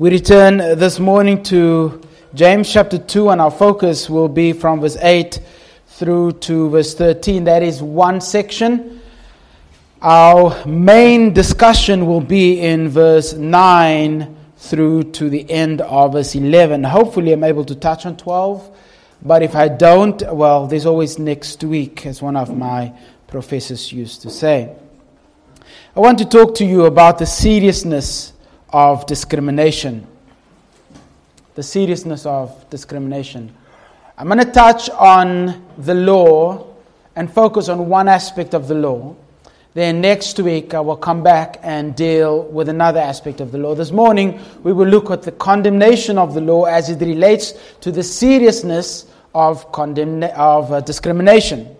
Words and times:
We 0.00 0.10
return 0.10 0.58
this 0.58 1.00
morning 1.00 1.42
to 1.44 2.00
James 2.32 2.72
chapter 2.72 2.98
2, 2.98 3.30
and 3.30 3.40
our 3.40 3.50
focus 3.50 4.08
will 4.08 4.28
be 4.28 4.52
from 4.52 4.80
verse 4.80 4.96
8 5.00 5.40
through 5.88 6.34
to 6.34 6.70
verse 6.70 6.94
13. 6.94 7.42
That 7.42 7.64
is 7.64 7.82
one 7.82 8.20
section. 8.20 9.00
Our 10.00 10.64
main 10.64 11.32
discussion 11.32 12.06
will 12.06 12.20
be 12.20 12.60
in 12.60 12.88
verse 12.90 13.32
9 13.32 14.36
through 14.58 15.02
to 15.14 15.28
the 15.28 15.50
end 15.50 15.80
of 15.80 16.12
verse 16.12 16.36
11. 16.36 16.84
Hopefully, 16.84 17.32
I'm 17.32 17.42
able 17.42 17.64
to 17.64 17.74
touch 17.74 18.06
on 18.06 18.16
12, 18.16 18.70
but 19.22 19.42
if 19.42 19.56
I 19.56 19.66
don't, 19.66 20.22
well, 20.32 20.68
there's 20.68 20.86
always 20.86 21.18
next 21.18 21.64
week, 21.64 22.06
as 22.06 22.22
one 22.22 22.36
of 22.36 22.56
my 22.56 22.92
professors 23.26 23.92
used 23.92 24.22
to 24.22 24.30
say. 24.30 24.76
I 25.96 25.98
want 25.98 26.18
to 26.18 26.24
talk 26.24 26.54
to 26.54 26.64
you 26.64 26.84
about 26.84 27.18
the 27.18 27.26
seriousness 27.26 28.34
of 28.70 29.06
discrimination. 29.06 30.06
The 31.54 31.62
seriousness 31.62 32.26
of 32.26 32.68
discrimination. 32.70 33.54
I'm 34.16 34.26
going 34.26 34.38
to 34.38 34.50
touch 34.50 34.90
on 34.90 35.64
the 35.78 35.94
law 35.94 36.66
and 37.16 37.32
focus 37.32 37.68
on 37.68 37.88
one 37.88 38.08
aspect 38.08 38.54
of 38.54 38.68
the 38.68 38.74
law. 38.74 39.16
Then 39.74 40.00
next 40.00 40.38
week, 40.40 40.74
I 40.74 40.80
will 40.80 40.96
come 40.96 41.22
back 41.22 41.60
and 41.62 41.94
deal 41.94 42.42
with 42.44 42.68
another 42.68 43.00
aspect 43.00 43.40
of 43.40 43.52
the 43.52 43.58
law. 43.58 43.74
This 43.74 43.92
morning, 43.92 44.40
we 44.62 44.72
will 44.72 44.88
look 44.88 45.10
at 45.10 45.22
the 45.22 45.32
condemnation 45.32 46.18
of 46.18 46.34
the 46.34 46.40
law 46.40 46.64
as 46.64 46.90
it 46.90 47.00
relates 47.00 47.54
to 47.80 47.92
the 47.92 48.02
seriousness 48.02 49.06
of, 49.34 49.70
condemna- 49.72 50.32
of 50.34 50.72
uh, 50.72 50.80
discrimination. 50.80 51.76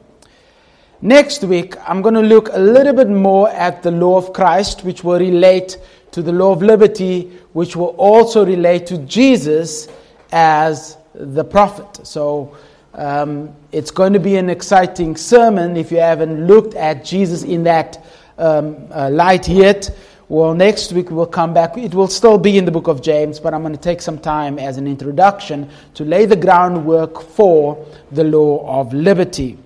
Next 1.01 1.43
week, 1.45 1.75
I'm 1.89 2.03
going 2.03 2.15
to 2.15 2.21
look 2.23 2.49
a 2.53 2.59
little 2.59 2.93
bit 2.93 3.09
more 3.09 3.49
at 3.51 3.83
the 3.83 3.91
law 3.91 4.17
of 4.17 4.33
Christ, 4.33 4.85
which 4.85 5.03
will 5.03 5.19
relate 5.19 5.79
to 6.13 6.23
the 6.23 6.33
law 6.33 6.53
of 6.53 6.63
liberty, 6.63 7.31
which 7.53 7.77
will 7.77 7.95
also 7.97 8.45
relate 8.45 8.87
to 8.87 8.99
Jesus 8.99 9.89
as 10.33 10.97
the 11.15 11.45
prophet. 11.45 12.07
So 12.07 12.57
um, 12.95 13.55
it's 13.73 13.91
going 13.91 14.13
to 14.13 14.21
be 14.21 14.37
an 14.37 14.51
exciting 14.51 15.17
sermon 15.17 15.77
if 15.77 15.91
you 15.93 15.99
haven't 15.99 16.47
looked 16.47 16.75
at 16.75 17.05
Jesus 17.05 17.43
in 17.43 17.65
that 17.65 18.05
um, 18.39 18.89
uh, 18.91 19.11
light 19.11 19.49
yet. 19.49 19.91
Well, 20.29 20.55
next 20.55 20.93
week 20.93 21.11
we'll 21.11 21.27
come 21.27 21.55
back. 21.55 21.79
It 21.79 21.95
will 21.95 22.09
still 22.09 22.37
be 22.37 22.59
in 22.59 22.67
the 22.67 22.71
book 22.71 22.87
of 22.87 23.01
James, 23.01 23.41
but 23.41 23.55
I'm 23.55 23.63
going 23.63 23.75
to 23.75 23.81
take 23.81 24.03
some 24.03 24.19
time 24.19 24.59
as 24.59 24.77
an 24.77 24.87
introduction 24.87 25.71
to 25.95 26.05
lay 26.05 26.27
the 26.27 26.37
groundwork 26.37 27.23
for 27.23 27.87
the 28.13 28.25
law 28.25 28.81
of 28.81 28.93
liberty. 28.93 29.57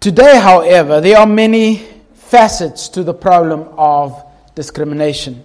Today, 0.00 0.38
however, 0.40 1.00
there 1.00 1.18
are 1.18 1.26
many 1.26 1.86
facets 2.26 2.88
to 2.90 3.02
the 3.02 3.14
problem 3.14 3.68
of 3.76 4.24
discrimination. 4.54 5.44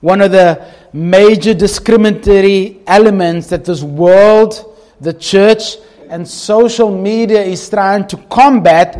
One 0.00 0.20
of 0.20 0.30
the 0.30 0.66
major 0.92 1.54
discriminatory 1.54 2.80
elements 2.86 3.48
that 3.48 3.64
this 3.64 3.82
world, 3.82 4.78
the 5.00 5.12
church, 5.12 5.76
and 6.08 6.26
social 6.26 6.90
media 6.90 7.42
is 7.42 7.68
trying 7.68 8.06
to 8.08 8.16
combat 8.28 8.98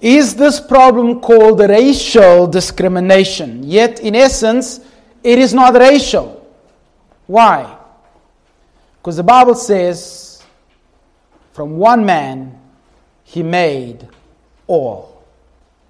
is 0.00 0.34
this 0.34 0.60
problem 0.60 1.20
called 1.20 1.60
racial 1.60 2.46
discrimination. 2.46 3.62
Yet, 3.62 4.00
in 4.00 4.14
essence, 4.16 4.80
it 5.22 5.38
is 5.38 5.54
not 5.54 5.74
racial. 5.74 6.44
Why? 7.26 7.78
Because 8.98 9.16
the 9.16 9.22
Bible 9.22 9.54
says, 9.54 10.42
from 11.52 11.76
one 11.76 12.04
man 12.04 12.58
he 13.24 13.42
made 13.42 14.08
all. 14.66 15.11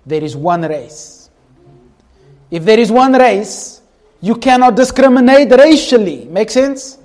There 0.04 0.22
is 0.22 0.36
one 0.36 0.62
race. 0.62 1.30
If 2.50 2.64
there 2.64 2.78
is 2.78 2.90
one 2.90 3.12
race, 3.12 3.80
you 4.20 4.36
cannot 4.36 4.76
discriminate 4.76 5.50
racially. 5.50 6.26
Make 6.26 6.50
sense? 6.50 6.98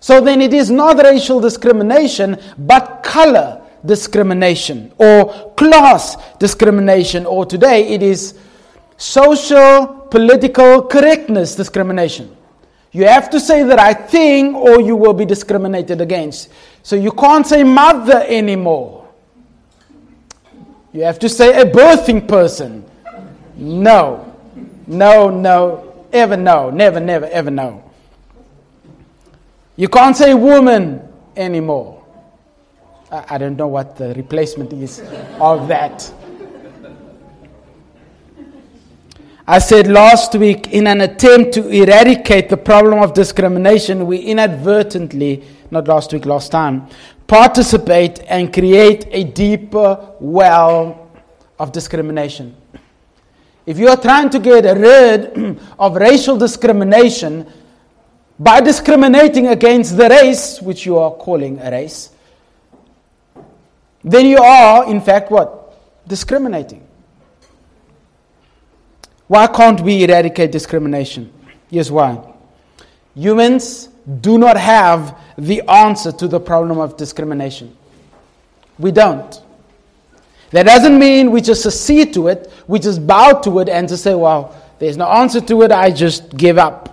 So 0.00 0.20
then 0.20 0.40
it 0.40 0.52
is 0.52 0.70
not 0.70 0.96
racial 0.96 1.40
discrimination, 1.40 2.38
but 2.58 3.02
color 3.02 3.62
discrimination 3.84 4.92
or 4.98 5.52
class 5.54 6.16
discrimination, 6.38 7.26
or 7.26 7.46
today 7.46 7.88
it 7.88 8.02
is 8.02 8.34
social 8.96 9.86
political 10.10 10.82
correctness 10.82 11.54
discrimination. 11.54 12.36
You 12.92 13.06
have 13.06 13.30
to 13.30 13.40
say 13.40 13.62
the 13.62 13.76
right 13.76 14.08
thing 14.08 14.54
or 14.54 14.80
you 14.80 14.96
will 14.96 15.14
be 15.14 15.24
discriminated 15.24 16.00
against. 16.00 16.50
So 16.82 16.94
you 16.94 17.10
can't 17.12 17.46
say 17.46 17.64
mother 17.64 18.24
anymore. 18.26 19.01
You 20.92 21.04
have 21.04 21.18
to 21.20 21.28
say 21.28 21.60
a 21.60 21.64
birthing 21.64 22.28
person. 22.28 22.84
No. 23.56 24.34
No, 24.86 25.30
no, 25.30 26.06
ever 26.12 26.36
no. 26.36 26.70
Never, 26.70 27.00
never, 27.00 27.26
ever 27.26 27.50
no. 27.50 27.90
You 29.76 29.88
can't 29.88 30.16
say 30.16 30.34
woman 30.34 31.00
anymore. 31.34 32.04
I, 33.10 33.24
I 33.30 33.38
don't 33.38 33.56
know 33.56 33.68
what 33.68 33.96
the 33.96 34.12
replacement 34.14 34.72
is 34.74 35.00
of 35.40 35.68
that. 35.68 36.12
I 39.46 39.58
said 39.58 39.88
last 39.88 40.34
week, 40.36 40.68
in 40.68 40.86
an 40.86 41.00
attempt 41.00 41.54
to 41.54 41.68
eradicate 41.68 42.48
the 42.48 42.56
problem 42.56 43.02
of 43.02 43.12
discrimination, 43.12 44.06
we 44.06 44.18
inadvertently, 44.18 45.42
not 45.70 45.88
last 45.88 46.12
week, 46.12 46.26
last 46.26 46.52
time, 46.52 46.86
participate 47.32 48.20
and 48.28 48.52
create 48.52 49.06
a 49.10 49.24
deeper 49.24 50.14
well 50.20 51.10
of 51.58 51.72
discrimination. 51.72 52.54
If 53.64 53.78
you 53.78 53.88
are 53.88 53.96
trying 53.96 54.28
to 54.28 54.38
get 54.38 54.64
rid 54.64 55.58
of 55.78 55.96
racial 55.96 56.36
discrimination 56.36 57.50
by 58.38 58.60
discriminating 58.60 59.46
against 59.46 59.96
the 59.96 60.10
race, 60.10 60.60
which 60.60 60.84
you 60.84 60.98
are 60.98 61.10
calling 61.10 61.58
a 61.60 61.70
race, 61.70 62.10
then 64.04 64.26
you 64.26 64.36
are, 64.36 64.90
in 64.90 65.00
fact, 65.00 65.30
what? 65.30 65.74
Discriminating. 66.06 66.86
Why 69.26 69.46
can't 69.46 69.80
we 69.80 70.04
eradicate 70.04 70.52
discrimination? 70.52 71.32
Here's 71.70 71.90
why. 71.90 72.22
Humans 73.14 73.88
do 74.20 74.36
not 74.36 74.58
have 74.58 75.16
the 75.42 75.60
answer 75.68 76.12
to 76.12 76.28
the 76.28 76.38
problem 76.38 76.78
of 76.78 76.96
discrimination. 76.96 77.76
We 78.78 78.92
don't. 78.92 79.42
That 80.50 80.66
doesn't 80.66 80.96
mean 80.96 81.32
we 81.32 81.40
just 81.40 81.66
accede 81.66 82.14
to 82.14 82.28
it, 82.28 82.52
we 82.68 82.78
just 82.78 83.04
bow 83.04 83.32
to 83.40 83.58
it 83.58 83.68
and 83.68 83.88
just 83.88 84.04
say, 84.04 84.14
well, 84.14 84.54
there's 84.78 84.96
no 84.96 85.06
answer 85.08 85.40
to 85.40 85.62
it, 85.62 85.72
I 85.72 85.90
just 85.90 86.36
give 86.36 86.58
up. 86.58 86.88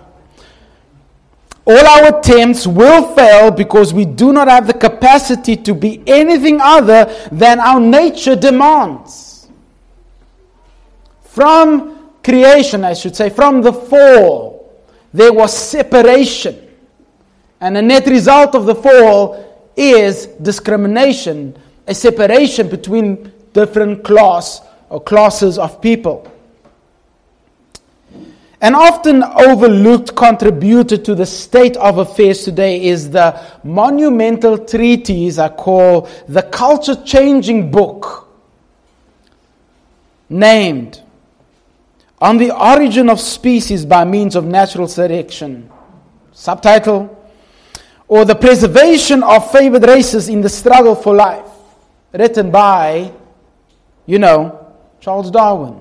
All 1.64 1.86
our 1.86 2.18
attempts 2.18 2.66
will 2.66 3.14
fail 3.14 3.52
because 3.52 3.94
we 3.94 4.04
do 4.04 4.32
not 4.32 4.48
have 4.48 4.66
the 4.66 4.74
capacity 4.74 5.56
to 5.58 5.72
be 5.72 6.02
anything 6.06 6.60
other 6.60 7.04
than 7.30 7.60
our 7.60 7.78
nature 7.78 8.34
demands. 8.34 9.46
From 11.22 12.10
creation, 12.24 12.82
I 12.82 12.94
should 12.94 13.14
say, 13.14 13.30
from 13.30 13.62
the 13.62 13.72
fall, 13.72 14.82
there 15.12 15.32
was 15.32 15.56
separation. 15.56 16.69
And 17.60 17.76
the 17.76 17.82
net 17.82 18.06
result 18.06 18.54
of 18.54 18.66
the 18.66 18.74
fall 18.74 19.72
is 19.76 20.26
discrimination, 20.26 21.56
a 21.86 21.94
separation 21.94 22.68
between 22.68 23.32
different 23.52 24.02
class 24.02 24.62
or 24.88 25.00
classes 25.00 25.58
of 25.58 25.80
people. 25.80 26.30
An 28.62 28.74
often 28.74 29.22
overlooked 29.22 30.14
contributor 30.14 30.98
to 30.98 31.14
the 31.14 31.24
state 31.24 31.76
of 31.78 31.96
affairs 31.98 32.44
today 32.44 32.82
is 32.84 33.10
the 33.10 33.40
monumental 33.64 34.58
treatise 34.58 35.38
I 35.38 35.48
call 35.48 36.08
the 36.28 36.42
culture 36.42 36.96
changing 37.04 37.70
book, 37.70 38.28
named 40.28 41.00
On 42.20 42.36
the 42.36 42.50
Origin 42.50 43.08
of 43.08 43.18
Species 43.18 43.86
by 43.86 44.04
Means 44.04 44.36
of 44.36 44.44
Natural 44.44 44.88
Selection. 44.88 45.70
Subtitle 46.32 47.19
or 48.10 48.24
The 48.24 48.34
Preservation 48.34 49.22
of 49.22 49.52
Favored 49.52 49.84
Races 49.84 50.28
in 50.28 50.40
the 50.40 50.48
Struggle 50.48 50.96
for 50.96 51.14
Life, 51.14 51.46
written 52.12 52.50
by, 52.50 53.12
you 54.04 54.18
know, 54.18 54.66
Charles 54.98 55.30
Darwin. 55.30 55.80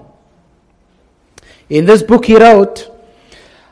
In 1.71 1.85
this 1.85 2.03
book, 2.03 2.25
he 2.25 2.37
wrote, 2.37 2.87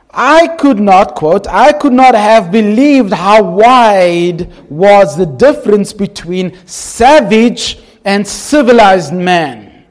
I 0.09 0.47
could 0.47 0.79
not, 0.79 1.13
quote, 1.13 1.45
I 1.47 1.71
could 1.71 1.93
not 1.93 2.15
have 2.15 2.51
believed 2.51 3.13
how 3.13 3.43
wide 3.43 4.51
was 4.71 5.15
the 5.15 5.27
difference 5.27 5.93
between 5.93 6.57
savage 6.65 7.79
and 8.03 8.27
civilized 8.27 9.13
man. 9.13 9.85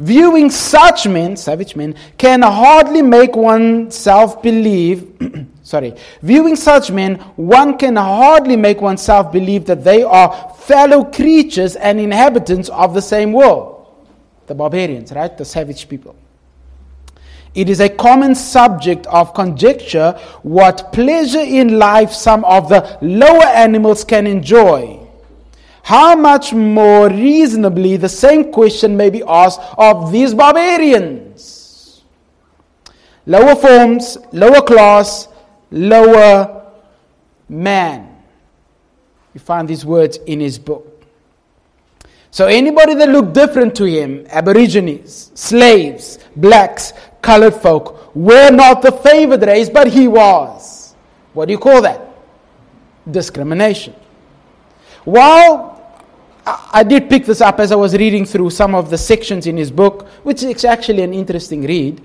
Viewing 0.00 0.50
such 0.50 1.06
men, 1.06 1.36
savage 1.36 1.76
men, 1.76 1.94
can 2.18 2.42
hardly 2.42 3.02
make 3.02 3.36
oneself 3.36 4.42
believe 4.42 5.06
sorry, 5.70 5.94
viewing 6.20 6.56
such 6.56 6.90
men, 6.90 7.14
one 7.36 7.78
can 7.78 7.94
hardly 7.94 8.56
make 8.56 8.80
oneself 8.80 9.32
believe 9.32 9.64
that 9.66 9.84
they 9.84 10.02
are 10.02 10.52
fellow 10.58 11.04
creatures 11.04 11.76
and 11.76 12.00
inhabitants 12.00 12.68
of 12.70 12.92
the 12.92 13.00
same 13.00 13.32
world. 13.32 13.86
The 14.48 14.54
barbarians, 14.54 15.12
right? 15.12 15.36
The 15.38 15.44
savage 15.44 15.88
people. 15.88 16.16
It 17.54 17.68
is 17.68 17.80
a 17.80 17.88
common 17.88 18.34
subject 18.34 19.06
of 19.06 19.32
conjecture 19.32 20.18
what 20.42 20.92
pleasure 20.92 21.40
in 21.40 21.78
life 21.78 22.12
some 22.12 22.44
of 22.44 22.68
the 22.68 22.98
lower 23.00 23.46
animals 23.46 24.04
can 24.04 24.26
enjoy. 24.26 24.98
How 25.82 26.14
much 26.16 26.52
more 26.52 27.08
reasonably 27.08 27.96
the 27.96 28.08
same 28.08 28.52
question 28.52 28.96
may 28.96 29.10
be 29.10 29.22
asked 29.26 29.60
of 29.78 30.12
these 30.12 30.34
barbarians? 30.34 32.02
Lower 33.26 33.54
forms, 33.54 34.18
lower 34.32 34.62
class, 34.62 35.28
lower 35.70 36.66
man. 37.48 38.16
You 39.34 39.40
find 39.40 39.68
these 39.68 39.84
words 39.84 40.18
in 40.26 40.40
his 40.40 40.58
book. 40.58 40.86
So, 42.32 42.46
anybody 42.46 42.94
that 42.94 43.08
looked 43.08 43.32
different 43.32 43.74
to 43.76 43.84
him, 43.84 44.24
Aborigines, 44.30 45.32
slaves, 45.34 46.18
blacks, 46.36 46.92
colored 47.22 47.54
folk, 47.54 48.14
were 48.14 48.50
not 48.50 48.82
the 48.82 48.92
favored 48.92 49.42
race, 49.42 49.68
but 49.68 49.88
he 49.88 50.06
was. 50.06 50.94
What 51.32 51.46
do 51.46 51.52
you 51.52 51.58
call 51.58 51.82
that? 51.82 52.00
Discrimination. 53.10 53.94
While 55.04 55.70
I 56.46 56.82
did 56.82 57.08
pick 57.08 57.26
this 57.26 57.40
up 57.40 57.60
as 57.60 57.72
I 57.72 57.76
was 57.76 57.94
reading 57.94 58.24
through 58.24 58.50
some 58.50 58.74
of 58.74 58.90
the 58.90 58.98
sections 58.98 59.46
in 59.46 59.56
his 59.56 59.70
book, 59.70 60.08
which 60.22 60.42
is 60.42 60.64
actually 60.64 61.02
an 61.02 61.12
interesting 61.12 61.62
read. 61.62 62.00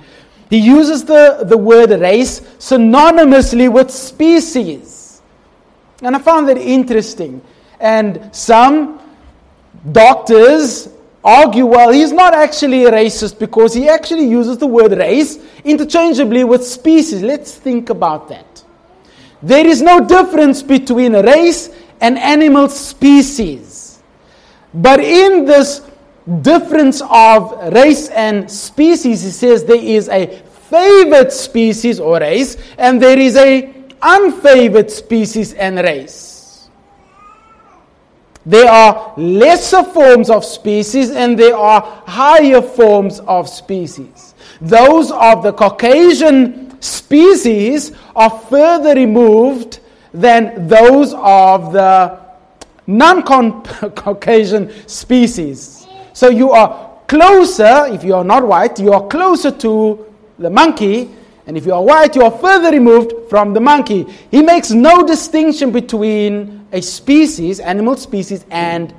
He 0.49 0.57
uses 0.57 1.03
the, 1.03 1.43
the 1.43 1.57
word 1.57 1.89
race 1.89 2.39
synonymously 2.39 3.71
with 3.71 3.91
species. 3.91 5.21
And 6.01 6.15
I 6.15 6.19
found 6.19 6.47
that 6.49 6.57
interesting. 6.57 7.41
And 7.79 8.29
some 8.33 8.99
doctors 9.91 10.89
argue, 11.23 11.65
well, 11.65 11.91
he's 11.91 12.11
not 12.11 12.33
actually 12.33 12.85
a 12.85 12.91
racist 12.91 13.39
because 13.39 13.73
he 13.73 13.89
actually 13.89 14.27
uses 14.27 14.57
the 14.59 14.67
word 14.67 14.91
race 14.91 15.39
interchangeably 15.63 16.43
with 16.43 16.65
species. 16.65 17.23
Let's 17.23 17.55
think 17.55 17.89
about 17.89 18.29
that. 18.29 18.63
There 19.41 19.65
is 19.65 19.81
no 19.81 20.05
difference 20.05 20.61
between 20.61 21.13
race 21.13 21.69
and 21.99 22.17
animal 22.17 22.69
species. 22.69 24.01
But 24.73 24.99
in 24.99 25.45
this 25.45 25.79
difference 26.41 27.01
of 27.09 27.73
race 27.73 28.09
and 28.09 28.49
species, 28.49 29.23
he 29.23 29.29
says 29.29 29.63
there 29.63 29.75
is 29.75 30.09
a 30.09 30.27
favored 30.69 31.31
species 31.31 31.99
or 31.99 32.19
race, 32.19 32.57
and 32.77 33.01
there 33.01 33.19
is 33.19 33.35
a 33.35 33.73
unfavored 34.01 34.89
species 34.89 35.53
and 35.53 35.77
race. 35.77 36.69
There 38.45 38.69
are 38.69 39.13
lesser 39.17 39.83
forms 39.83 40.29
of 40.29 40.45
species 40.45 41.09
and 41.09 41.37
there 41.37 41.57
are 41.57 41.81
higher 42.05 42.61
forms 42.61 43.19
of 43.21 43.49
species. 43.49 44.35
Those 44.61 45.11
of 45.11 45.41
the 45.41 45.51
Caucasian 45.51 46.79
species 46.79 47.91
are 48.15 48.29
further 48.29 48.93
removed 48.93 49.79
than 50.13 50.67
those 50.67 51.15
of 51.17 51.73
the 51.73 52.19
non 52.85 53.23
Caucasian 53.23 54.71
species. 54.87 55.84
So 56.15 56.29
you 56.29 56.51
are 56.51 56.97
closer, 57.07 57.87
if 57.87 58.01
you 58.01 58.15
are 58.15 58.23
not 58.23 58.47
white, 58.47 58.79
you 58.79 58.93
are 58.93 59.05
closer 59.05 59.51
to 59.51 60.13
the 60.39 60.49
monkey, 60.49 61.11
and 61.45 61.57
if 61.57 61.65
you 61.65 61.73
are 61.73 61.83
white, 61.83 62.15
you 62.15 62.21
are 62.21 62.31
further 62.31 62.71
removed 62.71 63.29
from 63.29 63.53
the 63.53 63.59
monkey. 63.59 64.03
He 64.31 64.41
makes 64.41 64.71
no 64.71 65.05
distinction 65.05 65.71
between 65.71 66.67
a 66.71 66.81
species, 66.81 67.59
animal 67.59 67.97
species, 67.97 68.45
and 68.49 68.93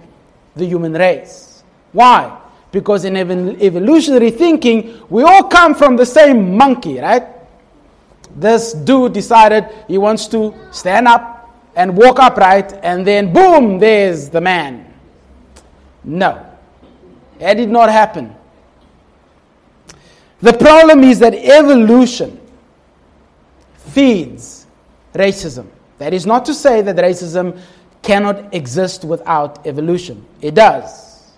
the 0.57 0.67
human 0.67 0.93
race. 0.93 1.65
Why? 1.93 2.39
Because 2.71 3.07
in 3.07 3.17
evolutionary 3.17 4.31
thinking, 4.31 5.03
we 5.09 5.23
all 5.23 5.45
come 5.45 5.75
from 5.75 5.97
the 5.97 6.05
same 6.05 6.55
monkey, 6.55 7.01
right? 7.01 7.25
This 8.37 8.75
dude 8.75 9.15
decided 9.15 9.65
he 9.89 9.97
wants 9.97 10.27
to 10.29 10.55
stand 10.71 11.09
up 11.09 11.51
and 11.75 11.97
walk 11.97 12.19
upright, 12.19 12.75
and 12.83 13.07
then 13.07 13.33
boom, 13.33 13.79
there's 13.79 14.29
the 14.29 14.43
man. 14.43 14.93
No, 16.05 16.45
that 17.39 17.55
did 17.55 17.69
not 17.69 17.91
happen. 17.91 18.35
The 20.41 20.53
problem 20.53 21.03
is 21.03 21.19
that 21.21 21.35
evolution 21.35 22.41
feeds 23.77 24.67
racism. 25.15 25.67
That 25.99 26.13
is 26.13 26.27
not 26.27 26.45
to 26.47 26.55
say 26.55 26.83
that 26.83 26.97
racism 26.97 27.59
cannot 28.03 28.55
exist 28.55 29.05
without 29.05 29.67
evolution. 29.67 30.25
It 30.41 30.55
does. 30.55 31.33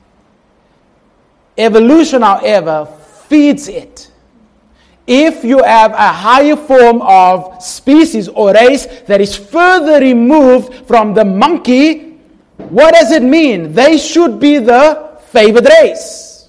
Evolution, 1.56 2.22
however, 2.22 2.86
feeds 3.28 3.68
it. 3.68 4.10
If 5.06 5.42
you 5.42 5.62
have 5.62 5.92
a 5.92 6.12
higher 6.12 6.56
form 6.56 7.00
of 7.02 7.62
species 7.62 8.28
or 8.28 8.52
race 8.52 8.86
that 9.06 9.20
is 9.20 9.34
further 9.34 10.00
removed 10.00 10.86
from 10.86 11.14
the 11.14 11.24
monkey, 11.24 12.18
what 12.68 12.92
does 12.92 13.12
it 13.12 13.22
mean? 13.22 13.72
They 13.72 13.96
should 13.96 14.38
be 14.38 14.58
the 14.58 15.07
favored 15.32 15.66
race. 15.66 16.48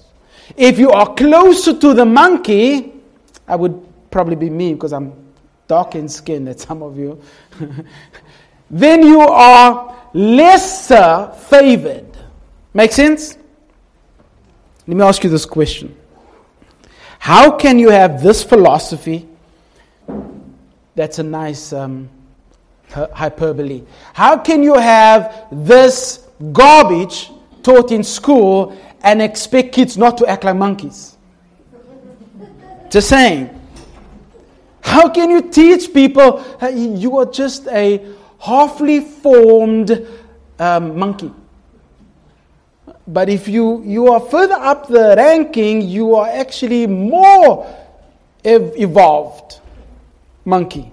If 0.56 0.78
you 0.78 0.90
are 0.90 1.14
closer 1.14 1.78
to 1.78 1.94
the 1.94 2.04
monkey, 2.04 2.92
I 3.46 3.56
would 3.56 3.86
probably 4.10 4.36
be 4.36 4.50
me 4.50 4.74
because 4.74 4.92
I'm 4.92 5.12
dark 5.66 5.94
in 5.94 6.08
skin, 6.08 6.44
that 6.46 6.60
some 6.60 6.82
of 6.82 6.98
you, 6.98 7.20
then 8.70 9.06
you 9.06 9.20
are 9.20 9.96
lesser 10.12 11.32
favored. 11.48 12.06
Make 12.74 12.92
sense? 12.92 13.36
Let 14.86 14.96
me 14.96 15.02
ask 15.04 15.22
you 15.22 15.30
this 15.30 15.46
question 15.46 15.94
How 17.20 17.52
can 17.56 17.78
you 17.78 17.90
have 17.90 18.22
this 18.22 18.42
philosophy? 18.42 19.28
That's 20.96 21.18
a 21.18 21.22
nice 21.22 21.72
um, 21.72 22.08
hyperbole. 22.92 23.82
How 24.12 24.36
can 24.36 24.62
you 24.62 24.74
have 24.74 25.46
this 25.52 26.26
garbage 26.52 27.30
taught 27.62 27.92
in 27.92 28.04
school 28.04 28.76
and 29.02 29.22
expect 29.22 29.72
kids 29.72 29.96
not 29.96 30.18
to 30.18 30.26
act 30.26 30.44
like 30.44 30.56
monkeys? 30.56 31.16
Just 32.90 33.08
saying. 33.08 33.56
How 34.82 35.08
can 35.08 35.30
you 35.30 35.42
teach 35.42 35.92
people 35.92 36.44
you 36.74 37.18
are 37.18 37.26
just 37.26 37.68
a 37.68 38.04
halfly 38.42 39.06
formed 39.06 40.06
um, 40.58 40.98
monkey? 40.98 41.32
But 43.06 43.28
if 43.28 43.48
you, 43.48 43.82
you 43.82 44.08
are 44.12 44.20
further 44.20 44.54
up 44.54 44.88
the 44.88 45.14
ranking, 45.16 45.82
you 45.82 46.14
are 46.14 46.28
actually 46.28 46.86
more 46.86 47.66
ev- 48.44 48.72
evolved 48.76 49.60
monkey. 50.44 50.90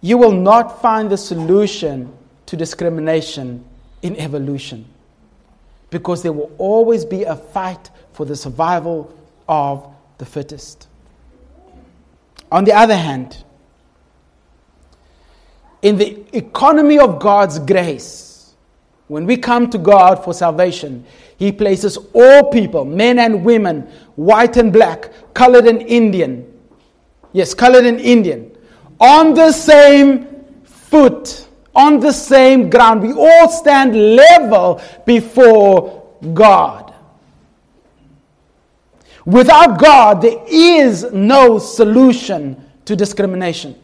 You 0.00 0.18
will 0.18 0.32
not 0.32 0.80
find 0.80 1.10
the 1.10 1.16
solution 1.16 2.17
to 2.48 2.56
discrimination 2.56 3.62
in 4.00 4.16
evolution 4.16 4.86
because 5.90 6.22
there 6.22 6.32
will 6.32 6.50
always 6.56 7.04
be 7.04 7.24
a 7.24 7.36
fight 7.36 7.90
for 8.14 8.24
the 8.24 8.34
survival 8.34 9.14
of 9.46 9.86
the 10.16 10.24
fittest. 10.24 10.88
On 12.50 12.64
the 12.64 12.72
other 12.72 12.96
hand, 12.96 13.44
in 15.82 15.98
the 15.98 16.24
economy 16.32 16.98
of 16.98 17.18
God's 17.20 17.58
grace, 17.58 18.54
when 19.08 19.26
we 19.26 19.36
come 19.36 19.68
to 19.68 19.76
God 19.76 20.24
for 20.24 20.32
salvation, 20.32 21.04
He 21.36 21.52
places 21.52 21.98
all 22.14 22.50
people, 22.50 22.86
men 22.86 23.18
and 23.18 23.44
women, 23.44 23.82
white 24.16 24.56
and 24.56 24.72
black, 24.72 25.10
colored 25.34 25.66
and 25.66 25.82
Indian, 25.82 26.50
yes, 27.34 27.52
colored 27.52 27.84
and 27.84 28.00
Indian, 28.00 28.56
on 28.98 29.34
the 29.34 29.52
same 29.52 30.44
foot, 30.64 31.47
on 31.74 32.00
the 32.00 32.12
same 32.12 32.70
ground. 32.70 33.02
We 33.02 33.12
all 33.12 33.48
stand 33.48 33.94
level 34.16 34.80
before 35.06 36.06
God. 36.34 36.94
Without 39.24 39.78
God, 39.78 40.22
there 40.22 40.42
is 40.48 41.12
no 41.12 41.58
solution 41.58 42.70
to 42.86 42.96
discrimination. 42.96 43.78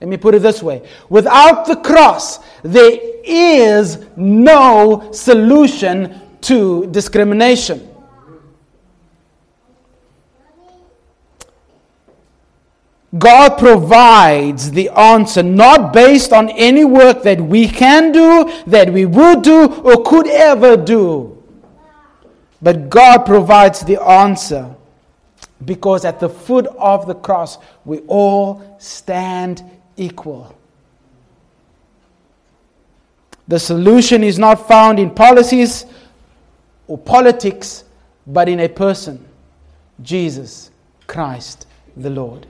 Let 0.00 0.08
me 0.08 0.16
put 0.16 0.34
it 0.34 0.40
this 0.40 0.62
way 0.62 0.88
without 1.10 1.66
the 1.66 1.76
cross, 1.76 2.38
there 2.62 2.98
is 3.24 4.04
no 4.16 5.12
solution 5.12 6.20
to 6.40 6.86
discrimination. 6.86 7.91
God 13.18 13.58
provides 13.58 14.70
the 14.70 14.88
answer 14.88 15.42
not 15.42 15.92
based 15.92 16.32
on 16.32 16.48
any 16.50 16.84
work 16.84 17.22
that 17.24 17.40
we 17.40 17.68
can 17.68 18.10
do, 18.10 18.50
that 18.66 18.90
we 18.90 19.04
would 19.04 19.42
do, 19.42 19.66
or 19.82 20.02
could 20.02 20.26
ever 20.28 20.76
do. 20.76 21.42
But 22.62 22.88
God 22.88 23.26
provides 23.26 23.80
the 23.80 24.00
answer 24.02 24.74
because 25.64 26.04
at 26.04 26.20
the 26.20 26.28
foot 26.28 26.66
of 26.78 27.06
the 27.06 27.14
cross, 27.14 27.58
we 27.84 27.98
all 28.06 28.76
stand 28.78 29.62
equal. 29.96 30.56
The 33.48 33.58
solution 33.58 34.24
is 34.24 34.38
not 34.38 34.66
found 34.66 34.98
in 34.98 35.10
policies 35.10 35.84
or 36.86 36.96
politics, 36.96 37.84
but 38.26 38.48
in 38.48 38.60
a 38.60 38.68
person, 38.68 39.22
Jesus 40.00 40.70
Christ 41.06 41.66
the 41.96 42.10
Lord. 42.10 42.46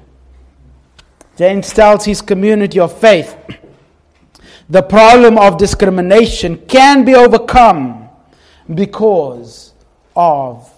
James 1.37 1.73
tells 1.73 2.05
his 2.05 2.21
community 2.21 2.79
of 2.79 2.99
faith 2.99 3.37
the 4.69 4.83
problem 4.83 5.39
of 5.39 5.59
discrimination 5.59 6.57
can 6.67 7.05
be 7.05 7.15
overcome 7.15 8.09
because 8.75 9.73
of 10.15 10.71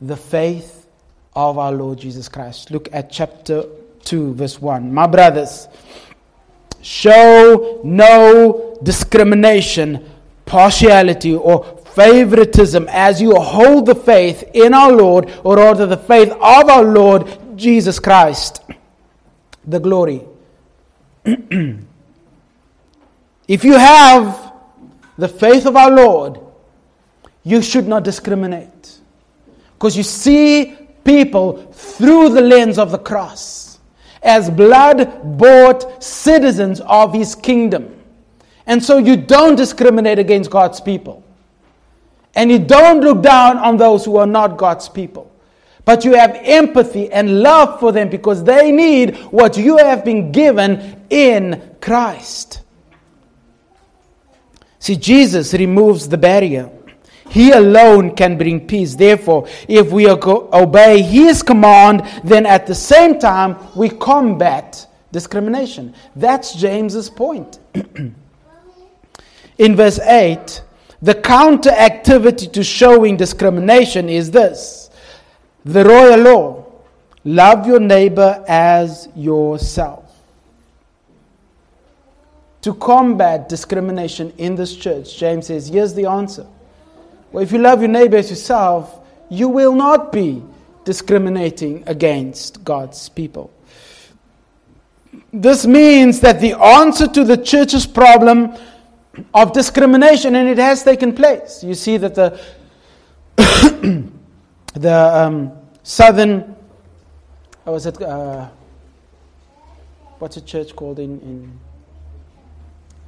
the 0.00 0.16
faith 0.16 0.86
of 1.34 1.58
our 1.58 1.72
Lord 1.72 1.98
Jesus 1.98 2.28
Christ. 2.28 2.70
Look 2.70 2.88
at 2.92 3.10
chapter 3.10 3.64
2, 4.04 4.34
verse 4.34 4.60
1. 4.60 4.92
My 4.92 5.06
brothers, 5.06 5.68
show 6.82 7.80
no 7.82 8.78
discrimination, 8.82 10.08
partiality, 10.44 11.34
or 11.34 11.64
favoritism 11.94 12.86
as 12.90 13.20
you 13.20 13.34
hold 13.34 13.86
the 13.86 13.94
faith 13.94 14.44
in 14.54 14.72
our 14.72 14.92
Lord, 14.92 15.30
or 15.44 15.56
rather 15.56 15.86
the 15.86 15.96
faith 15.96 16.30
of 16.30 16.40
our 16.40 16.84
Lord 16.84 17.38
Jesus 17.56 17.98
Christ. 17.98 18.62
The 19.66 19.80
glory. 19.80 20.22
if 21.24 21.84
you 23.64 23.72
have 23.72 24.52
the 25.18 25.28
faith 25.28 25.66
of 25.66 25.76
our 25.76 25.90
Lord, 25.90 26.40
you 27.42 27.62
should 27.62 27.86
not 27.88 28.04
discriminate. 28.04 28.98
Because 29.74 29.96
you 29.96 30.02
see 30.02 30.76
people 31.04 31.70
through 31.72 32.30
the 32.30 32.40
lens 32.40 32.78
of 32.78 32.90
the 32.90 32.98
cross 32.98 33.78
as 34.22 34.50
blood 34.50 35.38
bought 35.38 36.02
citizens 36.02 36.80
of 36.80 37.12
his 37.12 37.34
kingdom. 37.34 37.96
And 38.66 38.82
so 38.82 38.98
you 38.98 39.16
don't 39.16 39.54
discriminate 39.54 40.18
against 40.18 40.50
God's 40.50 40.80
people. 40.80 41.22
And 42.34 42.50
you 42.50 42.58
don't 42.58 43.00
look 43.00 43.22
down 43.22 43.58
on 43.58 43.76
those 43.76 44.04
who 44.04 44.16
are 44.16 44.26
not 44.26 44.58
God's 44.58 44.88
people. 44.88 45.30
But 45.86 46.04
you 46.04 46.14
have 46.14 46.36
empathy 46.42 47.10
and 47.12 47.40
love 47.40 47.78
for 47.78 47.92
them 47.92 48.10
because 48.10 48.42
they 48.42 48.72
need 48.72 49.16
what 49.30 49.56
you 49.56 49.78
have 49.78 50.04
been 50.04 50.32
given 50.32 51.06
in 51.08 51.76
Christ. 51.80 52.62
See, 54.80 54.96
Jesus 54.96 55.54
removes 55.54 56.08
the 56.08 56.18
barrier. 56.18 56.70
He 57.30 57.52
alone 57.52 58.16
can 58.16 58.36
bring 58.36 58.66
peace. 58.66 58.96
Therefore, 58.96 59.46
if 59.68 59.92
we 59.92 60.08
obey 60.10 61.02
His 61.02 61.44
command, 61.44 62.02
then 62.24 62.46
at 62.46 62.66
the 62.66 62.74
same 62.74 63.20
time 63.20 63.56
we 63.76 63.88
combat 63.88 64.88
discrimination. 65.12 65.94
That's 66.16 66.54
James's 66.56 67.08
point. 67.08 67.60
In 69.58 69.76
verse 69.76 70.00
8, 70.00 70.62
the 71.00 71.14
counter 71.14 71.70
activity 71.70 72.48
to 72.48 72.64
showing 72.64 73.16
discrimination 73.16 74.08
is 74.08 74.32
this 74.32 74.85
the 75.66 75.84
royal 75.84 76.20
law 76.20 76.64
love 77.24 77.66
your 77.66 77.80
neighbor 77.80 78.44
as 78.46 79.08
yourself. 79.16 80.04
To 82.62 82.72
combat 82.74 83.48
discrimination 83.48 84.32
in 84.38 84.54
this 84.54 84.76
church, 84.76 85.18
James 85.18 85.48
says, 85.48 85.68
here's 85.68 85.94
the 85.94 86.06
answer 86.06 86.46
well, 87.32 87.42
if 87.42 87.50
you 87.50 87.58
love 87.58 87.80
your 87.80 87.88
neighbor 87.88 88.16
as 88.16 88.30
yourself, 88.30 89.00
you 89.28 89.48
will 89.48 89.74
not 89.74 90.12
be 90.12 90.40
discriminating 90.84 91.82
against 91.88 92.62
God's 92.62 93.08
people. 93.08 93.50
This 95.32 95.66
means 95.66 96.20
that 96.20 96.40
the 96.40 96.52
answer 96.52 97.08
to 97.08 97.24
the 97.24 97.36
church's 97.36 97.86
problem 97.86 98.54
of 99.34 99.52
discrimination, 99.52 100.36
and 100.36 100.48
it 100.48 100.58
has 100.58 100.84
taken 100.84 101.12
place. 101.12 101.64
You 101.64 101.74
see 101.74 101.96
that 101.96 102.14
the 102.14 102.40
the 104.80 104.94
um, 104.94 105.52
southern, 105.82 106.54
what 107.64 107.72
was 107.72 107.86
it? 107.86 108.00
Uh, 108.00 108.48
what's 110.18 110.36
a 110.36 110.40
church 110.40 110.76
called 110.76 110.98
in 110.98 111.18
in 111.20 111.58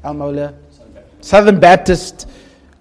Al 0.02 0.14
Mola? 0.14 0.54
Southern 1.20 1.60
Baptist 1.60 2.28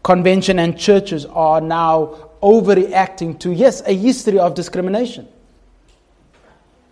convention 0.03 0.59
and 0.59 0.77
churches 0.77 1.25
are 1.25 1.59
now 1.59 2.29
overreacting 2.41 3.37
to, 3.39 3.51
yes, 3.51 3.81
a 3.85 3.93
history 3.93 4.39
of 4.39 4.53
discrimination. 4.53 5.27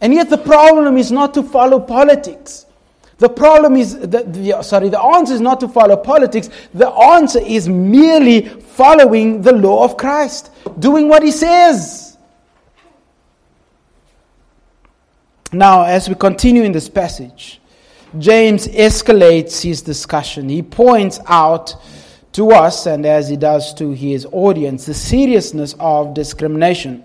And 0.02 0.14
yet 0.14 0.30
the 0.30 0.38
problem 0.38 0.98
is 0.98 1.12
not 1.12 1.34
to 1.36 1.44
follow 1.44 1.80
politics. 1.80 2.66
The 3.18 3.30
problem 3.30 3.78
is, 3.78 3.98
the, 3.98 4.24
the, 4.24 4.62
sorry, 4.62 4.90
the 4.90 5.02
answer 5.02 5.34
is 5.34 5.42
not 5.42 5.62
to 5.62 5.70
follow 5.70 5.96
politics. 5.96 6.50
The 6.74 6.90
answer 6.90 7.40
is 7.40 7.70
merely 7.70 8.42
following 8.48 9.42
the 9.42 9.54
law 9.54 9.86
of 9.86 9.96
Christ, 9.96 10.52
doing 10.80 11.08
what 11.08 11.24
he 11.24 11.32
says. 11.32 12.18
Now, 15.54 15.84
as 15.84 16.10
we 16.10 16.16
continue 16.16 16.64
in 16.64 16.74
this 16.74 16.90
passage, 16.90 17.62
James 18.20 18.68
escalates 18.68 19.62
his 19.62 19.82
discussion. 19.82 20.50
He 20.50 20.62
points 20.62 21.20
out 21.28 21.76
to 22.34 22.52
us, 22.52 22.86
and 22.86 23.06
as 23.06 23.30
he 23.30 23.38
does 23.38 23.74
to 23.76 23.92
his 23.92 24.28
audience, 24.34 24.86
the 24.86 24.94
seriousness 24.94 25.74
of 25.80 26.14
discrimination. 26.14 27.02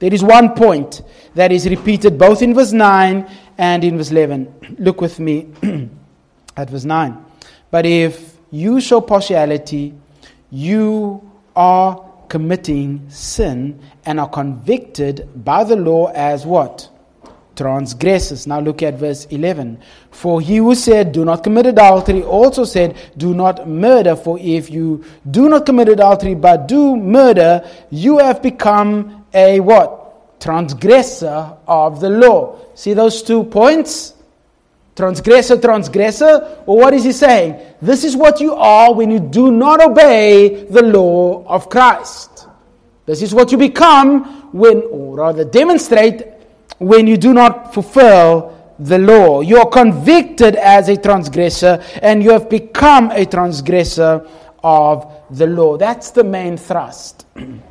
There 0.00 0.12
is 0.12 0.24
one 0.24 0.54
point 0.54 1.02
that 1.34 1.52
is 1.52 1.68
repeated 1.68 2.18
both 2.18 2.42
in 2.42 2.54
verse 2.54 2.72
9 2.72 3.30
and 3.60 3.84
in 3.84 3.98
verse 3.98 4.10
11. 4.10 4.76
Look 4.78 5.02
with 5.02 5.20
me 5.20 5.48
at 6.56 6.70
verse 6.70 6.86
9. 6.86 7.24
But 7.70 7.84
if 7.84 8.38
you 8.50 8.80
show 8.80 9.02
partiality, 9.02 9.94
you 10.50 11.30
are 11.54 12.02
committing 12.30 13.08
sin 13.10 13.78
and 14.06 14.18
are 14.18 14.30
convicted 14.30 15.28
by 15.44 15.64
the 15.64 15.76
law 15.76 16.06
as 16.14 16.46
what? 16.46 16.88
transgressors. 17.56 18.46
Now 18.46 18.58
look 18.60 18.82
at 18.82 18.94
verse 18.94 19.26
11. 19.26 19.82
For 20.10 20.40
he 20.40 20.56
who 20.56 20.74
said, 20.74 21.12
Do 21.12 21.26
not 21.26 21.44
commit 21.44 21.66
adultery, 21.66 22.22
also 22.22 22.64
said, 22.64 22.96
Do 23.18 23.34
not 23.34 23.68
murder. 23.68 24.16
For 24.16 24.38
if 24.40 24.70
you 24.70 25.04
do 25.30 25.46
not 25.50 25.66
commit 25.66 25.90
adultery, 25.90 26.34
but 26.34 26.66
do 26.68 26.96
murder, 26.96 27.62
you 27.90 28.16
have 28.16 28.40
become 28.40 29.26
a 29.34 29.60
what? 29.60 29.99
Transgressor 30.40 31.56
of 31.66 32.00
the 32.00 32.08
law. 32.08 32.58
See 32.74 32.94
those 32.94 33.22
two 33.22 33.44
points? 33.44 34.14
Transgressor, 34.96 35.58
transgressor. 35.60 36.62
Well, 36.66 36.76
what 36.76 36.94
is 36.94 37.04
he 37.04 37.12
saying? 37.12 37.60
This 37.80 38.04
is 38.04 38.16
what 38.16 38.40
you 38.40 38.54
are 38.54 38.92
when 38.92 39.10
you 39.10 39.20
do 39.20 39.52
not 39.52 39.82
obey 39.82 40.64
the 40.64 40.82
law 40.82 41.44
of 41.46 41.68
Christ. 41.68 42.46
This 43.06 43.22
is 43.22 43.34
what 43.34 43.52
you 43.52 43.58
become 43.58 44.50
when, 44.52 44.82
or 44.90 45.16
rather 45.16 45.44
demonstrate 45.44 46.22
when 46.78 47.06
you 47.06 47.16
do 47.16 47.32
not 47.32 47.74
fulfill 47.74 48.56
the 48.78 48.98
law. 48.98 49.42
You 49.42 49.58
are 49.58 49.68
convicted 49.68 50.56
as 50.56 50.88
a 50.88 50.96
transgressor 50.96 51.82
and 52.02 52.22
you 52.22 52.30
have 52.30 52.48
become 52.48 53.10
a 53.10 53.26
transgressor 53.26 54.26
of 54.62 55.12
the 55.30 55.46
law. 55.46 55.76
That's 55.76 56.10
the 56.10 56.24
main 56.24 56.56
thrust. 56.56 57.26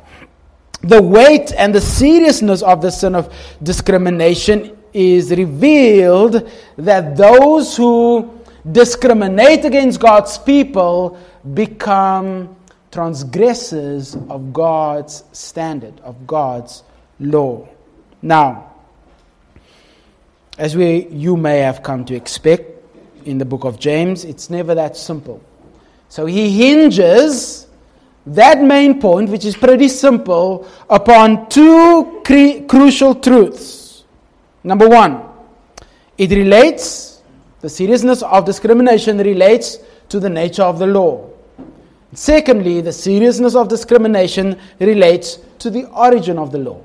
the 0.82 1.02
weight 1.02 1.52
and 1.56 1.74
the 1.74 1.80
seriousness 1.80 2.62
of 2.62 2.80
the 2.80 2.90
sin 2.90 3.14
of 3.14 3.32
discrimination 3.62 4.76
is 4.92 5.30
revealed 5.30 6.50
that 6.76 7.16
those 7.16 7.76
who 7.76 8.40
discriminate 8.70 9.64
against 9.64 10.00
God's 10.00 10.38
people 10.38 11.18
become 11.54 12.56
transgressors 12.90 14.16
of 14.28 14.52
God's 14.52 15.24
standard, 15.32 16.00
of 16.00 16.26
God's 16.26 16.82
law. 17.20 17.68
Now, 18.22 18.72
as 20.58 20.76
we, 20.76 21.06
you 21.08 21.36
may 21.36 21.58
have 21.58 21.82
come 21.82 22.04
to 22.06 22.14
expect 22.14 22.70
in 23.24 23.38
the 23.38 23.44
book 23.44 23.64
of 23.64 23.78
James, 23.78 24.24
it's 24.24 24.50
never 24.50 24.74
that 24.74 24.96
simple. 24.96 25.42
So 26.08 26.26
he 26.26 26.50
hinges 26.50 27.66
that 28.26 28.62
main 28.62 29.00
point, 29.00 29.30
which 29.30 29.44
is 29.44 29.56
pretty 29.56 29.88
simple, 29.88 30.68
upon 30.88 31.48
two 31.48 32.22
cre- 32.24 32.64
crucial 32.66 33.14
truths. 33.14 34.04
Number 34.62 34.88
one, 34.88 35.22
it 36.18 36.30
relates, 36.30 37.22
the 37.60 37.68
seriousness 37.68 38.22
of 38.22 38.44
discrimination 38.44 39.18
relates 39.18 39.78
to 40.10 40.20
the 40.20 40.28
nature 40.28 40.62
of 40.62 40.78
the 40.78 40.86
law. 40.86 41.26
Secondly, 42.12 42.80
the 42.80 42.92
seriousness 42.92 43.54
of 43.54 43.68
discrimination 43.68 44.58
relates 44.80 45.38
to 45.60 45.70
the 45.70 45.84
origin 45.90 46.38
of 46.38 46.52
the 46.52 46.58
law. 46.58 46.80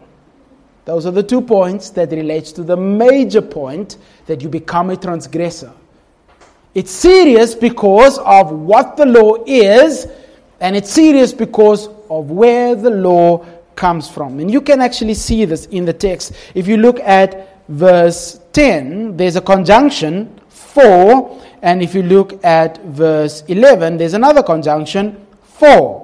Those 0.85 1.07
are 1.07 1.11
the 1.11 1.23
two 1.23 1.41
points 1.41 1.89
that 1.91 2.11
relates 2.11 2.51
to 2.53 2.63
the 2.63 2.77
major 2.77 3.41
point 3.41 3.97
that 4.27 4.41
you 4.41 4.49
become 4.49 4.91
a 4.91 4.95
transgressor. 4.95 5.73
It's 6.75 6.91
serious 6.91 7.55
because 7.55 8.19
of 8.19 8.51
what 8.51 8.95
the 8.95 9.05
law 9.05 9.43
is, 9.47 10.07
and 10.59 10.75
it's 10.75 10.91
serious 10.91 11.33
because 11.33 11.89
of 12.09 12.31
where 12.31 12.75
the 12.75 12.89
law 12.89 13.45
comes 13.75 14.09
from. 14.09 14.39
And 14.39 14.49
you 14.49 14.61
can 14.61 14.81
actually 14.81 15.13
see 15.13 15.45
this 15.45 15.65
in 15.67 15.85
the 15.85 15.93
text. 15.93 16.33
If 16.53 16.67
you 16.67 16.77
look 16.77 16.99
at 16.99 17.67
verse 17.67 18.39
10, 18.53 19.17
there's 19.17 19.35
a 19.35 19.41
conjunction 19.41 20.39
for, 20.49 21.41
and 21.61 21.81
if 21.81 21.93
you 21.93 22.03
look 22.03 22.43
at 22.43 22.81
verse 22.83 23.43
11, 23.47 23.97
there's 23.97 24.13
another 24.13 24.43
conjunction 24.43 25.25
for. 25.41 26.01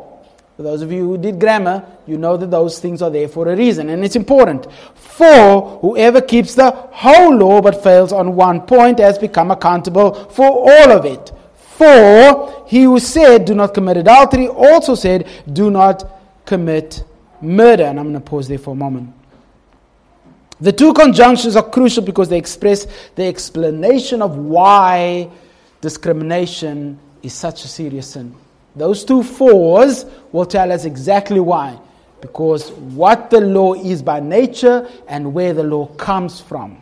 For 0.58 0.64
those 0.64 0.82
of 0.82 0.92
you 0.92 1.08
who 1.08 1.18
did 1.18 1.40
grammar, 1.40 1.84
you 2.06 2.18
know 2.18 2.36
that 2.38 2.52
those 2.52 2.80
things 2.80 3.02
are 3.02 3.10
there 3.10 3.28
for 3.28 3.48
a 3.48 3.56
reason, 3.56 3.90
and 3.90 4.04
it's 4.04 4.16
important. 4.16 4.68
For 4.96 5.80
whoever 5.82 6.22
keeps 6.22 6.56
the 6.56 6.72
whole 6.72 7.36
law 7.36 7.62
but 7.62 7.82
fails 7.82 8.12
on 8.12 8.36
one 8.36 8.62
point 8.62 9.00
has 9.00 9.18
become 9.18 9.50
accountable 9.50 10.14
for 10.14 10.46
all 10.46 10.92
of 10.92 11.06
it. 11.06 11.32
For 11.56 12.61
he 12.72 12.84
who 12.84 13.00
said, 13.00 13.44
Do 13.44 13.54
not 13.54 13.74
commit 13.74 13.98
adultery, 13.98 14.48
also 14.48 14.96
said, 14.96 15.28
Do 15.52 15.70
not 15.70 16.10
commit 16.46 17.04
murder. 17.42 17.84
And 17.84 18.00
I'm 18.00 18.06
going 18.12 18.14
to 18.14 18.22
pause 18.22 18.48
there 18.48 18.60
for 18.60 18.72
a 18.72 18.76
moment. 18.76 19.14
The 20.62 20.72
two 20.72 20.94
conjunctions 20.94 21.58
are 21.58 21.70
crucial 21.70 22.02
because 22.02 22.30
they 22.30 22.38
express 22.38 22.88
the 23.16 23.26
explanation 23.26 24.22
of 24.22 24.38
why 24.38 25.30
discrimination 25.82 26.98
is 27.22 27.34
such 27.34 27.66
a 27.66 27.68
serious 27.68 28.12
sin. 28.12 28.34
Those 28.74 29.04
two 29.04 29.22
fours 29.22 30.06
will 30.32 30.46
tell 30.46 30.72
us 30.72 30.86
exactly 30.86 31.42
why. 31.42 31.78
Because 32.22 32.72
what 32.72 33.30
the 33.30 33.42
law 33.42 33.74
is 33.74 34.02
by 34.02 34.22
nature 34.22 34.88
and 35.10 35.34
where 35.34 35.52
the 35.52 35.64
law 35.64 35.88
comes 35.88 36.40
from. 36.40 36.81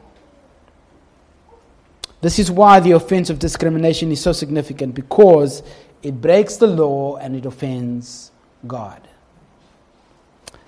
This 2.21 2.37
is 2.39 2.51
why 2.51 2.79
the 2.79 2.91
offense 2.91 3.29
of 3.29 3.39
discrimination 3.39 4.11
is 4.11 4.21
so 4.21 4.33
significant 4.33 4.93
because 4.93 5.63
it 6.03 6.19
breaks 6.19 6.57
the 6.57 6.67
law 6.67 7.17
and 7.17 7.35
it 7.35 7.45
offends 7.45 8.31
God. 8.67 9.01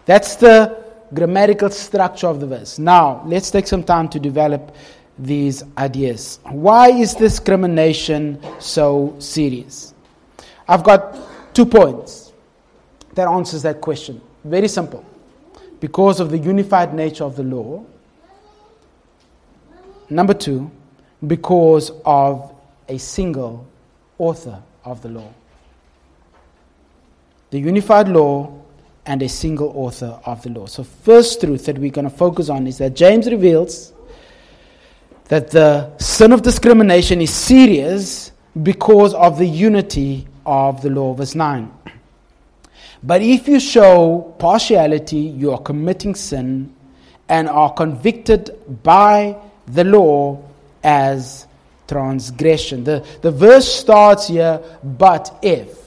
That's 0.05 0.36
the 0.36 0.84
grammatical 1.13 1.70
structure 1.70 2.27
of 2.27 2.39
the 2.39 2.48
verse. 2.48 2.79
Now, 2.79 3.24
let's 3.25 3.51
take 3.51 3.67
some 3.67 3.84
time 3.84 4.08
to 4.10 4.20
develop 4.20 4.75
these 5.20 5.63
ideas. 5.77 6.39
Why 6.43 6.89
is 6.89 7.13
discrimination 7.13 8.39
so 8.60 9.15
serious? 9.20 9.93
I've 10.67 10.84
got 10.84 11.17
two 11.53 11.65
points 11.65 12.31
that 13.13 13.27
answers 13.27 13.62
that 13.63 13.81
question. 13.81 14.22
Very 14.43 14.67
simple. 14.67 15.05
Because 15.79 16.20
of 16.20 16.31
the 16.31 16.38
unified 16.38 16.93
nature 16.93 17.24
of 17.24 17.36
the 17.36 17.43
law. 17.43 17.84
Number 20.10 20.34
2, 20.34 20.70
because 21.25 21.92
of 22.06 22.54
a 22.88 22.98
single 22.98 23.68
author 24.18 24.62
of 24.84 25.01
the 25.01 25.10
law. 25.10 25.32
The 27.51 27.60
unified 27.60 28.08
law 28.08 28.58
and 29.06 29.22
a 29.22 29.30
single 29.30 29.72
author 29.75 30.20
of 30.25 30.42
the 30.44 30.50
law. 30.50 30.66
So, 30.68 30.84
first 30.84 31.42
truth 31.42 31.66
that 31.66 31.78
we're 31.78 31.92
going 31.92 32.10
to 32.10 32.16
focus 32.16 32.50
on 32.50 32.68
is 32.68 32.78
that 32.78 32.96
James 32.96 33.30
reveals 33.30 33.94
that 35.25 35.51
the 35.51 35.98
sin 35.98 36.32
of 36.32 36.42
discrimination 36.42 37.22
is 37.22 37.34
serious 37.34 38.32
because 38.62 39.13
of 39.13 39.38
the 39.38 39.46
unity 39.46 40.28
of 40.46 40.82
the 40.82 40.90
law. 40.90 41.13
Verse 41.13 41.36
9. 41.36 41.72
But 43.04 43.22
if 43.22 43.48
you 43.48 43.60
show 43.60 44.36
partiality, 44.38 45.18
you 45.18 45.51
are 45.51 45.62
committing 45.62 46.13
sin 46.16 46.75
and 47.30 47.50
are 47.50 47.74
convicted 47.74 48.51
by 48.84 49.36
the 49.68 49.84
law 49.84 50.44
as 50.83 51.47
transgression. 51.88 52.83
The, 52.83 53.05
the 53.21 53.31
verse 53.31 53.71
starts 53.71 54.27
here, 54.27 54.61
but 54.83 55.38
if. 55.41 55.77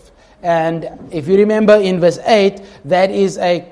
And 0.42 1.08
if 1.10 1.26
you 1.26 1.38
remember 1.38 1.76
in 1.76 2.00
verse 2.00 2.18
8, 2.18 2.60
that 2.84 3.10
is 3.10 3.38
a 3.38 3.66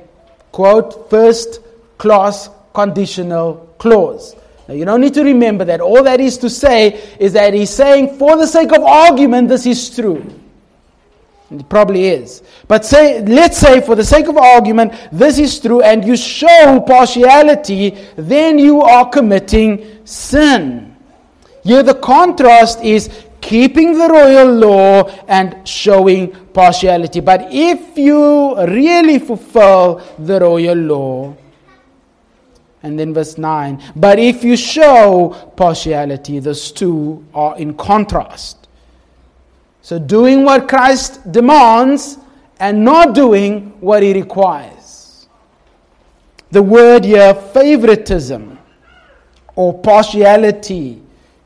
quote, 0.51 1.11
first 1.11 1.61
class 1.99 2.49
conditional 2.73 3.75
clause. 3.79 4.35
Now, 4.67 4.75
you 4.75 4.85
don't 4.85 5.01
need 5.01 5.15
to 5.15 5.25
remember 5.25 5.65
that. 5.67 5.81
All 5.81 6.03
that 6.05 6.21
is 6.21 6.39
to 6.39 6.49
say 6.49 7.01
is 7.19 7.33
that 7.35 7.53
he's 7.53 7.71
saying, 7.71 8.17
for 8.17 8.37
the 8.37 8.47
sake 8.47 8.73
of 8.73 8.83
argument, 8.83 9.49
this 9.49 9.67
is 9.67 9.95
true. 9.95 10.25
It 11.51 11.69
probably 11.69 12.07
is. 12.07 12.43
But 12.67 12.85
say, 12.87 13.21
let's 13.23 13.59
say, 13.59 13.83
for 13.83 13.95
the 13.95 14.05
sake 14.05 14.29
of 14.29 14.39
argument, 14.39 14.95
this 15.13 15.39
is 15.39 15.61
true, 15.61 15.83
and 15.83 16.05
you 16.05 16.17
show 16.17 16.83
partiality, 16.87 17.99
then 18.17 18.59
you 18.59 18.81
are 18.81 19.09
committing 19.11 19.85
sin. 20.07 20.92
Here, 21.63 21.83
the 21.83 21.95
contrast 21.95 22.83
is 22.83 23.09
keeping 23.41 23.99
the 23.99 24.09
royal 24.09 24.53
law 24.53 25.05
and 25.29 25.67
showing 25.67 26.31
partiality. 26.53 27.21
But 27.21 27.49
if 27.51 27.97
you 27.97 28.57
really 28.67 29.19
fulfill 29.19 30.03
the 30.19 30.41
royal 30.41 30.77
law, 30.77 31.37
and 32.83 32.99
then 32.99 33.15
verse 33.15 33.39
9, 33.39 33.83
but 33.95 34.19
if 34.19 34.43
you 34.43 34.57
show 34.57 35.53
partiality, 35.57 36.41
those 36.41 36.73
two 36.73 37.25
are 37.33 37.57
in 37.57 37.75
contrast. 37.75 38.69
So, 39.83 39.99
doing 39.99 40.45
what 40.45 40.69
Christ 40.69 41.31
demands 41.33 42.19
and 42.59 42.85
not 42.85 43.15
doing 43.15 43.75
what 43.81 44.03
he 44.03 44.13
requires. 44.13 45.29
The 46.53 46.63
word 46.63 47.05
here, 47.05 47.35
favoritism 47.35 48.59
or 49.57 49.79
partiality, 49.81 51.02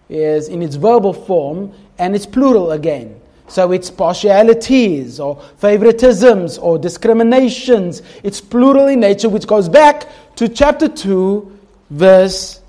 is 0.08 0.48
in 0.48 0.62
its 0.62 0.76
verbal 0.76 1.12
form 1.12 1.72
and 1.98 2.14
it's 2.14 2.26
plural 2.26 2.72
again. 2.72 3.20
So 3.48 3.72
it's 3.72 3.90
partialities 3.90 5.20
or 5.20 5.36
favoritisms 5.60 6.60
or 6.60 6.78
discriminations. 6.78 8.02
It's 8.22 8.40
plural 8.40 8.88
in 8.88 9.00
nature, 9.00 9.28
which 9.28 9.46
goes 9.46 9.68
back 9.68 10.08
to 10.36 10.48
chapter 10.48 10.88
2, 10.88 11.58
verse 11.90 12.60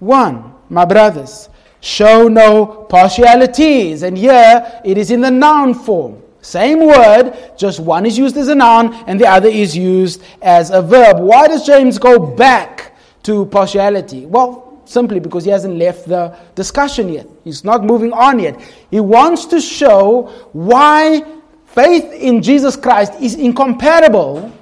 1. 0.00 0.54
My 0.70 0.84
brothers, 0.84 1.48
show 1.80 2.28
no 2.28 2.66
partialities. 2.88 4.02
And 4.02 4.18
here 4.18 4.80
it 4.84 4.98
is 4.98 5.10
in 5.10 5.20
the 5.20 5.30
noun 5.30 5.74
form. 5.74 6.20
Same 6.42 6.86
word, 6.86 7.36
just 7.56 7.80
one 7.80 8.06
is 8.06 8.16
used 8.16 8.36
as 8.36 8.48
a 8.48 8.54
noun 8.54 8.94
and 9.06 9.20
the 9.20 9.26
other 9.26 9.48
is 9.48 9.76
used 9.76 10.22
as 10.40 10.70
a 10.70 10.80
verb. 10.80 11.20
Why 11.20 11.46
does 11.46 11.66
James 11.66 11.98
go 11.98 12.18
back 12.18 12.96
to 13.24 13.44
partiality? 13.46 14.24
Well, 14.24 14.69
simply 14.90 15.20
because 15.20 15.44
he 15.44 15.50
hasn't 15.50 15.76
left 15.76 16.08
the 16.08 16.36
discussion 16.54 17.08
yet. 17.08 17.26
He's 17.44 17.64
not 17.64 17.84
moving 17.84 18.12
on 18.12 18.38
yet. 18.38 18.60
He 18.90 19.00
wants 19.00 19.46
to 19.46 19.60
show 19.60 20.26
why 20.52 21.24
faith 21.66 22.12
in 22.12 22.42
Jesus 22.42 22.76
Christ 22.76 23.14
is 23.20 23.36
incompatible 23.36 24.52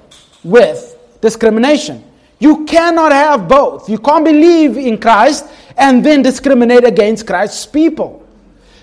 with 0.43 0.97
discrimination. 1.21 2.03
You 2.39 2.65
cannot 2.65 3.11
have 3.11 3.47
both. 3.47 3.89
You 3.89 3.97
can't 3.97 4.23
believe 4.23 4.77
in 4.77 4.97
Christ 4.97 5.45
and 5.77 6.05
then 6.05 6.21
discriminate 6.21 6.83
against 6.83 7.25
Christ's 7.25 7.65
people. 7.65 8.25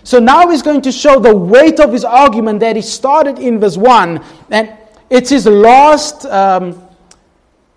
So 0.03 0.19
now 0.19 0.49
he's 0.51 0.63
going 0.63 0.83
to 0.83 0.93
show 0.93 1.19
the 1.19 1.35
weight 1.35 1.81
of 1.81 1.93
his 1.93 2.05
argument 2.05 2.61
that 2.61 2.77
he 2.77 2.83
started 2.83 3.39
in 3.39 3.59
verse 3.59 3.77
1, 3.77 4.23
and 4.51 4.73
it's 5.11 5.31
his 5.31 5.47
last 5.47 6.27
um, 6.27 6.81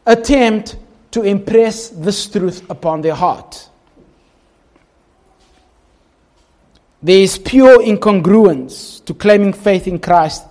attempt 0.05 0.75
to 1.11 1.23
impress 1.23 1.89
this 1.89 2.27
truth 2.27 2.69
upon 2.69 3.01
their 3.01 3.15
heart. 3.15 3.69
There 7.01 7.19
is 7.19 7.37
pure 7.37 7.79
incongruence 7.79 9.03
to 9.05 9.13
claiming 9.13 9.53
faith 9.53 9.87
in 9.87 9.99
Christ 9.99 10.43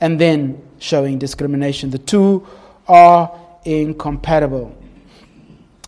and 0.00 0.20
then 0.20 0.60
showing 0.78 1.18
discrimination. 1.18 1.90
The 1.90 1.98
two 1.98 2.46
are 2.88 3.32
incompatible. 3.64 4.76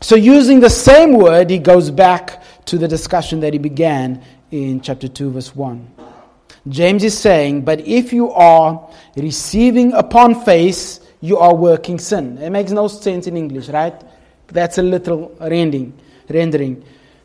So, 0.01 0.17
using 0.17 0.61
the 0.61 0.71
same 0.71 1.15
word, 1.15 1.51
he 1.51 1.59
goes 1.59 1.91
back 1.91 2.43
to 2.67 2.79
the 2.79 2.87
discussion 2.87 3.41
that 3.41 3.53
he 3.53 3.59
began 3.59 4.23
in 4.51 4.81
chapter 4.81 5.09
2, 5.09 5.33
verse 5.33 5.57
1. 5.57 5.91
James 6.69 7.03
is 7.03 7.17
saying, 7.19 7.63
But 7.63 7.81
if 7.81 8.13
you 8.13 8.31
are 8.31 8.89
receiving 9.17 9.93
upon 9.93 10.45
faith, 10.45 11.04
you 11.25 11.39
are 11.39 11.55
working 11.55 11.99
sin. 11.99 12.37
It 12.37 12.51
makes 12.51 12.71
no 12.71 12.87
sense 12.87 13.27
in 13.27 13.35
English, 13.35 13.71
right? 13.71 13.99
That's 14.49 14.77
a 14.77 14.83
little 14.83 15.35
rendering. 15.41 15.95
rendering. 16.29 16.85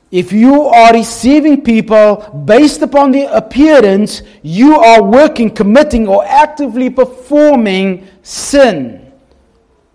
If 0.10 0.32
you 0.32 0.64
are 0.64 0.94
receiving 0.94 1.62
people 1.66 2.16
based 2.46 2.82
upon 2.82 3.12
their 3.12 3.30
appearance, 3.36 4.22
you 4.42 4.80
are 4.80 5.04
working, 5.04 5.50
committing, 5.54 6.08
or 6.08 6.24
actively 6.26 6.90
performing 6.90 8.08
sin. 8.24 9.12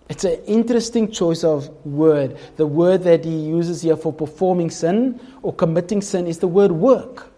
It's 0.07 0.23
an 0.23 0.39
interesting 0.45 1.11
choice 1.11 1.43
of 1.43 1.67
word. 1.83 2.37
The 2.57 2.67
word 2.67 3.01
that 3.05 3.25
he 3.25 3.35
uses 3.35 3.81
here 3.81 3.97
for 3.97 4.13
performing 4.13 4.69
sin 4.69 5.19
or 5.41 5.51
committing 5.51 6.03
sin 6.03 6.27
is 6.27 6.37
the 6.37 6.47
word 6.47 6.71
work. 6.71 7.33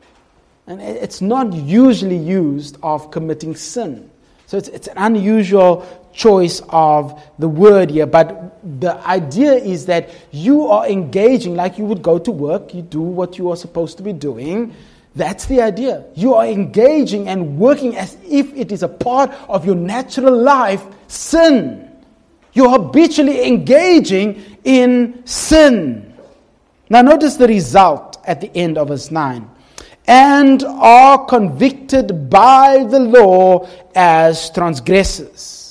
And 0.68 0.82
it's 0.82 1.22
not 1.22 1.54
usually 1.54 2.18
used 2.18 2.78
of 2.84 3.10
committing 3.10 3.56
sin. 3.56 4.12
So 4.48 4.58
it's, 4.58 4.70
it's 4.70 4.88
an 4.88 4.98
unusual 4.98 5.86
choice 6.18 6.62
of 6.70 7.22
the 7.40 7.48
word 7.48 7.90
here. 7.90 8.06
But 8.06 8.58
the 8.82 8.96
idea 9.08 9.54
is 9.54 9.86
that 9.86 10.10
you 10.32 10.68
are 10.68 10.88
engaging 10.88 11.56
like 11.56 11.78
you 11.78 11.86
would 11.86 12.02
go 12.02 12.20
to 12.20 12.32
work, 12.32 12.74
you 12.74 12.82
do 12.82 13.02
what 13.02 13.38
you 13.38 13.52
are 13.52 13.56
supposed 13.56 13.98
to 13.98 14.04
be 14.04 14.12
doing. 14.12 14.74
That's 15.16 15.46
the 15.46 15.62
idea. 15.62 16.06
You 16.16 16.34
are 16.34 16.46
engaging 16.46 17.28
and 17.28 17.58
working 17.58 17.96
as 17.96 18.18
if 18.28 18.54
it 18.54 18.72
is 18.72 18.84
a 18.84 18.88
part 18.88 19.32
of 19.48 19.66
your 19.66 19.76
natural 19.76 20.36
life, 20.36 20.84
sin. 21.08 21.90
You're 22.54 22.70
habitually 22.70 23.48
engaging 23.48 24.44
in 24.64 25.26
sin. 25.26 26.14
Now, 26.90 27.02
notice 27.02 27.36
the 27.36 27.48
result 27.48 28.18
at 28.26 28.42
the 28.42 28.56
end 28.56 28.78
of 28.78 28.90
verse 28.90 29.12
9. 29.12 29.58
and 30.08 30.64
are 30.64 31.26
convicted 31.26 32.30
by 32.30 32.86
the 32.86 33.00
law 33.00 33.68
as 33.94 34.50
transgressors. 34.52 35.67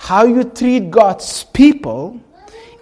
How 0.00 0.24
you 0.24 0.44
treat 0.44 0.90
God's 0.90 1.44
people 1.44 2.18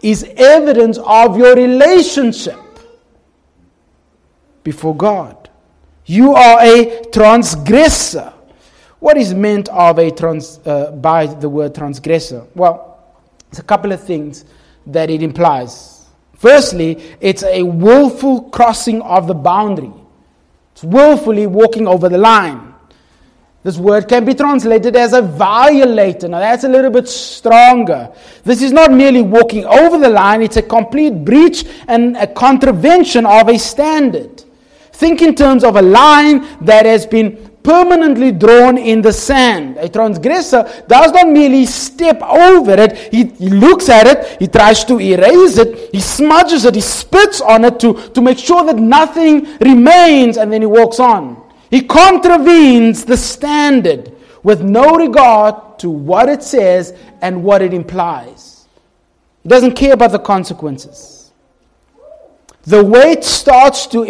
is 0.01 0.23
evidence 0.37 0.99
of 1.05 1.37
your 1.37 1.57
relationship 1.57 2.57
before 4.63 4.95
God. 4.95 5.51
You 6.07 6.35
are 6.35 6.61
a 6.63 7.05
transgressor. 7.13 8.33
What 9.01 9.17
is 9.17 9.35
meant 9.35 9.69
of 9.71 9.99
a 9.99 10.13
trans, 10.13 10.61
uh, 10.65 10.93
by 10.93 11.27
the 11.27 11.49
word 11.49 11.75
transgressor? 11.75 12.47
Well, 12.55 13.03
it's 13.49 13.59
a 13.59 13.65
couple 13.65 13.91
of 13.91 14.01
things 14.01 14.45
that 14.87 15.11
it 15.11 15.21
implies. 15.21 16.07
Firstly, 16.35 17.03
it's 17.21 17.43
a 17.43 17.65
willful 17.65 18.43
crossing 18.51 19.03
of 19.03 19.27
the 19.27 19.35
boundary. 19.35 19.93
It's 20.73 20.85
willfully 20.85 21.49
walking 21.49 21.89
over 21.89 22.09
the 22.09 22.19
line. 22.19 22.75
This 23.65 23.77
word 23.77 24.09
can 24.09 24.25
be 24.25 24.35
translated 24.35 24.95
as 24.95 25.13
a 25.13 25.21
violator. 25.21 26.29
Now, 26.29 26.39
that's 26.39 26.65
a 26.65 26.69
little 26.69 26.91
bit 26.91 27.09
stronger. 27.09 28.13
This 28.45 28.63
is 28.63 28.73
not 28.73 28.93
merely 28.93 29.21
walking 29.21 29.65
over 29.65 29.99
the 29.99 30.09
line, 30.09 30.43
it's 30.43 30.57
a 30.57 30.63
complete 30.63 31.25
breach 31.25 31.65
and 31.89 32.17
a 32.17 32.27
contravention 32.27 33.27
of 33.27 33.49
a 33.49 33.59
standard. 33.59 34.45
Think 34.93 35.23
in 35.23 35.35
terms 35.35 35.65
of 35.65 35.77
a 35.77 35.83
line 35.83 36.47
that 36.65 36.87
has 36.87 37.05
been 37.05 37.49
permanently 37.63 38.33
drawn 38.33 38.79
in 38.79 39.03
the 39.03 39.13
sand. 39.13 39.77
A 39.77 39.89
transgressor 39.89 40.63
does 40.87 41.13
not 41.13 41.29
merely 41.29 41.67
step 41.67 42.23
over 42.23 42.73
it, 42.73 42.97
he, 43.13 43.25
he, 43.25 43.51
looks 43.51 43.89
at 43.89 44.07
it, 44.07 44.41
he 44.41 44.47
tries 44.47 44.85
to 44.85 44.99
erase 44.99 45.59
it, 45.59 45.91
he 45.93 46.01
smudges 46.01 46.65
it, 46.65 46.75
he 46.75 46.81
spits 46.81 47.41
on 47.41 47.65
it 47.65 47.79
to, 47.81 48.09
to 48.11 48.23
make 48.23 48.39
sure 48.39 48.65
that 48.65 48.77
nothing 48.77 49.47
remains, 49.59 50.39
and 50.39 50.53
then 50.53 50.63
he 50.63 50.67
walks 50.67 50.99
on. 50.99 51.48
He 51.71 51.83
contravenes 51.83 53.05
the 53.05 53.17
standard 53.17 54.15
with 54.43 54.63
no 54.63 54.97
regard 54.97 55.79
to 55.81 55.91
what 55.91 56.29
it 56.29 56.43
says 56.43 56.95
and 57.21 57.43
what 57.43 57.63
it 57.63 57.75
implies. 57.75 58.67
He 59.43 59.49
doesn't 59.49 59.75
care 59.75 59.95
about 59.95 60.13
the 60.13 60.19
consequences. 60.19 61.33
The 62.63 62.85
weight 62.85 63.25
starts 63.25 63.87
to, 63.89 64.05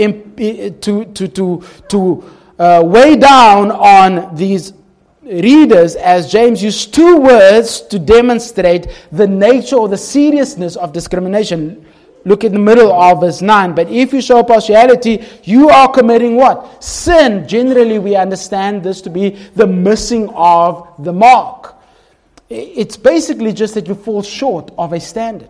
to, 0.81 1.05
to, 1.05 1.29
to, 1.29 1.65
to 1.89 2.25
uh, 2.59 2.83
weigh 2.85 3.17
down 3.17 3.71
on 3.71 4.35
these 4.35 4.73
readers 5.23 5.95
as 5.95 6.33
James 6.33 6.63
used 6.63 6.93
two 6.95 7.19
words 7.19 7.83
to 7.83 7.99
demonstrate 7.99 8.89
the 9.13 9.27
nature 9.27 9.77
or 9.77 9.89
the 9.89 9.97
seriousness 9.97 10.77
of 10.77 10.93
discrimination. 10.93 11.85
Look 12.29 12.45
in 12.45 12.53
the 12.53 12.59
middle 12.59 12.93
of 12.93 13.23
verse 13.23 13.41
9. 13.41 13.75
But 13.75 13.89
if 13.89 14.13
you 14.13 14.21
show 14.21 14.43
partiality, 14.43 15.25
you 15.45 15.71
are 15.71 15.91
committing 15.91 16.37
what? 16.37 16.85
Sin. 16.85 17.49
Generally, 17.49 18.01
we 18.01 18.17
understand 18.17 18.83
this 18.83 19.01
to 19.01 19.09
be 19.09 19.31
the 19.57 19.67
missing 19.67 20.29
of 20.35 20.93
the 20.99 21.13
mark. 21.13 21.75
It's 22.51 22.99
basically 22.99 23.55
just 23.55 23.73
that 23.75 23.89
you 23.89 23.95
fall 23.95 24.23
short 24.23 24.71
of 24.77 24.93
a 24.93 25.01
standard. 25.01 25.49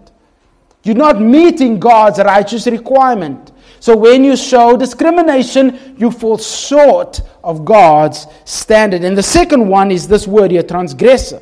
You're 0.84 0.94
not 0.94 1.20
meeting 1.20 1.80
God's 1.80 2.20
righteous 2.20 2.68
requirement. 2.68 3.50
So 3.80 3.96
when 3.96 4.22
you 4.22 4.36
show 4.36 4.76
discrimination, 4.76 5.96
you 5.98 6.12
fall 6.12 6.38
short 6.38 7.20
of 7.42 7.64
God's 7.64 8.28
standard. 8.44 9.02
And 9.02 9.18
the 9.18 9.22
second 9.24 9.68
one 9.68 9.90
is 9.90 10.06
this 10.06 10.28
word 10.28 10.52
here, 10.52 10.62
transgressor. 10.62 11.40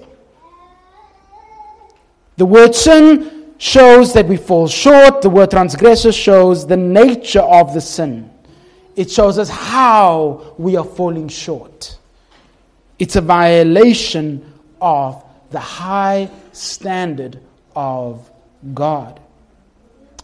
The 2.38 2.46
word 2.46 2.74
sin 2.74 3.35
shows 3.58 4.12
that 4.14 4.26
we 4.26 4.36
fall 4.36 4.68
short. 4.68 5.22
The 5.22 5.30
word 5.30 5.50
transgressor 5.50 6.12
shows 6.12 6.66
the 6.66 6.76
nature 6.76 7.40
of 7.40 7.74
the 7.74 7.80
sin. 7.80 8.30
It 8.94 9.10
shows 9.10 9.38
us 9.38 9.48
how 9.48 10.54
we 10.58 10.76
are 10.76 10.84
falling 10.84 11.28
short. 11.28 11.98
It's 12.98 13.16
a 13.16 13.20
violation 13.20 14.52
of 14.80 15.22
the 15.50 15.60
high 15.60 16.30
standard 16.52 17.40
of 17.74 18.30
God 18.72 19.20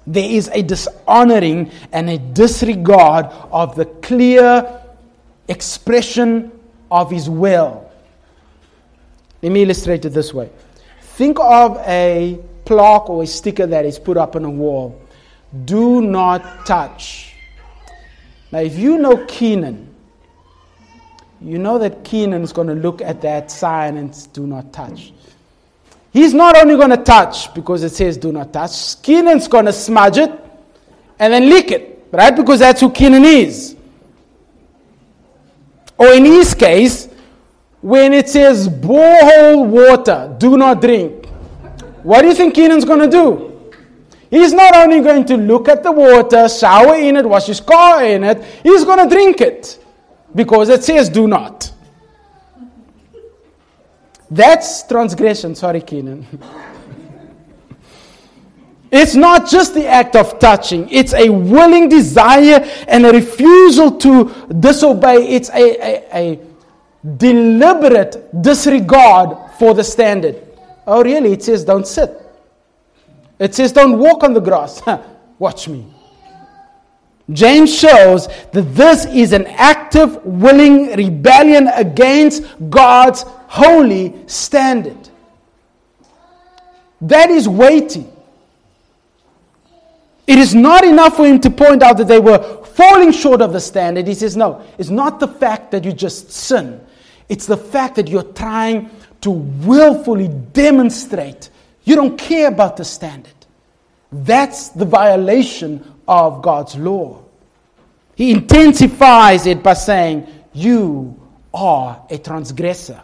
there 0.06 0.28
is 0.28 0.48
a 0.52 0.62
dishonoring 0.62 1.70
and 1.92 2.10
a 2.10 2.18
disregard 2.18 3.26
of 3.52 3.76
the 3.76 3.84
clear 3.84 4.80
expression 5.48 6.50
of 6.90 7.10
his 7.10 7.30
will. 7.30 7.90
Let 9.42 9.52
me 9.52 9.62
illustrate 9.62 10.04
it 10.04 10.10
this 10.10 10.32
way. 10.34 10.50
Think 11.00 11.38
of 11.40 11.78
a 11.86 12.38
plaque 12.72 13.10
or 13.10 13.22
a 13.22 13.26
sticker 13.26 13.66
that 13.66 13.84
is 13.84 13.98
put 13.98 14.16
up 14.16 14.34
on 14.34 14.44
a 14.46 14.50
wall. 14.50 14.98
Do 15.66 16.00
not 16.00 16.64
touch. 16.64 17.34
Now, 18.50 18.60
if 18.60 18.78
you 18.78 18.96
know 18.96 19.24
Keenan, 19.26 19.94
you 21.42 21.58
know 21.58 21.78
that 21.78 22.02
Keenan 22.02 22.42
is 22.42 22.52
going 22.52 22.68
to 22.68 22.74
look 22.74 23.02
at 23.02 23.20
that 23.22 23.50
sign 23.50 23.98
and 23.98 24.32
do 24.32 24.46
not 24.46 24.72
touch. 24.72 25.12
He's 26.12 26.32
not 26.32 26.56
only 26.56 26.76
going 26.76 26.90
to 26.90 27.02
touch 27.02 27.52
because 27.54 27.82
it 27.82 27.90
says 27.90 28.16
do 28.16 28.32
not 28.32 28.52
touch, 28.52 29.02
Keenan's 29.02 29.48
going 29.48 29.66
to 29.66 29.72
smudge 29.72 30.18
it 30.18 30.30
and 31.18 31.32
then 31.32 31.48
lick 31.48 31.70
it, 31.70 32.06
right? 32.10 32.34
Because 32.34 32.60
that's 32.60 32.80
who 32.80 32.90
Keenan 32.90 33.24
is. 33.24 33.76
Or 35.98 36.12
in 36.12 36.24
his 36.24 36.54
case, 36.54 37.08
when 37.82 38.12
it 38.12 38.28
says 38.28 38.68
borehole 38.68 39.66
water, 39.66 40.34
do 40.38 40.56
not 40.56 40.80
drink, 40.80 41.26
what 42.02 42.22
do 42.22 42.28
you 42.28 42.34
think 42.34 42.54
Kenan's 42.54 42.84
going 42.84 43.00
to 43.00 43.08
do? 43.08 43.70
He's 44.30 44.52
not 44.52 44.74
only 44.74 45.00
going 45.00 45.24
to 45.26 45.36
look 45.36 45.68
at 45.68 45.82
the 45.82 45.92
water, 45.92 46.48
shower 46.48 46.94
in 46.94 47.16
it, 47.16 47.26
wash 47.26 47.46
his 47.46 47.60
car 47.60 48.04
in 48.04 48.24
it, 48.24 48.42
he's 48.62 48.84
going 48.84 49.06
to 49.06 49.14
drink 49.14 49.40
it 49.40 49.84
because 50.34 50.68
it 50.68 50.82
says 50.82 51.08
do 51.08 51.28
not. 51.28 51.70
That's 54.30 54.82
transgression. 54.84 55.54
Sorry, 55.54 55.82
Kenan. 55.82 56.26
It's 58.92 59.14
not 59.14 59.48
just 59.48 59.72
the 59.72 59.86
act 59.86 60.16
of 60.16 60.38
touching, 60.38 60.86
it's 60.90 61.14
a 61.14 61.30
willing 61.30 61.88
desire 61.88 62.60
and 62.86 63.06
a 63.06 63.10
refusal 63.10 63.92
to 63.92 64.30
disobey. 64.60 65.28
It's 65.28 65.48
a, 65.48 65.54
a, 65.54 66.34
a, 66.34 66.40
deliberate 67.16 68.30
disregard 68.42 69.50
for 69.58 69.72
the 69.72 69.82
standard. 69.82 70.51
Oh, 70.86 71.02
really? 71.02 71.32
It 71.32 71.42
says 71.42 71.64
don't 71.64 71.86
sit, 71.86 72.10
it 73.38 73.54
says 73.54 73.72
don't 73.72 73.98
walk 73.98 74.22
on 74.22 74.34
the 74.34 74.40
grass. 74.40 74.82
Watch 75.38 75.68
me. 75.68 75.86
James 77.30 77.74
shows 77.74 78.26
that 78.52 78.74
this 78.74 79.06
is 79.06 79.32
an 79.32 79.46
active, 79.46 80.24
willing 80.24 80.94
rebellion 80.96 81.68
against 81.68 82.44
God's 82.68 83.24
holy 83.46 84.14
standard. 84.26 85.08
That 87.00 87.30
is 87.30 87.48
weighty. 87.48 88.06
It 90.26 90.38
is 90.38 90.54
not 90.54 90.84
enough 90.84 91.16
for 91.16 91.26
him 91.26 91.40
to 91.40 91.50
point 91.50 91.82
out 91.82 91.96
that 91.98 92.08
they 92.08 92.20
were 92.20 92.64
falling 92.64 93.12
short 93.12 93.42
of 93.42 93.52
the 93.52 93.60
standard. 93.60 94.06
He 94.06 94.14
says, 94.14 94.36
no, 94.36 94.64
it's 94.78 94.88
not 94.88 95.20
the 95.20 95.28
fact 95.28 95.72
that 95.72 95.84
you 95.84 95.92
just 95.92 96.30
sin, 96.30 96.80
it's 97.28 97.46
the 97.46 97.56
fact 97.56 97.96
that 97.96 98.08
you're 98.08 98.22
trying 98.22 98.90
to 99.22 99.30
willfully 99.30 100.28
demonstrate 100.28 101.50
you 101.84 101.96
don't 101.96 102.16
care 102.16 102.48
about 102.48 102.76
the 102.76 102.84
standard. 102.84 103.32
That's 104.12 104.68
the 104.68 104.84
violation 104.84 105.94
of 106.06 106.42
God's 106.42 106.76
law. 106.76 107.24
He 108.14 108.30
intensifies 108.30 109.46
it 109.46 109.62
by 109.62 109.74
saying, 109.74 110.26
You 110.52 111.18
are 111.52 112.04
a 112.10 112.18
transgressor. 112.18 113.00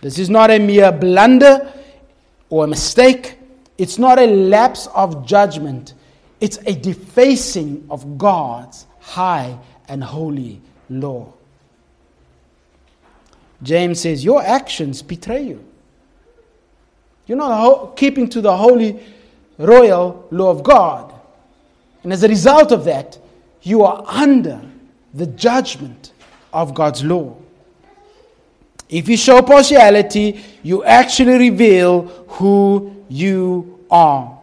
This 0.00 0.18
is 0.18 0.30
not 0.30 0.50
a 0.50 0.58
mere 0.58 0.90
blunder 0.90 1.72
or 2.48 2.64
a 2.64 2.68
mistake. 2.68 3.38
It's 3.78 3.98
not 3.98 4.18
a 4.18 4.26
lapse 4.26 4.86
of 4.88 5.26
judgment. 5.26 5.94
It's 6.40 6.58
a 6.66 6.74
defacing 6.74 7.86
of 7.90 8.18
God's 8.18 8.86
high 9.00 9.58
and 9.88 10.02
holy 10.02 10.60
law. 10.88 11.32
James 13.64 14.00
says, 14.00 14.24
Your 14.24 14.42
actions 14.42 15.02
betray 15.02 15.42
you. 15.42 15.64
You're 17.26 17.38
not 17.38 17.96
keeping 17.96 18.28
to 18.28 18.40
the 18.40 18.54
holy, 18.56 19.00
royal 19.58 20.28
law 20.30 20.50
of 20.50 20.62
God. 20.62 21.12
And 22.02 22.12
as 22.12 22.22
a 22.22 22.28
result 22.28 22.70
of 22.70 22.84
that, 22.84 23.18
you 23.62 23.82
are 23.82 24.04
under 24.06 24.60
the 25.14 25.26
judgment 25.26 26.12
of 26.52 26.74
God's 26.74 27.02
law. 27.02 27.36
If 28.90 29.08
you 29.08 29.16
show 29.16 29.40
partiality, 29.40 30.44
you 30.62 30.84
actually 30.84 31.50
reveal 31.50 32.02
who 32.28 33.04
you 33.08 33.86
are. 33.90 34.38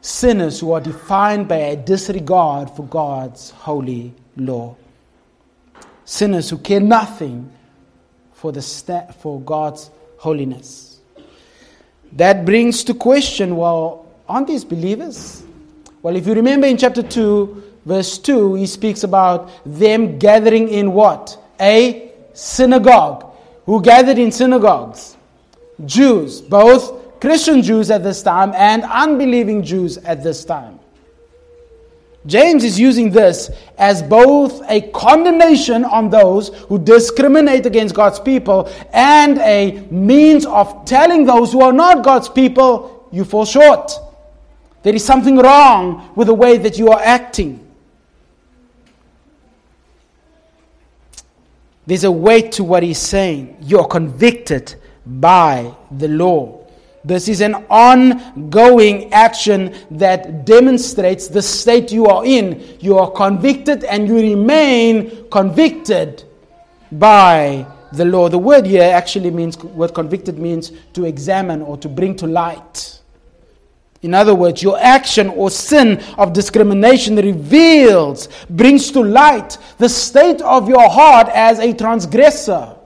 Sinners 0.00 0.60
who 0.60 0.70
are 0.72 0.80
defined 0.80 1.48
by 1.48 1.56
a 1.56 1.76
disregard 1.76 2.70
for 2.70 2.84
God's 2.84 3.50
holy 3.50 4.14
law. 4.36 4.76
Sinners 6.04 6.48
who 6.48 6.58
care 6.58 6.80
nothing 6.80 7.52
for, 8.38 8.52
the 8.52 8.62
for 9.18 9.40
God's 9.40 9.90
holiness. 10.16 11.00
That 12.12 12.44
brings 12.44 12.84
to 12.84 12.94
question 12.94 13.56
well, 13.56 14.06
aren't 14.28 14.46
these 14.46 14.64
believers? 14.64 15.42
Well, 16.02 16.14
if 16.14 16.26
you 16.26 16.34
remember 16.34 16.66
in 16.68 16.76
chapter 16.76 17.02
2, 17.02 17.62
verse 17.84 18.16
2, 18.18 18.54
he 18.54 18.66
speaks 18.66 19.02
about 19.02 19.50
them 19.66 20.18
gathering 20.18 20.68
in 20.68 20.92
what? 20.92 21.36
A 21.60 22.12
synagogue. 22.32 23.26
Who 23.66 23.82
gathered 23.82 24.18
in 24.18 24.30
synagogues? 24.30 25.16
Jews, 25.84 26.40
both 26.40 27.20
Christian 27.20 27.60
Jews 27.60 27.90
at 27.90 28.04
this 28.04 28.22
time 28.22 28.52
and 28.54 28.84
unbelieving 28.84 29.64
Jews 29.64 29.98
at 29.98 30.22
this 30.22 30.44
time. 30.44 30.77
James 32.28 32.62
is 32.62 32.78
using 32.78 33.10
this 33.10 33.50
as 33.78 34.02
both 34.02 34.62
a 34.68 34.82
condemnation 34.90 35.82
on 35.86 36.10
those 36.10 36.48
who 36.68 36.78
discriminate 36.78 37.64
against 37.64 37.94
God's 37.94 38.20
people 38.20 38.70
and 38.92 39.38
a 39.38 39.80
means 39.90 40.44
of 40.44 40.84
telling 40.84 41.24
those 41.24 41.52
who 41.52 41.62
are 41.62 41.72
not 41.72 42.04
God's 42.04 42.28
people, 42.28 43.08
you 43.10 43.24
fall 43.24 43.46
short. 43.46 43.92
There 44.82 44.94
is 44.94 45.02
something 45.02 45.38
wrong 45.38 46.12
with 46.16 46.26
the 46.26 46.34
way 46.34 46.58
that 46.58 46.78
you 46.78 46.90
are 46.90 47.00
acting. 47.00 47.66
There's 51.86 52.04
a 52.04 52.12
weight 52.12 52.52
to 52.52 52.64
what 52.64 52.82
he's 52.82 52.98
saying. 52.98 53.56
You're 53.62 53.86
convicted 53.86 54.74
by 55.06 55.74
the 55.90 56.08
law. 56.08 56.57
This 57.08 57.26
is 57.26 57.40
an 57.40 57.54
ongoing 57.70 59.10
action 59.14 59.74
that 59.92 60.44
demonstrates 60.44 61.26
the 61.26 61.40
state 61.40 61.90
you 61.90 62.04
are 62.04 62.22
in. 62.22 62.62
You 62.80 62.98
are 62.98 63.10
convicted 63.10 63.82
and 63.84 64.06
you 64.06 64.16
remain 64.16 65.26
convicted 65.30 66.24
by 66.92 67.66
the 67.94 68.04
law. 68.04 68.28
The 68.28 68.36
word 68.36 68.66
here 68.66 68.82
actually 68.82 69.30
means, 69.30 69.56
what 69.56 69.94
convicted 69.94 70.38
means 70.38 70.70
to 70.92 71.06
examine 71.06 71.62
or 71.62 71.78
to 71.78 71.88
bring 71.88 72.14
to 72.16 72.26
light. 72.26 73.00
In 74.02 74.12
other 74.12 74.34
words, 74.34 74.62
your 74.62 74.78
action 74.78 75.30
or 75.30 75.48
sin 75.48 76.04
of 76.18 76.34
discrimination 76.34 77.16
reveals, 77.16 78.28
brings 78.50 78.90
to 78.90 79.00
light 79.00 79.56
the 79.78 79.88
state 79.88 80.42
of 80.42 80.68
your 80.68 80.90
heart 80.90 81.28
as 81.30 81.58
a 81.58 81.72
transgressor. 81.72 82.76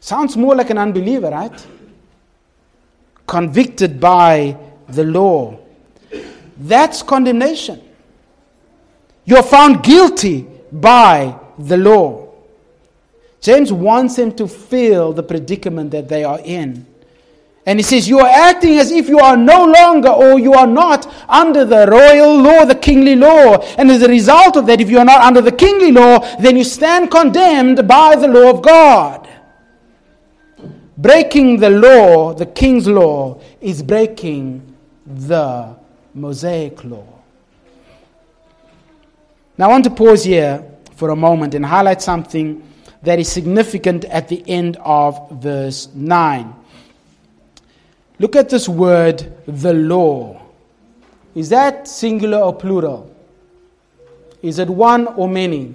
Sounds 0.00 0.34
more 0.34 0.54
like 0.54 0.70
an 0.70 0.78
unbeliever, 0.78 1.28
right? 1.28 1.66
Convicted 3.26 4.00
by 4.00 4.56
the 4.88 5.04
law. 5.04 5.58
That's 6.56 7.02
condemnation. 7.02 7.82
You're 9.24 9.42
found 9.42 9.82
guilty 9.82 10.46
by 10.70 11.38
the 11.58 11.76
law. 11.76 12.28
James 13.40 13.72
wants 13.72 14.16
them 14.16 14.32
to 14.36 14.48
feel 14.48 15.12
the 15.12 15.22
predicament 15.22 15.90
that 15.90 16.08
they 16.08 16.24
are 16.24 16.40
in. 16.44 16.86
And 17.66 17.78
he 17.78 17.82
says, 17.82 18.08
You 18.08 18.20
are 18.20 18.28
acting 18.28 18.78
as 18.78 18.90
if 18.90 19.08
you 19.08 19.18
are 19.18 19.36
no 19.36 19.64
longer 19.64 20.10
or 20.10 20.38
you 20.38 20.52
are 20.52 20.66
not 20.66 21.10
under 21.28 21.64
the 21.64 21.86
royal 21.86 22.36
law, 22.40 22.64
the 22.64 22.74
kingly 22.74 23.16
law. 23.16 23.58
And 23.78 23.90
as 23.90 24.02
a 24.02 24.08
result 24.08 24.56
of 24.56 24.66
that, 24.66 24.80
if 24.80 24.90
you 24.90 24.98
are 24.98 25.04
not 25.04 25.22
under 25.22 25.40
the 25.40 25.52
kingly 25.52 25.92
law, 25.92 26.18
then 26.36 26.56
you 26.56 26.64
stand 26.64 27.10
condemned 27.10 27.88
by 27.88 28.16
the 28.16 28.28
law 28.28 28.50
of 28.50 28.62
God. 28.62 29.28
Breaking 30.96 31.58
the 31.58 31.70
law, 31.70 32.34
the 32.34 32.46
king's 32.46 32.86
law, 32.86 33.40
is 33.60 33.82
breaking 33.82 34.74
the 35.04 35.74
Mosaic 36.14 36.84
law. 36.84 37.06
Now, 39.58 39.66
I 39.66 39.68
want 39.68 39.84
to 39.84 39.90
pause 39.90 40.24
here 40.24 40.64
for 40.96 41.10
a 41.10 41.16
moment 41.16 41.54
and 41.54 41.66
highlight 41.66 42.00
something 42.00 42.62
that 43.02 43.18
is 43.18 43.30
significant 43.30 44.04
at 44.06 44.28
the 44.28 44.42
end 44.48 44.76
of 44.80 45.30
verse 45.30 45.88
9. 45.94 46.54
Look 48.18 48.36
at 48.36 48.48
this 48.48 48.68
word, 48.68 49.32
the 49.46 49.74
law. 49.74 50.40
Is 51.34 51.48
that 51.48 51.88
singular 51.88 52.38
or 52.38 52.54
plural? 52.54 53.14
Is 54.42 54.58
it 54.58 54.68
one 54.68 55.08
or 55.08 55.28
many? 55.28 55.74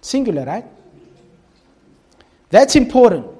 Singular, 0.00 0.44
right? 0.44 0.64
That's 2.50 2.76
important. 2.76 3.33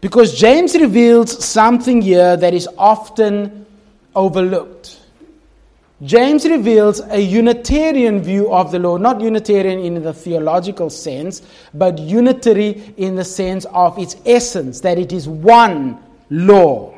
Because 0.00 0.38
James 0.38 0.74
reveals 0.76 1.44
something 1.44 2.00
here 2.00 2.36
that 2.36 2.54
is 2.54 2.68
often 2.78 3.66
overlooked. 4.14 5.00
James 6.04 6.44
reveals 6.44 7.00
a 7.00 7.18
Unitarian 7.18 8.22
view 8.22 8.52
of 8.52 8.70
the 8.70 8.78
law, 8.78 8.96
not 8.96 9.20
Unitarian 9.20 9.80
in 9.80 10.00
the 10.00 10.12
theological 10.12 10.88
sense, 10.88 11.42
but 11.74 11.98
unitary 11.98 12.94
in 12.96 13.16
the 13.16 13.24
sense 13.24 13.64
of 13.72 13.98
its 13.98 14.14
essence, 14.24 14.80
that 14.80 14.96
it 14.96 15.12
is 15.12 15.28
one 15.28 15.98
law. 16.30 16.96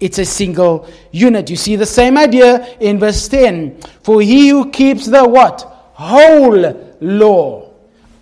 It's 0.00 0.18
a 0.18 0.24
single 0.24 0.88
unit. 1.10 1.50
You 1.50 1.56
see 1.56 1.74
the 1.74 1.86
same 1.86 2.16
idea 2.16 2.76
in 2.78 3.00
verse 3.00 3.26
10. 3.26 3.80
For 4.04 4.20
he 4.20 4.50
who 4.50 4.70
keeps 4.70 5.06
the 5.06 5.26
what? 5.26 5.62
Whole 5.94 6.94
law 7.00 7.65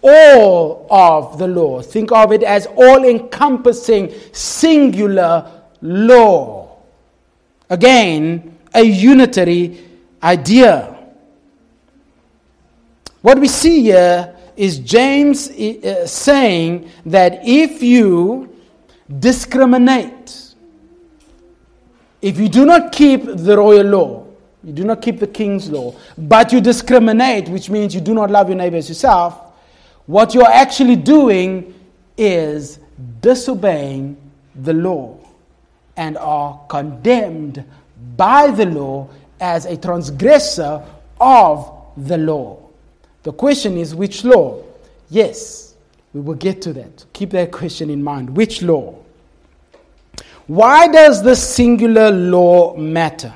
all 0.05 0.87
of 0.91 1.39
the 1.39 1.49
law. 1.49 1.81
Think 1.81 2.13
of 2.13 2.31
it 2.33 2.43
as 2.43 2.67
all 2.67 3.05
encompassing, 3.05 4.13
singular 4.33 5.51
law. 5.81 6.77
Again, 7.71 8.59
a 8.75 8.83
unitary 8.83 9.83
idea. 10.23 10.91
What 13.23 13.39
we 13.39 13.49
see 13.49 13.83
here 13.83 14.37
is 14.57 14.79
James 14.79 15.51
uh, 15.51 16.07
saying 16.07 16.91
that 17.07 17.41
if 17.43 17.83
you 17.83 18.55
discriminate, 19.19 20.55
if 22.21 22.39
you 22.39 22.49
do 22.49 22.67
not 22.67 22.93
keep 22.93 23.25
the 23.25 23.57
royal 23.57 23.87
law, 23.87 24.27
you 24.63 24.73
do 24.73 24.85
not 24.85 25.03
keep 25.03 25.19
the 25.19 25.27
king's 25.27 25.69
law, 25.69 25.95
but 26.17 26.53
you 26.53 26.61
discriminate, 26.61 27.49
which 27.49 27.69
means 27.69 27.95
you 27.95 28.01
do 28.01 28.15
not 28.15 28.31
love 28.31 28.49
your 28.49 28.57
neighbor 28.57 28.77
as 28.77 28.89
yourself, 28.89 29.44
what 30.07 30.35
you're 30.35 30.51
actually 30.51 30.97
doing 30.97 31.75
is 32.17 32.79
disobeying 33.21 34.17
the 34.55 34.73
law 34.73 35.17
and 35.97 36.17
are 36.19 36.61
condemned 36.69 37.65
by 38.17 38.51
the 38.51 38.67
law 38.67 39.09
as 39.41 39.67
a 39.67 39.77
transgressor 39.77 40.83
of 41.21 41.73
the 41.97 42.19
law. 42.19 42.59
The 43.23 43.33
question 43.33 43.77
is 43.77 43.95
which 43.95 44.25
law? 44.25 44.63
Yes, 45.11 45.75
we 46.13 46.21
will 46.21 46.35
get 46.35 46.61
to 46.63 46.73
that. 46.75 47.05
Keep 47.13 47.31
that 47.31 47.51
question 47.51 47.91
in 47.91 48.03
mind. 48.03 48.37
Which 48.37 48.63
law? 48.63 48.95
Why 50.47 50.89
does 50.89 51.23
the 51.23 51.35
singular 51.35 52.11
law 52.11 52.77
matter? 52.77 53.35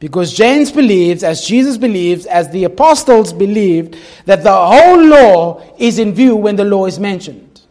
Because 0.00 0.34
James 0.34 0.70
believes, 0.70 1.22
as 1.22 1.46
Jesus 1.46 1.78
believes, 1.78 2.26
as 2.26 2.50
the 2.50 2.64
apostles 2.64 3.32
believed, 3.32 3.96
that 4.26 4.42
the 4.42 4.54
whole 4.54 5.02
law 5.02 5.62
is 5.78 5.98
in 5.98 6.12
view 6.12 6.36
when 6.36 6.56
the 6.56 6.64
law 6.64 6.86
is 6.86 6.98
mentioned. 6.98 7.62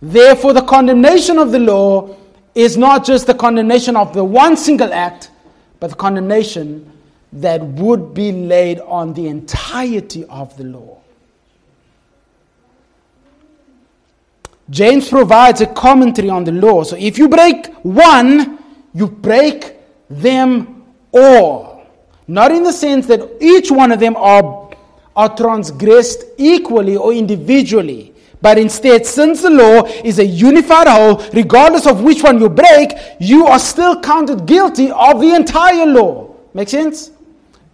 Therefore, 0.00 0.52
the 0.52 0.62
condemnation 0.62 1.38
of 1.38 1.52
the 1.52 1.58
law 1.58 2.16
is 2.54 2.76
not 2.76 3.04
just 3.04 3.26
the 3.26 3.34
condemnation 3.34 3.96
of 3.96 4.12
the 4.12 4.22
one 4.22 4.56
single 4.56 4.92
act, 4.92 5.30
but 5.80 5.90
the 5.90 5.96
condemnation 5.96 6.90
that 7.32 7.62
would 7.62 8.12
be 8.14 8.30
laid 8.30 8.78
on 8.80 9.14
the 9.14 9.26
entirety 9.26 10.24
of 10.26 10.56
the 10.56 10.64
law. 10.64 10.98
James 14.70 15.08
provides 15.08 15.60
a 15.60 15.66
commentary 15.66 16.30
on 16.30 16.44
the 16.44 16.52
law. 16.52 16.82
So 16.82 16.96
if 16.96 17.18
you 17.18 17.28
break 17.28 17.66
one, 17.82 18.58
you 18.94 19.06
break 19.06 19.76
them 20.08 20.81
all. 21.12 21.86
Not 22.26 22.52
in 22.52 22.62
the 22.62 22.72
sense 22.72 23.06
that 23.08 23.20
each 23.40 23.70
one 23.70 23.92
of 23.92 24.00
them 24.00 24.16
are, 24.16 24.70
are 25.14 25.36
transgressed 25.36 26.24
equally 26.38 26.96
or 26.96 27.12
individually. 27.12 28.14
But 28.40 28.58
instead, 28.58 29.06
since 29.06 29.42
the 29.42 29.50
law 29.50 29.84
is 30.04 30.18
a 30.18 30.26
unified 30.26 30.88
whole, 30.88 31.24
regardless 31.32 31.86
of 31.86 32.02
which 32.02 32.22
one 32.22 32.40
you 32.40 32.48
break, 32.48 32.92
you 33.20 33.46
are 33.46 33.58
still 33.58 34.00
counted 34.00 34.46
guilty 34.46 34.90
of 34.90 35.20
the 35.20 35.34
entire 35.34 35.86
law. 35.86 36.34
Make 36.52 36.68
sense? 36.68 37.12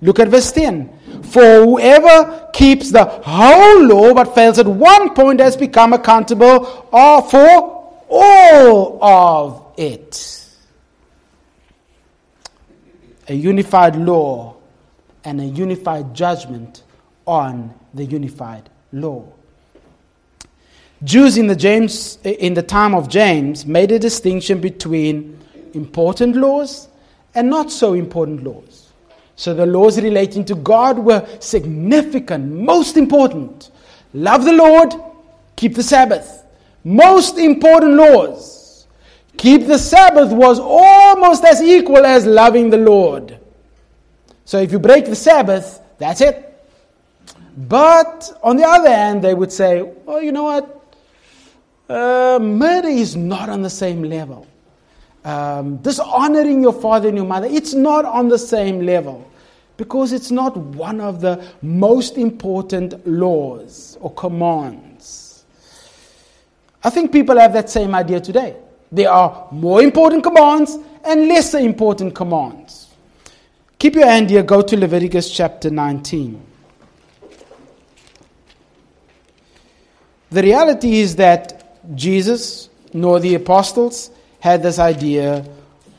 Look 0.02 0.18
at 0.18 0.28
verse 0.28 0.52
10. 0.52 1.22
For 1.22 1.64
whoever 1.64 2.48
keeps 2.52 2.90
the 2.90 3.04
whole 3.04 3.84
law 3.84 4.14
but 4.14 4.34
fails 4.34 4.58
at 4.58 4.66
one 4.66 5.14
point 5.14 5.40
has 5.40 5.56
become 5.56 5.92
accountable 5.92 6.88
uh, 6.92 7.22
for 7.22 7.96
all 8.10 9.02
of 9.02 9.72
it 9.76 10.37
a 13.28 13.34
unified 13.34 13.96
law 13.96 14.56
and 15.24 15.40
a 15.40 15.44
unified 15.44 16.14
judgment 16.14 16.82
on 17.26 17.72
the 17.94 18.04
unified 18.04 18.68
law. 18.92 19.24
Jews 21.04 21.36
in 21.36 21.46
the, 21.46 21.54
James, 21.54 22.18
in 22.24 22.54
the 22.54 22.62
time 22.62 22.94
of 22.94 23.08
James 23.08 23.64
made 23.66 23.92
a 23.92 23.98
distinction 23.98 24.60
between 24.60 25.38
important 25.74 26.34
laws 26.34 26.88
and 27.34 27.48
not 27.48 27.70
so 27.70 27.92
important 27.92 28.42
laws. 28.42 28.90
So 29.36 29.54
the 29.54 29.66
laws 29.66 30.00
relating 30.00 30.44
to 30.46 30.56
God 30.56 30.98
were 30.98 31.24
significant, 31.38 32.52
most 32.52 32.96
important. 32.96 33.70
Love 34.12 34.44
the 34.44 34.52
Lord, 34.52 34.92
keep 35.54 35.74
the 35.76 35.82
Sabbath. 35.82 36.44
Most 36.82 37.38
important 37.38 37.94
laws 37.94 38.57
keep 39.38 39.66
the 39.66 39.78
Sabbath 39.78 40.30
was 40.32 40.58
almost 40.60 41.44
as 41.44 41.62
equal 41.62 42.04
as 42.04 42.26
loving 42.26 42.68
the 42.68 42.76
Lord. 42.76 43.38
So 44.44 44.58
if 44.58 44.72
you 44.72 44.78
break 44.78 45.06
the 45.06 45.16
Sabbath, 45.16 45.80
that's 45.96 46.20
it. 46.20 46.44
But 47.56 48.38
on 48.42 48.56
the 48.56 48.64
other 48.64 48.90
hand, 48.90 49.22
they 49.22 49.34
would 49.34 49.52
say, 49.52 49.82
well, 49.82 50.22
you 50.22 50.32
know 50.32 50.44
what? 50.44 50.96
Uh, 51.88 52.38
murder 52.40 52.88
is 52.88 53.16
not 53.16 53.48
on 53.48 53.62
the 53.62 53.70
same 53.70 54.02
level. 54.02 54.46
Um, 55.24 55.78
dishonoring 55.78 56.62
your 56.62 56.72
father 56.72 57.08
and 57.08 57.16
your 57.16 57.26
mother, 57.26 57.48
it's 57.50 57.74
not 57.74 58.04
on 58.04 58.28
the 58.28 58.38
same 58.38 58.80
level 58.80 59.28
because 59.76 60.12
it's 60.12 60.30
not 60.30 60.56
one 60.56 61.00
of 61.00 61.20
the 61.20 61.44
most 61.62 62.18
important 62.18 63.06
laws 63.06 63.96
or 64.00 64.12
commands. 64.14 65.44
I 66.82 66.90
think 66.90 67.12
people 67.12 67.38
have 67.38 67.52
that 67.54 67.70
same 67.70 67.94
idea 67.94 68.20
today. 68.20 68.56
There 68.90 69.10
are 69.10 69.48
more 69.50 69.82
important 69.82 70.22
commands 70.22 70.76
and 71.04 71.28
lesser 71.28 71.58
important 71.58 72.14
commands. 72.14 72.94
Keep 73.78 73.94
your 73.96 74.06
hand 74.06 74.30
here, 74.30 74.42
go 74.42 74.62
to 74.62 74.76
Leviticus 74.76 75.30
chapter 75.30 75.70
19. 75.70 76.42
The 80.30 80.42
reality 80.42 81.00
is 81.00 81.16
that 81.16 81.94
Jesus 81.94 82.68
nor 82.92 83.20
the 83.20 83.34
apostles 83.34 84.10
had 84.40 84.62
this 84.62 84.78
idea 84.78 85.44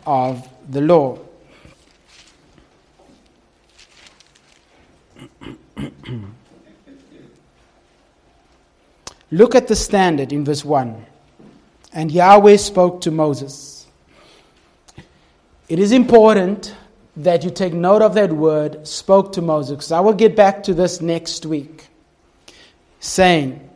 of 0.06 0.47
the 0.69 0.82
law. 0.82 1.17
Look 9.32 9.56
at 9.56 9.67
the 9.67 9.75
standard 9.75 10.34
in 10.34 10.43
verse 10.45 10.65
1. 10.65 11.06
And 11.99 12.13
Yahweh 12.13 12.55
spoke 12.55 13.01
to 13.01 13.12
Moses. 13.12 13.85
It 15.67 15.79
is 15.79 15.91
important 15.91 16.73
that 17.17 17.43
you 17.43 17.49
take 17.49 17.73
note 17.73 18.01
of 18.01 18.13
that 18.13 18.31
word, 18.31 18.88
spoke 18.88 19.33
to 19.33 19.41
Moses, 19.41 19.91
I 19.91 19.99
will 19.99 20.13
get 20.13 20.33
back 20.33 20.63
to 20.63 20.73
this 20.73 21.01
next 21.01 21.45
week. 21.45 21.89
Saying, 23.01 23.69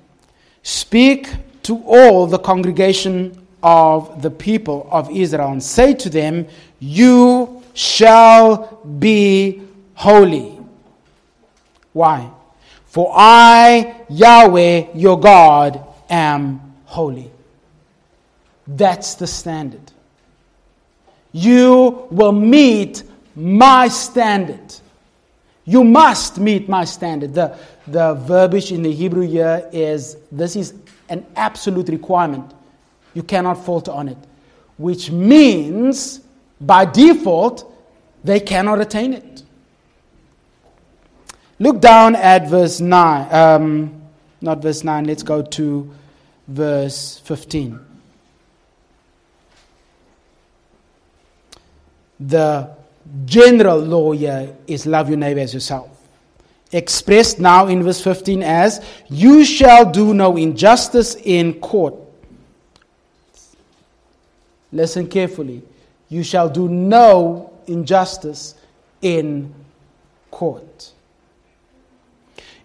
Speak 0.62 1.28
to 1.64 1.84
all 1.86 2.26
the 2.26 2.40
congregation 2.40 3.46
of 3.62 4.22
the 4.22 4.32
people 4.32 4.88
of 4.90 5.12
Israel 5.12 5.52
and 5.52 5.62
say 5.62 5.94
to 5.96 6.10
them, 6.10 6.48
You 6.80 7.62
shall 7.74 8.80
be 9.00 9.64
holy. 9.96 10.58
Why? 11.92 12.32
For 12.86 13.12
I, 13.14 13.98
Yahweh, 14.08 14.94
your 14.96 15.20
God, 15.20 15.86
am 16.10 16.62
holy. 16.86 17.33
That's 18.68 19.16
the 19.16 19.28
standard. 19.28 19.92
You 21.32 22.08
will 22.12 22.32
meet 22.32 23.04
my 23.36 23.88
standard. 23.88 24.76
You 25.66 25.84
must 25.84 26.40
meet 26.40 26.70
my 26.70 26.86
standard. 26.86 27.34
The, 27.34 27.58
the 27.88 28.14
verbiage 28.14 28.72
in 28.72 28.84
the 28.84 28.92
Hebrew 28.92 29.26
here 29.28 29.68
is 29.72 30.18
this 30.32 30.56
is 30.56 30.74
an 31.10 31.26
absolute 31.36 31.90
requirement. 31.90 32.54
You 33.14 33.24
cannot 33.24 33.64
falter 33.64 33.92
on 33.92 34.10
it, 34.10 34.18
which 34.78 35.12
means 35.12 36.22
by 36.60 36.86
default, 36.86 37.72
they 38.24 38.40
cannot 38.40 38.82
attain 38.82 39.14
it. 39.14 39.44
Look 41.60 41.82
down 41.82 42.16
at 42.16 42.50
verse 42.50 42.80
9. 42.80 43.34
Um, 43.34 44.02
not 44.42 44.62
verse 44.62 44.84
9, 44.84 45.06
let's 45.06 45.24
go 45.24 45.42
to 45.42 45.94
verse 46.48 47.20
15. 47.20 47.80
The 52.28 52.70
general 53.26 53.80
law 53.80 54.12
here 54.14 54.56
is 54.68 54.86
love 54.86 55.10
your 55.10 55.18
neighbor 55.18 55.42
as 55.42 55.54
yourself. 55.54 55.90
Expressed 56.72 57.40
now 57.40 57.68
in 57.68 57.84
verse 57.84 58.02
15 58.02 58.42
as, 58.44 58.84
You 59.10 59.44
shall 59.44 59.92
do 59.92 60.14
no 60.14 60.38
injustice 60.38 61.16
in 61.16 61.60
court. 61.60 61.96
Listen 64.72 65.08
carefully. 65.08 65.62
You 66.10 66.24
shall 66.24 66.50
do 66.50 66.68
no 66.68 67.54
injustice 67.68 68.56
in 69.02 69.54
court. 70.32 70.92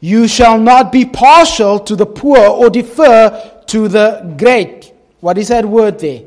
You 0.01 0.29
shall 0.29 0.59
not 0.59 0.93
be 0.93 1.05
partial 1.05 1.81
to 1.81 1.97
the 1.97 2.07
poor 2.07 2.39
or 2.39 2.71
defer 2.71 3.63
to 3.67 3.89
the 3.89 4.35
great. 4.39 4.93
What 5.21 5.37
is 5.37 5.49
that 5.49 5.65
word 5.65 5.99
there? 5.99 6.23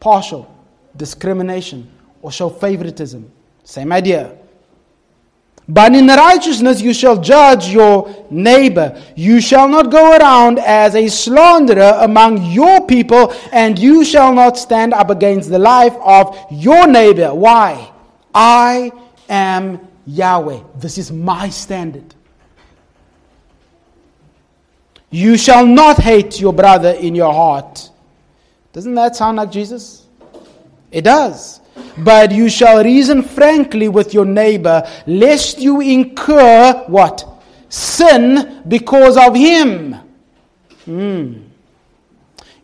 Partial, 0.00 0.52
discrimination, 0.96 1.90
or 2.22 2.30
show 2.32 2.48
favoritism. 2.48 3.30
Same 3.64 3.92
idea. 3.92 4.36
But 5.68 5.94
in 5.94 6.08
righteousness 6.08 6.80
you 6.80 6.92
shall 6.92 7.20
judge 7.20 7.68
your 7.68 8.26
neighbor. 8.28 9.00
You 9.14 9.40
shall 9.40 9.68
not 9.68 9.90
go 9.90 10.16
around 10.16 10.58
as 10.58 10.96
a 10.96 11.06
slanderer 11.06 11.96
among 12.00 12.50
your 12.50 12.84
people, 12.86 13.32
and 13.52 13.78
you 13.78 14.04
shall 14.04 14.34
not 14.34 14.58
stand 14.58 14.92
up 14.92 15.10
against 15.10 15.48
the 15.48 15.60
life 15.60 15.94
of 16.00 16.36
your 16.50 16.88
neighbor. 16.88 17.32
Why? 17.32 17.92
I 18.34 18.90
am 19.28 19.86
Yahweh. 20.06 20.60
This 20.76 20.98
is 20.98 21.12
my 21.12 21.48
standard. 21.50 22.16
You 25.10 25.36
shall 25.36 25.66
not 25.66 25.98
hate 25.98 26.40
your 26.40 26.52
brother 26.52 26.90
in 26.90 27.14
your 27.14 27.32
heart. 27.32 27.90
Doesn't 28.72 28.94
that 28.94 29.14
sound 29.14 29.36
like 29.36 29.52
Jesus? 29.52 30.06
It 30.90 31.02
does. 31.02 31.60
But 31.98 32.32
you 32.32 32.48
shall 32.48 32.82
reason 32.82 33.22
frankly 33.22 33.88
with 33.88 34.14
your 34.14 34.24
neighbor, 34.24 34.88
lest 35.06 35.58
you 35.58 35.80
incur 35.80 36.84
what? 36.86 37.26
Sin 37.68 38.62
because 38.66 39.16
of 39.16 39.34
him. 39.34 39.96
Mm. 40.86 41.44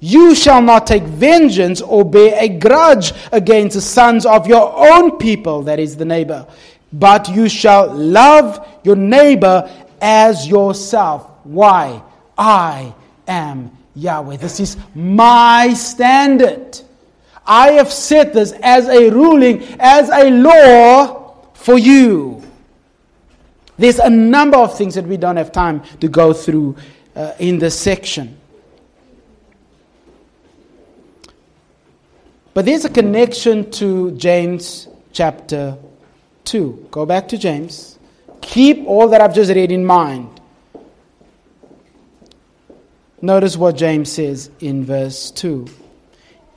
You 0.01 0.35
shall 0.35 0.61
not 0.61 0.87
take 0.87 1.03
vengeance 1.03 1.81
or 1.81 2.05
bear 2.05 2.37
a 2.39 2.49
grudge 2.49 3.13
against 3.33 3.75
the 3.75 3.81
sons 3.81 4.27
of 4.27 4.47
your 4.47 4.73
own 4.93 5.19
people, 5.19 5.63
that 5.63 5.79
is 5.79 5.97
the 5.97 6.05
neighbor, 6.05 6.47
but 6.93 7.29
you 7.29 7.49
shall 7.49 7.93
love 7.93 8.67
your 8.85 8.97
neighbor 8.97 9.71
as 10.01 10.47
yourself. 10.47 11.31
Why? 11.45 12.03
I 12.37 12.95
am 13.27 13.71
Yahweh. 13.95 14.37
This 14.37 14.61
is 14.61 14.77
my 14.95 15.73
standard. 15.75 16.81
I 17.47 17.73
have 17.73 17.93
set 17.93 18.33
this 18.33 18.53
as 18.63 18.89
a 18.89 19.11
ruling, 19.11 19.63
as 19.79 20.09
a 20.09 20.31
law 20.31 21.37
for 21.55 21.79
you. 21.79 22.43
There's 23.79 23.99
a 23.99 24.11
number 24.11 24.57
of 24.57 24.77
things 24.77 24.95
that 24.95 25.05
we 25.05 25.17
don't 25.17 25.37
have 25.37 25.53
time 25.53 25.83
to 26.01 26.09
go 26.09 26.33
through 26.33 26.77
uh, 27.15 27.35
in 27.39 27.59
this 27.59 27.79
section. 27.79 28.37
But 32.55 32.65
there's 32.65 32.85
a 32.87 32.91
connection 32.91 33.71
to 33.73 34.13
James 34.13 34.89
chapter 35.13 35.77
2. 36.45 36.89
Go 36.91 37.05
back 37.05 37.29
to 37.29 37.39
James. 37.39 37.99
Keep 38.41 38.87
all 38.87 39.09
that 39.09 39.21
I've 39.21 39.35
just 39.35 39.53
read 39.53 39.71
in 39.71 39.85
mind. 39.85 40.41
Notice 43.21 43.57
what 43.57 43.77
James 43.77 44.11
says 44.11 44.51
in 44.61 44.85
verse 44.85 45.31
2 45.33 45.67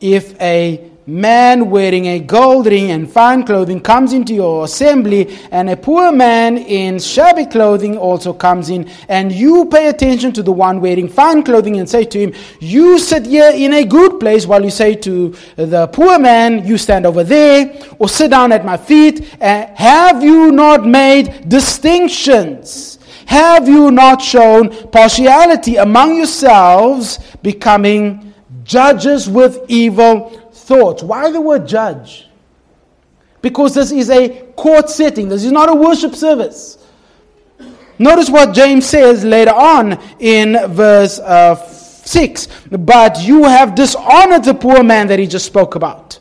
if 0.02 0.40
a 0.42 0.90
man 1.10 1.72
wearing 1.72 2.06
a 2.06 2.20
gold 2.20 2.68
ring 2.68 2.92
and 2.92 3.12
fine 3.12 3.44
clothing 3.44 3.80
comes 3.80 4.14
into 4.14 4.34
your 4.34 4.66
assembly, 4.66 5.38
and 5.52 5.70
a 5.70 5.76
poor 5.76 6.12
man 6.12 6.58
in 6.58 7.00
shabby 7.00 7.46
clothing 7.46 7.98
also 7.98 8.32
comes 8.32 8.70
in, 8.70 8.88
and 9.10 9.32
you 9.32 9.66
pay 9.66 9.88
attention 9.88 10.32
to 10.32 10.44
the 10.44 10.52
one 10.52 10.80
wearing 10.80 11.08
fine 11.10 11.44
clothing 11.44 11.80
and 11.80 11.90
say 11.90 12.06
to 12.06 12.20
him, 12.20 12.34
You 12.60 13.00
sit 13.00 13.26
here 13.26 13.52
in 13.54 13.74
a 13.74 13.84
good 13.84 14.20
place, 14.20 14.46
while 14.46 14.64
you 14.64 14.70
say 14.70 14.96
to 14.96 15.36
the 15.56 15.88
poor 15.88 16.20
man, 16.20 16.66
You 16.66 16.78
stand 16.78 17.06
over 17.06 17.24
there, 17.24 17.76
or 17.98 18.08
sit 18.08 18.30
down 18.32 18.52
at 18.52 18.64
my 18.64 18.78
feet, 18.78 19.36
uh, 19.42 19.68
have 19.76 20.24
you 20.24 20.52
not 20.52 20.86
made 20.86 21.50
distinctions? 21.50 23.00
Have 23.26 23.68
you 23.68 23.92
not 23.92 24.22
shown 24.22 24.90
partiality 24.90 25.76
among 25.76 26.18
yourselves, 26.18 27.20
becoming 27.44 28.29
judges 28.70 29.28
with 29.28 29.66
evil 29.68 30.30
thoughts. 30.54 31.02
Why 31.02 31.32
the 31.32 31.42
word 31.42 31.68
judge? 31.68 32.28
Because 33.42 33.74
this 33.74 33.92
is 33.92 34.10
a 34.12 34.46
court 34.56 34.90
setting, 34.90 35.28
this 35.28 35.44
is 35.44 35.52
not 35.52 35.70
a 35.70 35.74
worship 35.74 36.14
service. 36.14 36.78
Notice 37.98 38.30
what 38.30 38.54
James 38.54 38.86
says 38.86 39.26
later 39.26 39.54
on 39.54 40.00
in 40.20 40.56
verse 40.70 41.20
uh, 41.20 41.56
6 41.56 42.48
But 42.70 43.22
you 43.24 43.44
have 43.44 43.76
dishonored 43.76 44.44
the 44.44 44.54
poor 44.54 44.84
man 44.84 45.08
that 45.08 45.20
he 45.20 45.26
just 45.26 45.48
spoke 45.48 45.76
about. 45.76 46.20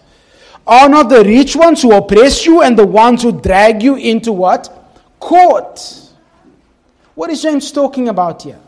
Are 0.66 0.88
not 0.88 1.09
the 1.09 1.22
rich 1.24 1.55
ones 1.55 1.82
who 1.82 1.92
oppress 1.92 2.46
you 2.46 2.62
and 2.62 2.78
the 2.78 2.86
ones 2.86 3.22
who 3.22 3.32
drag 3.40 3.82
you 3.82 3.96
into 3.96 4.32
what? 4.32 4.74
Court. 5.20 5.78
What 7.14 7.30
is 7.30 7.42
James 7.42 7.70
talking 7.72 8.09
about 8.09 8.42
here? 8.42 8.61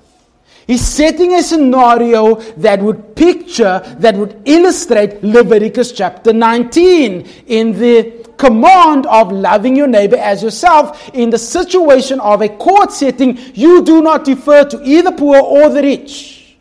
He's 0.70 0.86
setting 0.86 1.34
a 1.34 1.42
scenario 1.42 2.36
that 2.58 2.80
would 2.80 3.16
picture, 3.16 3.80
that 3.98 4.14
would 4.14 4.40
illustrate 4.44 5.20
Leviticus 5.20 5.90
chapter 5.90 6.32
19 6.32 7.28
in 7.48 7.72
the 7.76 8.24
command 8.38 9.04
of 9.06 9.32
loving 9.32 9.74
your 9.74 9.88
neighbor 9.88 10.14
as 10.14 10.44
yourself. 10.44 11.10
In 11.12 11.30
the 11.30 11.38
situation 11.38 12.20
of 12.20 12.40
a 12.40 12.48
court 12.48 12.92
setting, 12.92 13.36
you 13.52 13.82
do 13.82 14.00
not 14.00 14.24
defer 14.24 14.62
to 14.62 14.80
either 14.84 15.10
poor 15.10 15.40
or 15.40 15.70
the 15.70 15.82
rich. 15.82 16.54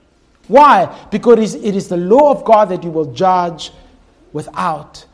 Why? 0.47 0.87
Because 1.11 1.53
it 1.53 1.75
is 1.75 1.87
the 1.87 1.97
law 1.97 2.31
of 2.31 2.43
God 2.43 2.69
that 2.69 2.83
you 2.83 2.89
will 2.89 3.13
judge 3.13 3.71
without 4.33 5.05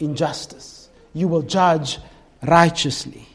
injustice. 0.00 0.88
You 1.14 1.28
will 1.28 1.42
judge 1.42 2.00
righteously. 2.42 3.28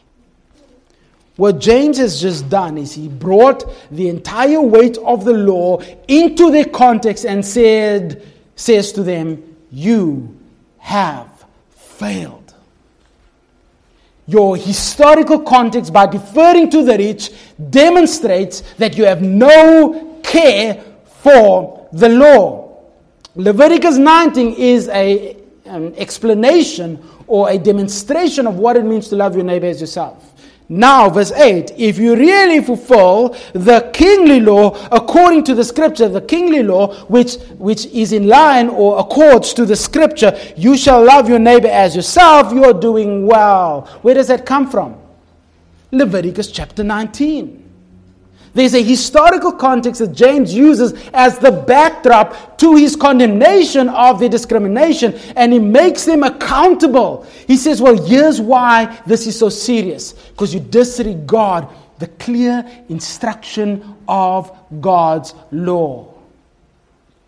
What 1.36 1.58
James 1.58 1.98
has 1.98 2.20
just 2.20 2.48
done 2.48 2.78
is 2.78 2.94
he 2.94 3.08
brought 3.08 3.70
the 3.90 4.08
entire 4.08 4.60
weight 4.60 4.96
of 4.98 5.24
the 5.24 5.34
law 5.34 5.80
into 6.08 6.50
their 6.50 6.64
context 6.64 7.26
and 7.26 7.44
said, 7.44 8.26
says 8.56 8.92
to 8.92 9.02
them, 9.02 9.56
You 9.70 10.34
have 10.78 11.44
failed. 11.70 12.54
Your 14.26 14.56
historical 14.56 15.40
context, 15.40 15.92
by 15.92 16.06
deferring 16.06 16.70
to 16.70 16.82
the 16.84 16.96
rich, 16.96 17.30
demonstrates 17.70 18.62
that 18.78 18.96
you 18.96 19.04
have 19.04 19.22
no 19.22 20.20
care 20.22 20.82
for 21.04 21.88
the 21.92 22.08
law. 22.08 22.82
Leviticus 23.36 23.98
19 23.98 24.54
is 24.54 24.88
a, 24.88 25.36
an 25.66 25.94
explanation 25.96 27.02
or 27.26 27.50
a 27.50 27.58
demonstration 27.58 28.46
of 28.46 28.56
what 28.56 28.76
it 28.76 28.84
means 28.84 29.08
to 29.08 29.16
love 29.16 29.34
your 29.36 29.44
neighbor 29.44 29.66
as 29.66 29.80
yourself. 29.80 30.32
Now, 30.68 31.08
verse 31.08 31.30
8 31.30 31.74
if 31.76 31.98
you 31.98 32.16
really 32.16 32.60
fulfill 32.60 33.36
the 33.52 33.90
kingly 33.92 34.40
law 34.40 34.76
according 34.90 35.44
to 35.44 35.54
the 35.54 35.62
scripture, 35.62 36.08
the 36.08 36.20
kingly 36.20 36.62
law 36.62 36.94
which, 37.04 37.36
which 37.58 37.86
is 37.86 38.12
in 38.12 38.26
line 38.26 38.68
or 38.68 38.98
accords 38.98 39.54
to 39.54 39.64
the 39.64 39.76
scripture, 39.76 40.36
you 40.56 40.76
shall 40.76 41.04
love 41.04 41.28
your 41.28 41.38
neighbor 41.38 41.68
as 41.68 41.94
yourself, 41.94 42.52
you're 42.52 42.74
doing 42.74 43.26
well. 43.26 43.82
Where 44.02 44.14
does 44.14 44.28
that 44.28 44.44
come 44.44 44.68
from? 44.68 44.96
Leviticus 45.92 46.50
chapter 46.50 46.82
19. 46.82 47.65
There's 48.56 48.74
a 48.74 48.82
historical 48.82 49.52
context 49.52 50.00
that 50.00 50.14
James 50.14 50.54
uses 50.54 50.94
as 51.12 51.38
the 51.38 51.52
backdrop 51.52 52.56
to 52.56 52.74
his 52.74 52.96
condemnation 52.96 53.90
of 53.90 54.18
the 54.18 54.30
discrimination, 54.30 55.12
and 55.36 55.52
he 55.52 55.58
makes 55.58 56.06
them 56.06 56.22
accountable. 56.22 57.26
He 57.46 57.58
says, 57.58 57.82
Well, 57.82 58.02
here's 58.02 58.40
why 58.40 58.98
this 59.04 59.26
is 59.26 59.38
so 59.38 59.50
serious 59.50 60.14
because 60.14 60.54
you 60.54 60.60
disregard 60.60 61.68
the 61.98 62.06
clear 62.06 62.64
instruction 62.88 63.94
of 64.08 64.50
God's 64.80 65.34
law. 65.52 66.14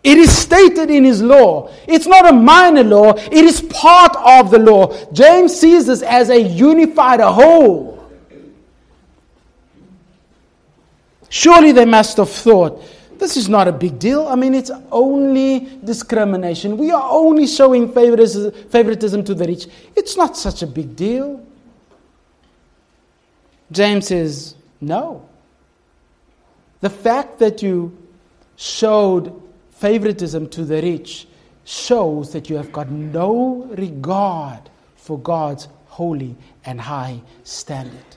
It 0.02 0.16
is 0.16 0.34
stated 0.34 0.88
in 0.88 1.04
his 1.04 1.20
law. 1.20 1.70
It's 1.86 2.06
not 2.06 2.26
a 2.26 2.32
minor 2.32 2.84
law, 2.84 3.12
it 3.12 3.32
is 3.32 3.60
part 3.60 4.16
of 4.16 4.50
the 4.50 4.60
law. 4.60 4.96
James 5.12 5.54
sees 5.54 5.88
this 5.88 6.00
as 6.00 6.30
a 6.30 6.40
unified 6.40 7.20
whole. 7.20 7.97
Surely 11.28 11.72
they 11.72 11.84
must 11.84 12.16
have 12.16 12.30
thought, 12.30 12.82
this 13.18 13.36
is 13.36 13.48
not 13.48 13.66
a 13.66 13.72
big 13.72 13.98
deal. 13.98 14.28
I 14.28 14.36
mean, 14.36 14.54
it's 14.54 14.70
only 14.92 15.68
discrimination. 15.84 16.76
We 16.76 16.90
are 16.90 17.10
only 17.10 17.46
showing 17.46 17.92
favoritism 17.92 19.24
to 19.24 19.34
the 19.34 19.44
rich. 19.46 19.66
It's 19.96 20.16
not 20.16 20.36
such 20.36 20.62
a 20.62 20.66
big 20.66 20.94
deal. 20.94 21.44
James 23.72 24.06
says, 24.06 24.54
no. 24.80 25.28
The 26.80 26.90
fact 26.90 27.40
that 27.40 27.60
you 27.62 27.96
showed 28.56 29.42
favoritism 29.72 30.48
to 30.50 30.64
the 30.64 30.80
rich 30.80 31.26
shows 31.64 32.32
that 32.32 32.48
you 32.48 32.56
have 32.56 32.72
got 32.72 32.88
no 32.88 33.68
regard 33.76 34.70
for 34.96 35.18
God's 35.18 35.68
holy 35.86 36.36
and 36.64 36.80
high 36.80 37.20
standard. 37.42 38.16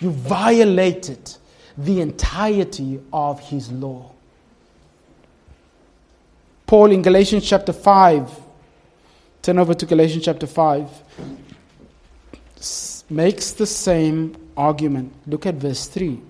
You 0.00 0.10
violated 0.10 1.36
the 1.78 2.00
entirety 2.00 3.00
of 3.12 3.38
his 3.38 3.70
law. 3.70 4.10
Paul 6.66 6.90
in 6.90 7.00
Galatians 7.02 7.48
chapter 7.48 7.72
5, 7.72 8.30
turn 9.40 9.58
over 9.58 9.72
to 9.72 9.86
Galatians 9.86 10.24
chapter 10.24 10.46
5, 10.46 10.90
makes 13.08 13.52
the 13.52 13.64
same 13.64 14.36
argument. 14.56 15.12
Look 15.26 15.46
at 15.46 15.54
verse 15.54 15.86
3. 15.86 16.20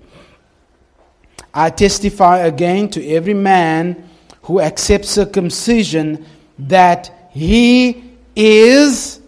I 1.54 1.70
testify 1.70 2.40
again 2.40 2.90
to 2.90 3.04
every 3.08 3.34
man 3.34 4.08
who 4.42 4.60
accepts 4.60 5.08
circumcision 5.08 6.26
that 6.58 7.30
he 7.30 8.04
is, 8.36 9.20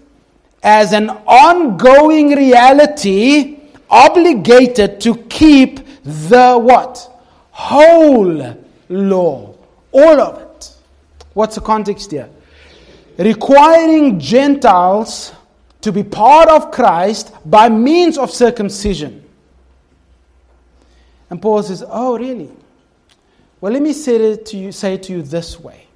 as 0.62 0.92
an 0.92 1.08
ongoing 1.26 2.36
reality, 2.36 3.58
obligated 3.88 5.00
to 5.00 5.16
keep 5.16 5.79
the 6.04 6.58
what? 6.58 7.08
Whole 7.50 8.56
law. 8.88 9.54
All 9.92 10.20
of 10.20 10.42
it. 10.42 10.74
What's 11.34 11.54
the 11.54 11.60
context 11.60 12.10
here? 12.10 12.28
Requiring 13.18 14.18
Gentiles 14.18 15.32
to 15.80 15.92
be 15.92 16.02
part 16.02 16.48
of 16.48 16.70
Christ 16.70 17.32
by 17.44 17.68
means 17.68 18.18
of 18.18 18.30
circumcision. 18.30 19.24
And 21.28 21.40
Paul 21.40 21.62
says, 21.62 21.84
Oh, 21.86 22.18
really? 22.18 22.50
Well, 23.60 23.72
let 23.72 23.82
me 23.82 23.92
say 23.92 24.16
it 24.16 24.46
to 24.46 24.56
you, 24.56 24.72
say 24.72 24.94
it 24.94 25.02
to 25.04 25.12
you 25.12 25.22
this 25.22 25.60
way. 25.60 25.86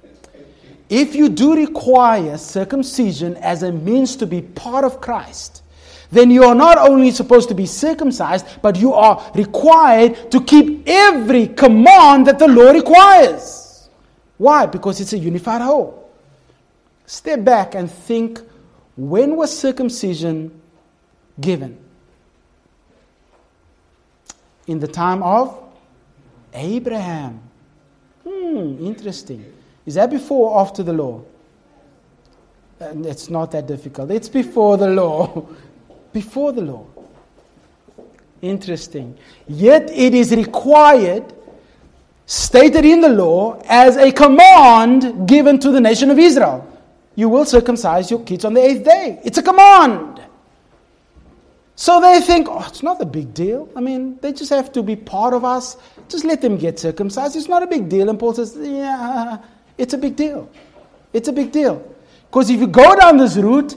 If 0.87 1.15
you 1.15 1.29
do 1.29 1.55
require 1.55 2.37
circumcision 2.37 3.37
as 3.37 3.63
a 3.63 3.71
means 3.71 4.15
to 4.17 4.27
be 4.27 4.41
part 4.41 4.85
of 4.85 5.01
Christ, 5.01 5.63
then 6.15 6.31
you 6.31 6.43
are 6.43 6.55
not 6.55 6.77
only 6.77 7.11
supposed 7.11 7.49
to 7.49 7.55
be 7.55 7.65
circumcised, 7.65 8.45
but 8.61 8.77
you 8.77 8.93
are 8.93 9.31
required 9.35 10.31
to 10.31 10.41
keep 10.41 10.83
every 10.87 11.47
command 11.47 12.27
that 12.27 12.39
the 12.39 12.47
law 12.47 12.71
requires. 12.71 13.89
Why? 14.37 14.65
Because 14.65 15.01
it's 15.01 15.13
a 15.13 15.17
unified 15.17 15.61
whole. 15.61 16.09
Step 17.05 17.43
back 17.43 17.75
and 17.75 17.91
think 17.91 18.39
when 18.95 19.35
was 19.35 19.57
circumcision 19.57 20.61
given? 21.39 21.77
In 24.67 24.79
the 24.79 24.87
time 24.87 25.21
of 25.21 25.61
Abraham. 26.53 27.41
Hmm, 28.23 28.77
interesting. 28.79 29.53
Is 29.85 29.95
that 29.95 30.09
before 30.09 30.51
or 30.51 30.61
after 30.61 30.81
the 30.81 30.93
law? 30.93 31.23
And 32.79 33.05
it's 33.05 33.29
not 33.29 33.51
that 33.51 33.67
difficult. 33.67 34.11
It's 34.11 34.29
before 34.29 34.77
the 34.77 34.87
law. 34.87 35.47
before 36.15 36.53
the 36.53 36.61
law. 36.61 36.85
Interesting. 38.41 39.17
Yet 39.49 39.91
it 39.91 40.13
is 40.13 40.31
required, 40.31 41.33
stated 42.25 42.85
in 42.85 43.01
the 43.01 43.09
law, 43.09 43.61
as 43.67 43.97
a 43.97 44.13
command 44.13 45.27
given 45.27 45.59
to 45.59 45.71
the 45.71 45.81
nation 45.81 46.09
of 46.09 46.17
Israel. 46.17 46.65
You 47.15 47.27
will 47.27 47.43
circumcise 47.43 48.09
your 48.09 48.21
kids 48.21 48.45
on 48.45 48.53
the 48.53 48.61
eighth 48.61 48.85
day. 48.85 49.19
It's 49.25 49.37
a 49.37 49.43
command. 49.43 50.21
So 51.75 51.99
they 51.99 52.21
think, 52.21 52.47
oh, 52.49 52.63
it's 52.65 52.81
not 52.81 53.01
a 53.01 53.05
big 53.05 53.33
deal. 53.33 53.67
I 53.75 53.81
mean, 53.81 54.17
they 54.21 54.31
just 54.31 54.51
have 54.51 54.71
to 54.71 54.81
be 54.81 54.95
part 54.95 55.33
of 55.33 55.43
us. 55.43 55.75
Just 56.07 56.23
let 56.23 56.39
them 56.41 56.55
get 56.57 56.79
circumcised. 56.79 57.35
It's 57.35 57.49
not 57.49 57.61
a 57.61 57.67
big 57.67 57.89
deal. 57.89 58.09
And 58.09 58.17
Paul 58.17 58.33
says, 58.33 58.55
yeah, 58.57 59.39
it's 59.77 59.93
a 59.93 59.97
big 59.97 60.15
deal. 60.15 60.49
It's 61.11 61.27
a 61.27 61.33
big 61.33 61.51
deal. 61.51 61.75
Because 62.29 62.49
if 62.49 62.61
you 62.61 62.67
go 62.67 62.95
down 62.95 63.17
this 63.17 63.35
route, 63.35 63.75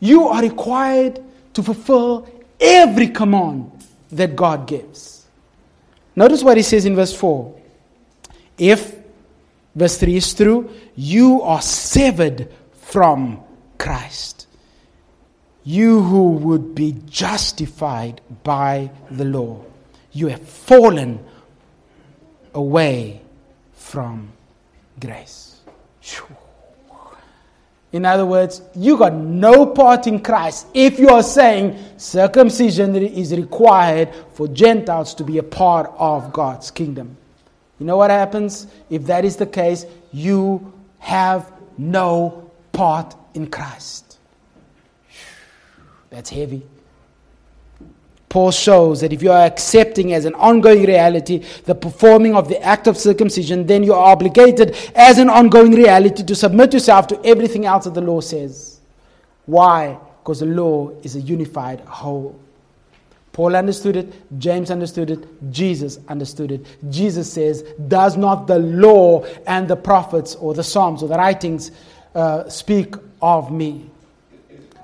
you 0.00 0.28
are 0.28 0.42
required 0.42 1.24
to 1.58 1.62
fulfill 1.64 2.28
every 2.60 3.08
command 3.08 3.72
that 4.12 4.36
God 4.36 4.68
gives. 4.68 5.26
Notice 6.14 6.40
what 6.44 6.56
he 6.56 6.62
says 6.62 6.86
in 6.86 6.94
verse 6.94 7.12
4. 7.12 7.52
If, 8.56 8.94
verse 9.74 9.98
3 9.98 10.16
is 10.16 10.34
true, 10.34 10.70
you 10.94 11.42
are 11.42 11.60
severed 11.60 12.48
from 12.80 13.42
Christ. 13.76 14.46
You 15.64 16.00
who 16.00 16.30
would 16.46 16.76
be 16.76 16.94
justified 17.06 18.20
by 18.44 18.92
the 19.10 19.24
law, 19.24 19.64
you 20.12 20.28
have 20.28 20.42
fallen 20.42 21.18
away 22.54 23.20
from 23.74 24.30
grace. 25.00 25.60
In 27.92 28.04
other 28.04 28.26
words, 28.26 28.60
you 28.74 28.98
got 28.98 29.14
no 29.14 29.64
part 29.64 30.06
in 30.06 30.20
Christ 30.20 30.66
if 30.74 30.98
you 30.98 31.08
are 31.08 31.22
saying 31.22 31.78
circumcision 31.96 32.94
is 32.94 33.32
required 33.32 34.10
for 34.34 34.46
Gentiles 34.46 35.14
to 35.14 35.24
be 35.24 35.38
a 35.38 35.42
part 35.42 35.90
of 35.96 36.32
God's 36.32 36.70
kingdom. 36.70 37.16
You 37.78 37.86
know 37.86 37.96
what 37.96 38.10
happens? 38.10 38.66
If 38.90 39.04
that 39.04 39.24
is 39.24 39.36
the 39.36 39.46
case, 39.46 39.86
you 40.12 40.72
have 40.98 41.50
no 41.78 42.50
part 42.72 43.14
in 43.34 43.46
Christ. 43.48 44.18
That's 46.10 46.28
heavy. 46.28 46.66
Paul 48.28 48.50
shows 48.50 49.00
that 49.00 49.12
if 49.12 49.22
you 49.22 49.32
are 49.32 49.46
accepting 49.46 50.12
as 50.12 50.24
an 50.24 50.34
ongoing 50.34 50.84
reality 50.84 51.44
the 51.64 51.74
performing 51.74 52.34
of 52.34 52.48
the 52.48 52.62
act 52.62 52.86
of 52.86 52.96
circumcision, 52.96 53.66
then 53.66 53.82
you 53.82 53.94
are 53.94 54.12
obligated 54.12 54.76
as 54.94 55.18
an 55.18 55.30
ongoing 55.30 55.72
reality 55.72 56.22
to 56.22 56.34
submit 56.34 56.74
yourself 56.74 57.06
to 57.08 57.20
everything 57.24 57.64
else 57.64 57.84
that 57.84 57.94
the 57.94 58.00
law 58.02 58.20
says. 58.20 58.80
Why? 59.46 59.98
because 60.28 60.40
the 60.40 60.46
law 60.46 60.90
is 61.02 61.16
a 61.16 61.20
unified 61.20 61.80
whole. 61.80 62.38
Paul 63.32 63.56
understood 63.56 63.96
it, 63.96 64.38
James 64.38 64.70
understood 64.70 65.08
it, 65.10 65.50
Jesus 65.50 65.98
understood 66.06 66.52
it. 66.52 66.66
Jesus 66.90 67.32
says, 67.32 67.62
Does 67.88 68.18
not 68.18 68.46
the 68.46 68.58
law 68.58 69.24
and 69.46 69.66
the 69.66 69.74
prophets 69.74 70.34
or 70.34 70.52
the 70.52 70.62
Psalms 70.62 71.02
or 71.02 71.08
the 71.08 71.16
writings 71.16 71.70
uh, 72.14 72.46
speak 72.50 72.94
of 73.22 73.50
me? 73.50 73.88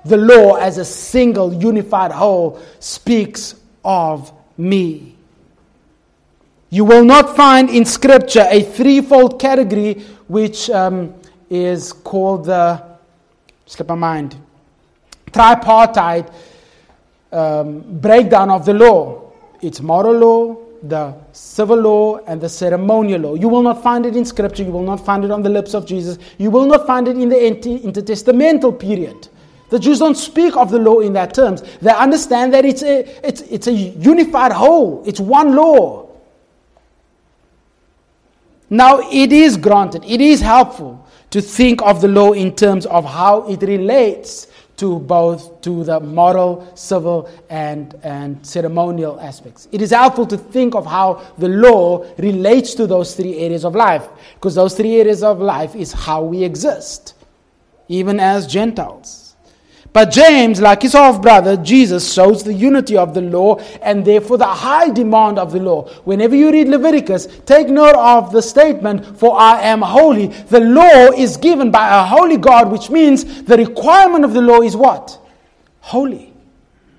The 0.05 0.17
law, 0.17 0.55
as 0.55 0.77
a 0.77 0.85
single 0.85 1.53
unified 1.53 2.11
whole, 2.11 2.61
speaks 2.79 3.55
of 3.83 4.31
me. 4.57 5.15
You 6.69 6.85
will 6.85 7.05
not 7.05 7.35
find 7.35 7.69
in 7.69 7.85
Scripture 7.85 8.45
a 8.49 8.61
threefold 8.61 9.39
category 9.39 9.93
which 10.27 10.69
um, 10.69 11.13
is 11.49 11.93
called 11.93 12.45
the, 12.45 12.83
slip 13.65 13.87
my 13.87 13.95
mind, 13.95 14.35
tripartite 15.31 16.29
um, 17.31 17.81
breakdown 17.99 18.49
of 18.49 18.65
the 18.65 18.73
law. 18.73 19.31
It's 19.61 19.81
moral 19.81 20.17
law, 20.17 20.57
the 20.83 21.15
civil 21.31 21.77
law, 21.77 22.17
and 22.27 22.39
the 22.39 22.49
ceremonial 22.49 23.21
law. 23.21 23.33
You 23.35 23.47
will 23.47 23.63
not 23.63 23.81
find 23.81 24.05
it 24.05 24.15
in 24.15 24.25
Scripture. 24.25 24.63
You 24.63 24.71
will 24.71 24.83
not 24.83 25.05
find 25.05 25.23
it 25.23 25.31
on 25.31 25.41
the 25.43 25.49
lips 25.49 25.73
of 25.73 25.85
Jesus. 25.85 26.17
You 26.37 26.51
will 26.51 26.65
not 26.65 26.85
find 26.85 27.07
it 27.07 27.17
in 27.17 27.29
the 27.29 27.35
intertestamental 27.35 28.79
period. 28.79 29.29
The 29.69 29.79
Jews 29.79 29.99
don't 29.99 30.15
speak 30.15 30.55
of 30.55 30.69
the 30.69 30.79
law 30.79 30.99
in 30.99 31.13
that 31.13 31.33
terms. 31.33 31.63
They 31.81 31.91
understand 31.91 32.53
that 32.53 32.65
it's 32.65 32.83
a, 32.83 32.99
it's, 33.27 33.41
it's 33.41 33.67
a 33.67 33.73
unified 33.73 34.51
whole, 34.51 35.03
it's 35.05 35.19
one 35.19 35.55
law. 35.55 36.09
Now, 38.69 38.99
it 39.11 39.31
is 39.31 39.57
granted, 39.57 40.03
it 40.05 40.21
is 40.21 40.41
helpful 40.41 41.07
to 41.31 41.41
think 41.41 41.81
of 41.81 42.01
the 42.01 42.07
law 42.07 42.33
in 42.33 42.55
terms 42.55 42.85
of 42.85 43.05
how 43.05 43.47
it 43.49 43.61
relates 43.61 44.47
to 44.77 44.99
both 44.99 45.61
to 45.61 45.83
the 45.83 45.99
moral, 45.99 46.69
civil, 46.75 47.29
and, 47.49 47.95
and 48.03 48.45
ceremonial 48.45 49.19
aspects. 49.19 49.67
It 49.71 49.81
is 49.81 49.91
helpful 49.91 50.25
to 50.27 50.37
think 50.37 50.75
of 50.75 50.85
how 50.85 51.25
the 51.37 51.47
law 51.47 52.05
relates 52.17 52.73
to 52.75 52.85
those 52.85 53.15
three 53.15 53.37
areas 53.37 53.63
of 53.63 53.73
life, 53.73 54.05
because 54.35 54.55
those 54.55 54.75
three 54.75 54.99
areas 54.99 55.23
of 55.23 55.39
life 55.39 55.75
is 55.75 55.93
how 55.93 56.23
we 56.23 56.43
exist, 56.43 57.13
even 57.87 58.19
as 58.19 58.47
Gentiles. 58.47 59.24
But 59.95 60.11
James, 60.11 60.59
like 60.59 60.81
his 60.81 60.91
half 60.91 61.21
brother, 61.21 61.55
Jesus, 61.55 62.11
shows 62.11 62.43
the 62.43 62.53
unity 62.53 62.97
of 62.97 63.13
the 63.13 63.21
law 63.21 63.55
and 63.81 64.03
therefore 64.03 64.37
the 64.37 64.45
high 64.45 64.89
demand 64.89 65.39
of 65.39 65.53
the 65.53 65.61
law. 65.61 65.87
Whenever 66.03 66.35
you 66.35 66.51
read 66.51 66.67
Leviticus, 66.67 67.27
take 67.45 67.69
note 67.69 67.95
of 67.95 68.29
the 68.33 68.41
statement, 68.41 69.17
For 69.17 69.39
I 69.39 69.61
am 69.61 69.81
holy. 69.81 70.27
The 70.27 70.59
law 70.59 71.11
is 71.15 71.37
given 71.37 71.71
by 71.71 71.97
a 71.97 72.03
holy 72.03 72.35
God, 72.35 72.73
which 72.73 72.89
means 72.89 73.43
the 73.43 73.55
requirement 73.55 74.25
of 74.25 74.33
the 74.33 74.41
law 74.41 74.59
is 74.63 74.75
what? 74.75 75.17
Holy. 75.79 76.33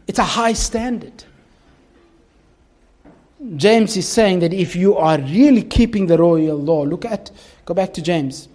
It's 0.07 0.19
a 0.19 0.25
high 0.25 0.55
standard. 0.55 1.25
James 3.57 3.95
is 3.99 4.09
saying 4.09 4.39
that 4.39 4.55
if 4.55 4.75
you 4.75 4.97
are 4.97 5.19
really 5.19 5.63
keeping 5.63 6.07
the 6.07 6.17
royal 6.17 6.57
law, 6.57 6.81
look 6.85 7.05
at, 7.05 7.31
go 7.67 7.75
back 7.75 7.93
to 7.93 8.01
James. 8.01 8.49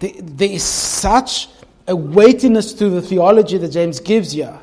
There 0.00 0.48
is 0.48 0.62
such 0.62 1.48
a 1.86 1.94
weightiness 1.94 2.72
to 2.74 2.88
the 2.88 3.02
theology 3.02 3.58
that 3.58 3.68
James 3.68 4.00
gives 4.00 4.32
here. 4.32 4.58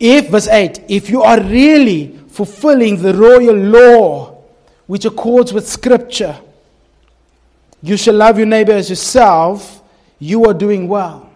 If, 0.00 0.30
verse 0.30 0.48
8, 0.48 0.84
if 0.88 1.10
you 1.10 1.22
are 1.22 1.40
really 1.40 2.18
fulfilling 2.28 3.00
the 3.00 3.14
royal 3.14 3.54
law 3.54 4.42
which 4.86 5.04
accords 5.04 5.52
with 5.52 5.68
Scripture, 5.68 6.38
you 7.82 7.96
shall 7.96 8.14
love 8.14 8.38
your 8.38 8.46
neighbor 8.46 8.72
as 8.72 8.88
yourself, 8.88 9.82
you 10.18 10.44
are 10.46 10.54
doing 10.54 10.88
well. 10.88 11.30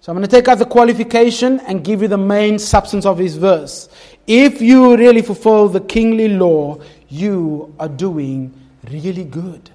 So 0.00 0.12
I'm 0.12 0.18
going 0.18 0.28
to 0.28 0.36
take 0.36 0.48
out 0.48 0.58
the 0.58 0.66
qualification 0.66 1.60
and 1.60 1.82
give 1.82 2.02
you 2.02 2.08
the 2.08 2.18
main 2.18 2.58
substance 2.58 3.06
of 3.06 3.18
his 3.18 3.36
verse. 3.36 3.88
If 4.26 4.60
you 4.60 4.96
really 4.96 5.22
fulfill 5.22 5.68
the 5.68 5.80
kingly 5.80 6.28
law, 6.28 6.80
you 7.08 7.74
are 7.78 7.88
doing 7.88 8.52
really 8.90 9.24
good 9.24 9.70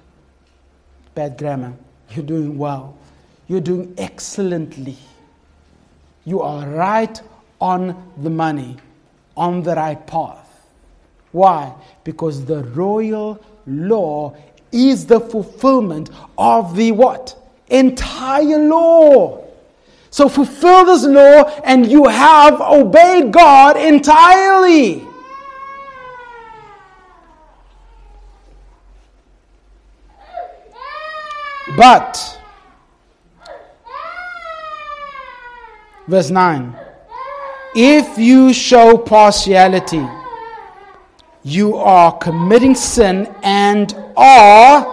bad 1.20 1.36
grammar. 1.36 1.74
You're 2.12 2.24
doing 2.24 2.56
well. 2.56 2.96
You're 3.46 3.60
doing 3.60 3.94
excellently. 3.98 4.96
You 6.24 6.40
are 6.40 6.66
right 6.66 7.20
on 7.60 8.10
the 8.16 8.30
money, 8.30 8.78
on 9.36 9.62
the 9.62 9.74
right 9.74 10.06
path. 10.06 10.48
Why? 11.32 11.74
Because 12.04 12.46
the 12.46 12.64
royal 12.64 13.38
law 13.66 14.34
is 14.72 15.04
the 15.04 15.20
fulfillment 15.20 16.08
of 16.38 16.74
the 16.74 16.92
what? 16.92 17.36
Entire 17.68 18.58
law. 18.58 19.44
So 20.08 20.26
fulfill 20.26 20.86
this 20.86 21.04
law 21.04 21.42
and 21.64 21.86
you 21.86 22.06
have 22.06 22.62
obeyed 22.62 23.30
God 23.30 23.76
entirely. 23.76 25.06
But, 31.76 32.38
verse 36.08 36.30
9, 36.30 36.76
if 37.74 38.18
you 38.18 38.52
show 38.52 38.98
partiality, 38.98 40.06
you 41.42 41.76
are 41.76 42.16
committing 42.18 42.74
sin 42.74 43.34
and 43.42 43.94
are 44.16 44.86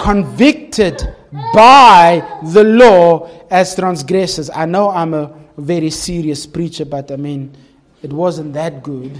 convicted 0.00 1.14
by 1.54 2.40
the 2.52 2.64
law 2.64 3.30
as 3.50 3.74
transgressors. 3.74 4.50
I 4.50 4.66
know 4.66 4.90
I'm 4.90 5.14
a 5.14 5.32
very 5.56 5.90
serious 5.90 6.46
preacher, 6.46 6.84
but 6.84 7.10
I 7.10 7.16
mean, 7.16 7.56
it 8.02 8.12
wasn't 8.12 8.52
that 8.54 8.82
good. 8.82 9.18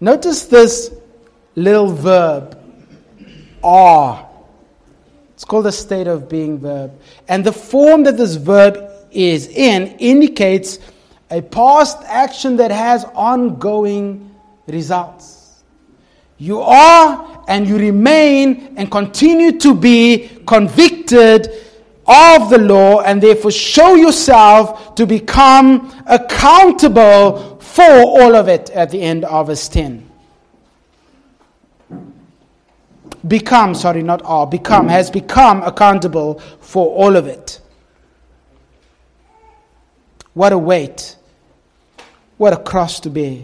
Notice 0.00 0.46
this 0.46 0.90
little 1.54 1.92
verb, 1.92 2.58
are. 3.62 4.28
It's 5.34 5.44
called 5.44 5.66
a 5.66 5.72
state 5.72 6.06
of 6.06 6.28
being 6.28 6.58
verb. 6.58 6.92
And 7.28 7.44
the 7.44 7.52
form 7.52 8.04
that 8.04 8.16
this 8.16 8.36
verb 8.36 8.90
is 9.10 9.48
in 9.48 9.88
indicates 9.98 10.78
a 11.30 11.42
past 11.42 11.98
action 12.04 12.56
that 12.56 12.70
has 12.70 13.04
ongoing 13.14 14.34
results. 14.66 15.62
You 16.38 16.60
are 16.60 17.44
and 17.48 17.66
you 17.66 17.78
remain 17.78 18.74
and 18.76 18.90
continue 18.90 19.58
to 19.60 19.74
be 19.74 20.30
convicted 20.46 21.48
of 22.06 22.50
the 22.50 22.58
law 22.58 23.00
and 23.02 23.22
therefore 23.22 23.50
show 23.50 23.94
yourself 23.94 24.94
to 24.96 25.06
become 25.06 25.92
accountable 26.06 27.58
for 27.60 27.90
all 27.90 28.34
of 28.34 28.48
it 28.48 28.70
at 28.70 28.90
the 28.90 29.00
end 29.00 29.24
of 29.24 29.46
verse 29.46 29.68
10. 29.68 30.11
Become, 33.26 33.74
sorry, 33.74 34.02
not 34.02 34.22
are, 34.24 34.46
become, 34.46 34.88
has 34.88 35.10
become 35.10 35.62
accountable 35.62 36.38
for 36.60 36.86
all 36.94 37.16
of 37.16 37.26
it. 37.26 37.60
What 40.34 40.52
a 40.52 40.58
weight. 40.58 41.16
What 42.38 42.52
a 42.52 42.56
cross 42.56 43.00
to 43.00 43.10
bear. 43.10 43.42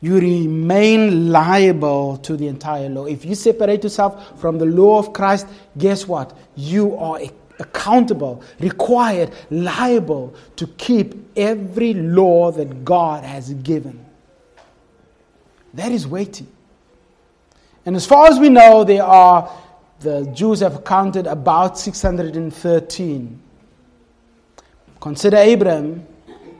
You 0.00 0.18
remain 0.20 1.30
liable 1.32 2.18
to 2.18 2.36
the 2.36 2.48
entire 2.48 2.88
law. 2.88 3.06
If 3.06 3.24
you 3.24 3.34
separate 3.34 3.82
yourself 3.82 4.38
from 4.40 4.58
the 4.58 4.66
law 4.66 4.98
of 4.98 5.12
Christ, 5.12 5.46
guess 5.78 6.06
what? 6.06 6.36
You 6.54 6.96
are 6.96 7.20
accountable, 7.58 8.42
required, 8.60 9.32
liable 9.50 10.34
to 10.56 10.66
keep 10.66 11.14
every 11.36 11.94
law 11.94 12.52
that 12.52 12.84
God 12.84 13.24
has 13.24 13.52
given. 13.54 14.04
That 15.74 15.92
is 15.92 16.06
weighty. 16.06 16.46
And 17.86 17.94
as 17.94 18.04
far 18.04 18.26
as 18.26 18.38
we 18.40 18.48
know, 18.48 18.82
there 18.82 19.04
are, 19.04 19.50
the 20.00 20.26
Jews 20.34 20.58
have 20.60 20.84
counted 20.84 21.28
about 21.28 21.78
613. 21.78 23.40
Consider 25.00 25.36
Abraham, 25.36 26.04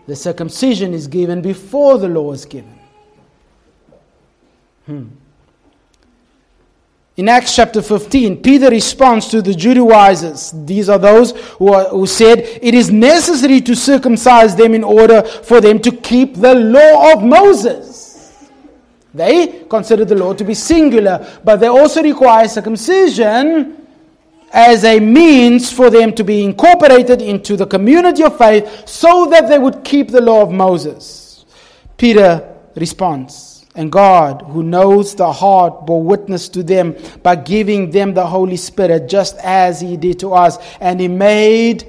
the 0.07 0.15
circumcision 0.15 0.95
is 0.95 1.09
given 1.09 1.43
before 1.43 1.99
the 1.99 2.09
law 2.09 2.33
is 2.33 2.45
given. 2.45 2.79
Hmm. 4.87 5.07
In 7.17 7.29
Acts 7.29 7.57
chapter 7.57 7.83
15, 7.83 8.43
Peter 8.43 8.69
responds 8.69 9.27
to 9.29 9.43
the 9.43 9.55
Judaizers. 9.55 10.53
These 10.55 10.89
are 10.89 10.99
those 10.99 11.33
who, 11.59 11.73
are, 11.73 11.89
who 11.89 12.07
said 12.07 12.39
it 12.39 12.75
is 12.75 12.93
necessary 12.93 13.61
to 13.63 13.75
circumcise 13.75 14.55
them 14.55 14.75
in 14.75 14.85
order 14.85 15.23
for 15.23 15.61
them 15.61 15.81
to 15.81 15.91
keep 15.91 16.37
the 16.37 16.55
law 16.55 17.15
of 17.15 17.25
Moses. 17.25 18.06
They 19.17 19.65
consider 19.71 20.05
the 20.05 20.15
law 20.15 20.35
to 20.35 20.45
be 20.45 20.53
singular, 20.53 21.27
but 21.43 21.57
they 21.57 21.69
also 21.69 22.03
require 22.03 22.47
circumcision 22.49 23.87
as 24.53 24.85
a 24.85 25.01
means 25.01 25.73
for 25.73 25.89
them 25.89 26.15
to 26.15 26.23
be 26.23 26.45
incorporated 26.45 27.23
into 27.23 27.57
the 27.57 27.67
community 27.67 28.23
of 28.23 28.37
faith 28.37 28.87
so 28.87 29.27
that 29.31 29.49
they 29.49 29.59
would 29.59 29.85
keep 29.85 30.11
the 30.11 30.21
law 30.21 30.43
of 30.43 30.51
Moses. 30.53 31.47
Peter 31.97 32.55
responds 32.75 33.65
And 33.75 33.91
God, 33.91 34.43
who 34.43 34.63
knows 34.63 35.15
the 35.15 35.33
heart, 35.33 35.87
bore 35.87 36.03
witness 36.03 36.49
to 36.51 36.63
them 36.63 36.95
by 37.23 37.37
giving 37.37 37.91
them 37.91 38.13
the 38.13 38.27
Holy 38.27 38.57
Spirit, 38.57 39.09
just 39.09 39.37
as 39.39 39.81
He 39.81 39.97
did 39.97 40.21
to 40.21 40.35
us. 40.35 40.59
And 40.81 41.01
He 41.01 41.09
made 41.09 41.87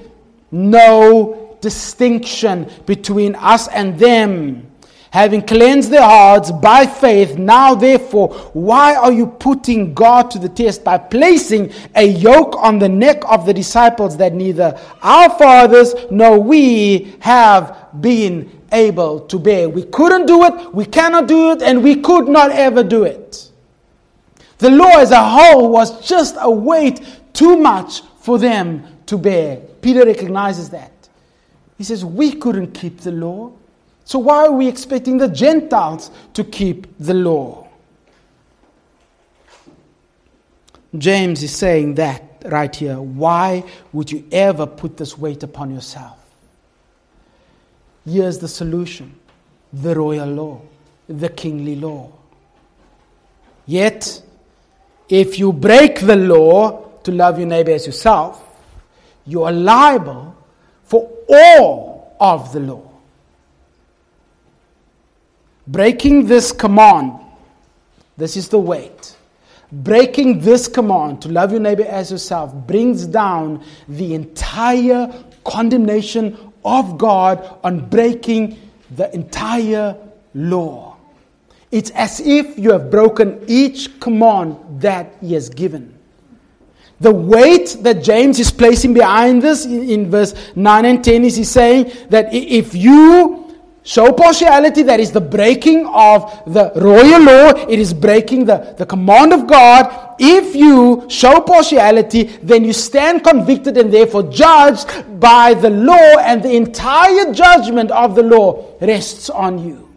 no 0.50 1.58
distinction 1.60 2.70
between 2.86 3.36
us 3.36 3.68
and 3.68 4.00
them. 4.00 4.67
Having 5.12 5.44
cleansed 5.44 5.90
their 5.90 6.04
hearts 6.04 6.52
by 6.52 6.86
faith, 6.86 7.38
now 7.38 7.74
therefore, 7.74 8.30
why 8.54 8.96
are 8.96 9.12
you 9.12 9.28
putting 9.28 9.94
God 9.94 10.30
to 10.32 10.40
the 10.40 10.50
test 10.50 10.84
by 10.84 10.98
placing 10.98 11.72
a 11.96 12.06
yoke 12.06 12.56
on 12.58 12.78
the 12.78 12.90
neck 12.90 13.24
of 13.28 13.46
the 13.46 13.54
disciples 13.54 14.18
that 14.18 14.34
neither 14.34 14.78
our 15.02 15.30
fathers 15.38 15.96
nor 16.12 16.40
we 16.40 17.16
have 17.20 17.88
been 18.02 18.52
able 18.72 19.22
to 19.22 19.40
bear. 19.40 19.70
We 19.70 19.84
couldn't 19.84 20.26
do 20.26 20.44
it, 20.44 20.74
we 20.74 20.86
cannot 20.86 21.28
do 21.28 21.52
it, 21.52 21.62
and 21.62 21.84
we 21.84 22.02
could 22.02 22.28
not 22.28 22.52
ever 22.52 22.84
do 22.84 23.04
it. 23.04 23.50
The 24.58 24.72
law 24.72 24.98
as 24.98 25.12
a 25.12 25.24
whole 25.24 25.70
was 25.70 26.06
just 26.06 26.36
a 26.40 26.50
weight 26.50 27.02
too 27.34 27.58
much 27.58 28.02
for 28.22 28.40
them 28.40 28.86
to 29.06 29.18
bear. 29.18 29.58
Peter 29.82 30.06
recognizes 30.06 30.70
that. 30.72 30.92
He 31.78 31.84
says, 31.84 32.04
We 32.04 32.34
couldn't 32.34 32.74
keep 32.74 33.02
the 33.02 33.12
law. 33.12 33.52
So 34.08 34.20
why 34.20 34.46
are 34.46 34.54
we 34.54 34.70
expecting 34.70 35.18
the 35.18 35.28
Gentiles 35.28 36.12
to 36.34 36.46
keep 36.46 36.88
the 36.98 37.14
law? 37.14 37.68
James 40.98 41.44
is 41.44 41.54
saying 41.54 41.96
that 41.96 42.24
right 42.46 42.74
here. 42.74 43.02
Why 43.02 43.66
would 43.92 44.10
you 44.10 44.26
ever 44.32 44.66
put 44.66 44.96
this 44.96 45.18
weight 45.18 45.44
upon 45.44 45.72
yourself? 45.76 46.18
Here's 48.06 48.38
the 48.38 48.48
solution 48.48 49.14
the 49.74 49.94
royal 49.94 50.30
law, 50.30 50.62
the 51.10 51.28
kingly 51.28 51.76
law. 51.76 52.10
Yet, 53.66 54.22
if 55.10 55.38
you 55.38 55.52
break 55.52 56.00
the 56.00 56.16
law 56.16 56.92
to 57.04 57.12
love 57.12 57.40
your 57.40 57.48
neighbor 57.50 57.72
as 57.72 57.86
yourself, 57.86 58.42
you 59.26 59.44
are 59.44 59.52
liable 59.52 60.34
for 60.86 61.12
all 61.28 62.16
of 62.22 62.54
the 62.54 62.62
law. 62.62 62.88
Breaking 65.68 66.26
this 66.26 66.52
command, 66.52 67.20
this 68.16 68.38
is 68.38 68.48
the 68.50 68.60
weight. 68.60 69.16
Breaking 69.72 70.40
this 70.40 70.68
command 70.68 71.22
to 71.24 71.30
love 71.30 71.52
your 71.52 71.60
neighbor 71.60 71.84
as 71.84 72.10
yourself 72.10 72.54
brings 72.54 73.06
down 73.06 73.64
the 73.90 74.14
entire 74.14 75.14
condemnation 75.44 76.38
of 76.64 76.98
God 76.98 77.60
on 77.64 77.90
breaking 77.90 78.58
the 78.96 79.14
entire 79.14 79.98
law. 80.34 80.96
It's 81.70 81.90
as 81.92 82.22
if 82.22 82.58
you 82.58 82.72
have 82.72 82.90
broken 82.90 83.44
each 83.48 84.00
command 84.00 84.58
that 84.82 85.16
He 85.20 85.34
has 85.34 85.50
given. 85.50 85.98
The 87.00 87.12
weight 87.12 87.78
that 87.82 88.04
James 88.04 88.40
is 88.40 88.52
placing 88.52 88.94
behind 88.94 89.42
this 89.42 89.66
in, 89.66 90.10
verse 90.10 90.34
9 90.56 90.86
and 90.86 91.04
10 91.04 91.26
is 91.26 91.36
he's 91.36 91.52
saying 91.52 91.92
that 92.10 92.34
if 92.34 92.74
you 92.74 93.47
Show 93.88 94.12
partiality, 94.12 94.84
that 94.84 95.00
is 95.00 95.14
the 95.14 95.22
breaking 95.22 95.88
of 95.88 96.44
the 96.46 96.74
royal 96.76 97.22
law, 97.22 97.70
it 97.70 97.80
is 97.80 97.94
breaking 97.94 98.44
the, 98.44 98.76
the 98.78 98.86
command 98.86 99.32
of 99.32 99.48
God. 99.48 100.16
If 100.20 100.58
you 100.58 101.06
show 101.08 101.40
partiality, 101.40 102.24
then 102.44 102.66
you 102.66 102.74
stand 102.74 103.24
convicted 103.24 103.78
and 103.78 103.90
therefore 103.94 104.24
judged 104.24 104.90
by 105.22 105.54
the 105.54 105.70
law, 105.70 106.18
and 106.20 106.44
the 106.44 106.54
entire 106.54 107.32
judgment 107.32 107.90
of 107.92 108.16
the 108.16 108.24
law 108.24 108.76
rests 108.82 109.30
on 109.30 109.66
you. 109.66 109.88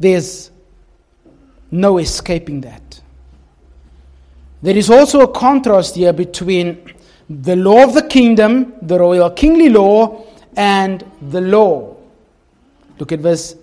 There's 0.00 0.50
no 1.70 1.98
escaping 1.98 2.62
that. 2.62 3.02
There 4.62 4.78
is 4.78 4.88
also 4.88 5.20
a 5.20 5.28
contrast 5.28 5.96
here 5.96 6.14
between 6.14 6.94
the 7.28 7.56
law 7.56 7.84
of 7.84 7.92
the 7.92 8.08
kingdom, 8.08 8.72
the 8.80 8.98
royal 8.98 9.28
kingly 9.28 9.68
law, 9.68 10.24
and 10.58 11.04
the 11.30 11.40
law. 11.40 11.96
Look 12.98 13.12
at 13.12 13.20
verse 13.20 13.54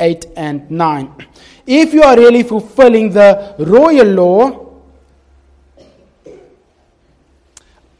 8 0.00 0.26
and 0.36 0.68
9. 0.70 1.26
If 1.66 1.92
you 1.92 2.02
are 2.02 2.16
really 2.16 2.42
fulfilling 2.42 3.10
the 3.12 3.54
royal 3.58 4.06
law, 4.06 4.66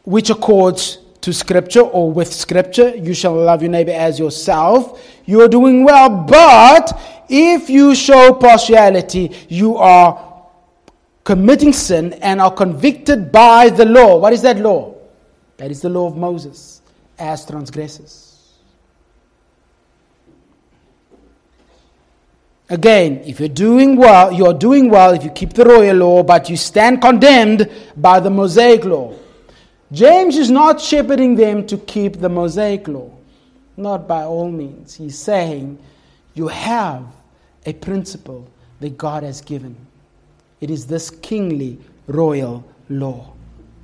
which 0.04 0.30
accords 0.30 0.98
to 1.20 1.34
Scripture 1.34 1.82
or 1.82 2.10
with 2.10 2.32
Scripture, 2.32 2.96
you 2.96 3.12
shall 3.12 3.34
love 3.34 3.60
your 3.60 3.70
neighbor 3.70 3.92
as 3.92 4.18
yourself, 4.18 5.06
you 5.26 5.42
are 5.42 5.48
doing 5.48 5.84
well. 5.84 6.08
But 6.08 6.98
if 7.28 7.68
you 7.68 7.94
show 7.94 8.32
partiality, 8.32 9.30
you 9.50 9.76
are 9.76 10.48
committing 11.24 11.74
sin 11.74 12.14
and 12.14 12.40
are 12.40 12.50
convicted 12.50 13.30
by 13.30 13.68
the 13.68 13.84
law. 13.84 14.16
What 14.16 14.32
is 14.32 14.40
that 14.42 14.58
law? 14.58 14.94
That 15.58 15.70
is 15.70 15.82
the 15.82 15.90
law 15.90 16.06
of 16.06 16.16
Moses 16.16 16.80
as 17.18 17.44
transgressors. 17.44 18.29
Again, 22.70 23.22
if 23.26 23.40
you're 23.40 23.48
doing 23.48 23.96
well, 23.96 24.32
you're 24.32 24.54
doing 24.54 24.90
well 24.90 25.12
if 25.12 25.24
you 25.24 25.30
keep 25.30 25.54
the 25.54 25.64
royal 25.64 25.96
law, 25.96 26.22
but 26.22 26.48
you 26.48 26.56
stand 26.56 27.02
condemned 27.02 27.68
by 27.96 28.20
the 28.20 28.30
Mosaic 28.30 28.84
law. 28.84 29.12
James 29.90 30.36
is 30.36 30.52
not 30.52 30.80
shepherding 30.80 31.34
them 31.34 31.66
to 31.66 31.76
keep 31.78 32.20
the 32.20 32.28
Mosaic 32.28 32.86
law. 32.86 33.10
Not 33.76 34.06
by 34.06 34.22
all 34.22 34.48
means. 34.48 34.94
He's 34.94 35.18
saying 35.18 35.78
you 36.34 36.46
have 36.46 37.04
a 37.66 37.72
principle 37.72 38.48
that 38.78 38.96
God 38.96 39.24
has 39.24 39.40
given. 39.40 39.74
It 40.60 40.70
is 40.70 40.86
this 40.86 41.10
kingly 41.10 41.78
royal 42.06 42.64
law, 42.88 43.32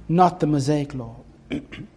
not 0.08 0.38
the 0.38 0.46
Mosaic 0.46 0.94
law. 0.94 1.16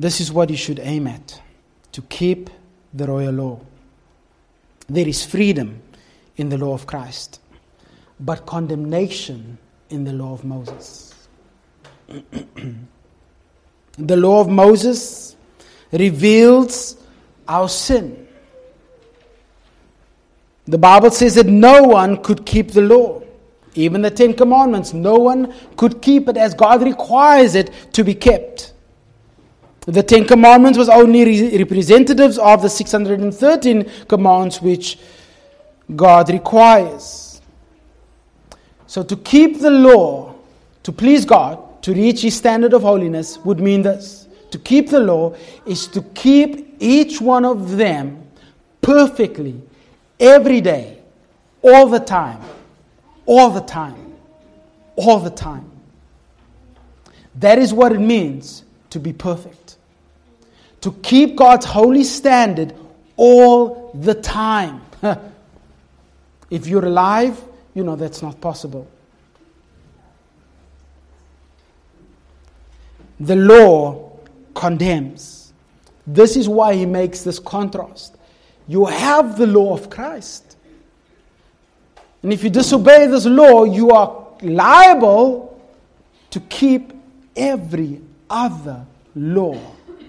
This 0.00 0.18
is 0.18 0.32
what 0.32 0.48
you 0.48 0.56
should 0.56 0.80
aim 0.80 1.06
at 1.06 1.42
to 1.92 2.00
keep 2.00 2.48
the 2.94 3.06
royal 3.06 3.34
law. 3.34 3.60
There 4.88 5.06
is 5.06 5.26
freedom 5.26 5.82
in 6.38 6.48
the 6.48 6.56
law 6.56 6.72
of 6.72 6.86
Christ, 6.86 7.38
but 8.18 8.46
condemnation 8.46 9.58
in 9.90 10.04
the 10.04 10.14
law 10.14 10.32
of 10.32 10.42
Moses. 10.42 11.14
the 13.98 14.16
law 14.16 14.40
of 14.40 14.48
Moses 14.48 15.36
reveals 15.92 16.96
our 17.46 17.68
sin. 17.68 18.26
The 20.64 20.78
Bible 20.78 21.10
says 21.10 21.34
that 21.34 21.46
no 21.46 21.82
one 21.82 22.22
could 22.22 22.46
keep 22.46 22.70
the 22.70 22.80
law. 22.80 23.22
Even 23.74 24.00
the 24.00 24.10
Ten 24.10 24.32
Commandments, 24.32 24.94
no 24.94 25.16
one 25.16 25.52
could 25.76 26.00
keep 26.00 26.26
it 26.26 26.38
as 26.38 26.54
God 26.54 26.82
requires 26.82 27.54
it 27.54 27.70
to 27.92 28.02
be 28.02 28.14
kept. 28.14 28.72
The 29.86 30.02
Ten 30.02 30.26
Commandments 30.26 30.78
was 30.78 30.88
only 30.88 31.24
re- 31.24 31.58
representatives 31.58 32.38
of 32.38 32.62
the 32.62 32.68
613 32.68 33.90
commands 34.08 34.60
which 34.60 34.98
God 35.96 36.30
requires. 36.30 37.40
So 38.86 39.02
to 39.02 39.16
keep 39.16 39.60
the 39.60 39.70
law, 39.70 40.34
to 40.82 40.92
please 40.92 41.24
God, 41.24 41.82
to 41.82 41.94
reach 41.94 42.22
his 42.22 42.36
standard 42.36 42.74
of 42.74 42.82
holiness 42.82 43.38
would 43.38 43.60
mean 43.60 43.82
this. 43.82 44.28
To 44.50 44.58
keep 44.58 44.90
the 44.90 45.00
law 45.00 45.34
is 45.64 45.86
to 45.88 46.02
keep 46.14 46.76
each 46.80 47.20
one 47.20 47.44
of 47.44 47.76
them 47.76 48.22
perfectly, 48.82 49.60
every 50.18 50.60
day, 50.60 50.98
all 51.62 51.86
the 51.86 52.00
time, 52.00 52.40
all 53.26 53.50
the 53.50 53.60
time, 53.60 54.14
all 54.96 55.20
the 55.20 55.30
time. 55.30 55.70
That 57.36 57.58
is 57.58 57.72
what 57.72 57.92
it 57.92 58.00
means 58.00 58.64
to 58.90 58.98
be 58.98 59.12
perfect. 59.12 59.59
To 60.82 60.92
keep 61.02 61.36
God's 61.36 61.66
holy 61.66 62.04
standard 62.04 62.74
all 63.16 63.90
the 63.94 64.14
time. 64.14 64.80
if 66.50 66.66
you're 66.66 66.84
alive, 66.84 67.42
you 67.74 67.84
know 67.84 67.96
that's 67.96 68.22
not 68.22 68.40
possible. 68.40 68.88
The 73.18 73.36
law 73.36 74.12
condemns. 74.54 75.52
This 76.06 76.36
is 76.36 76.48
why 76.48 76.74
he 76.74 76.86
makes 76.86 77.22
this 77.22 77.38
contrast. 77.38 78.16
You 78.66 78.86
have 78.86 79.36
the 79.36 79.46
law 79.46 79.74
of 79.74 79.90
Christ. 79.90 80.56
And 82.22 82.32
if 82.32 82.42
you 82.42 82.50
disobey 82.50 83.06
this 83.06 83.26
law, 83.26 83.64
you 83.64 83.90
are 83.90 84.26
liable 84.42 85.60
to 86.30 86.40
keep 86.40 86.92
every 87.36 88.00
other 88.28 88.86
law 89.14 89.58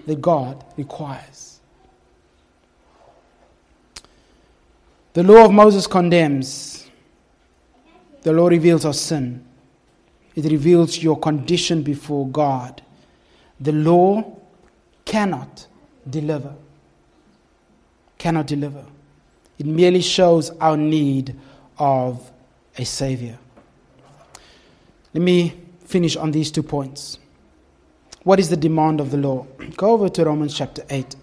that 0.06 0.20
God 0.20 0.64
requires. 0.76 1.60
The 5.12 5.22
law 5.22 5.44
of 5.44 5.52
Moses 5.52 5.86
condemns, 5.86 6.88
the 8.22 8.32
law 8.32 8.48
reveals 8.48 8.84
our 8.84 8.94
sin. 8.94 9.44
it 10.34 10.44
reveals 10.50 11.02
your 11.02 11.18
condition 11.18 11.82
before 11.82 12.26
God. 12.28 12.80
The 13.60 13.72
law 13.72 14.38
cannot 15.04 15.66
deliver. 16.08 16.54
Cannot 18.16 18.46
deliver. 18.46 18.84
It 19.58 19.66
merely 19.66 20.00
shows 20.00 20.50
our 20.58 20.76
need 20.76 21.36
of 21.78 22.30
a 22.78 22.84
Savior. 22.84 23.38
Let 25.12 25.20
me 25.22 25.54
finish 25.84 26.16
on 26.16 26.30
these 26.30 26.50
two 26.50 26.62
points. 26.62 27.18
What 28.24 28.38
is 28.38 28.50
the 28.50 28.56
demand 28.56 29.00
of 29.00 29.10
the 29.10 29.16
law? 29.16 29.46
Go 29.76 29.90
over 29.90 30.08
to 30.08 30.24
Romans 30.24 30.54
chapter 30.56 30.84
8. 30.88 31.16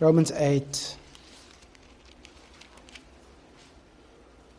Romans 0.00 0.30
8, 0.32 0.96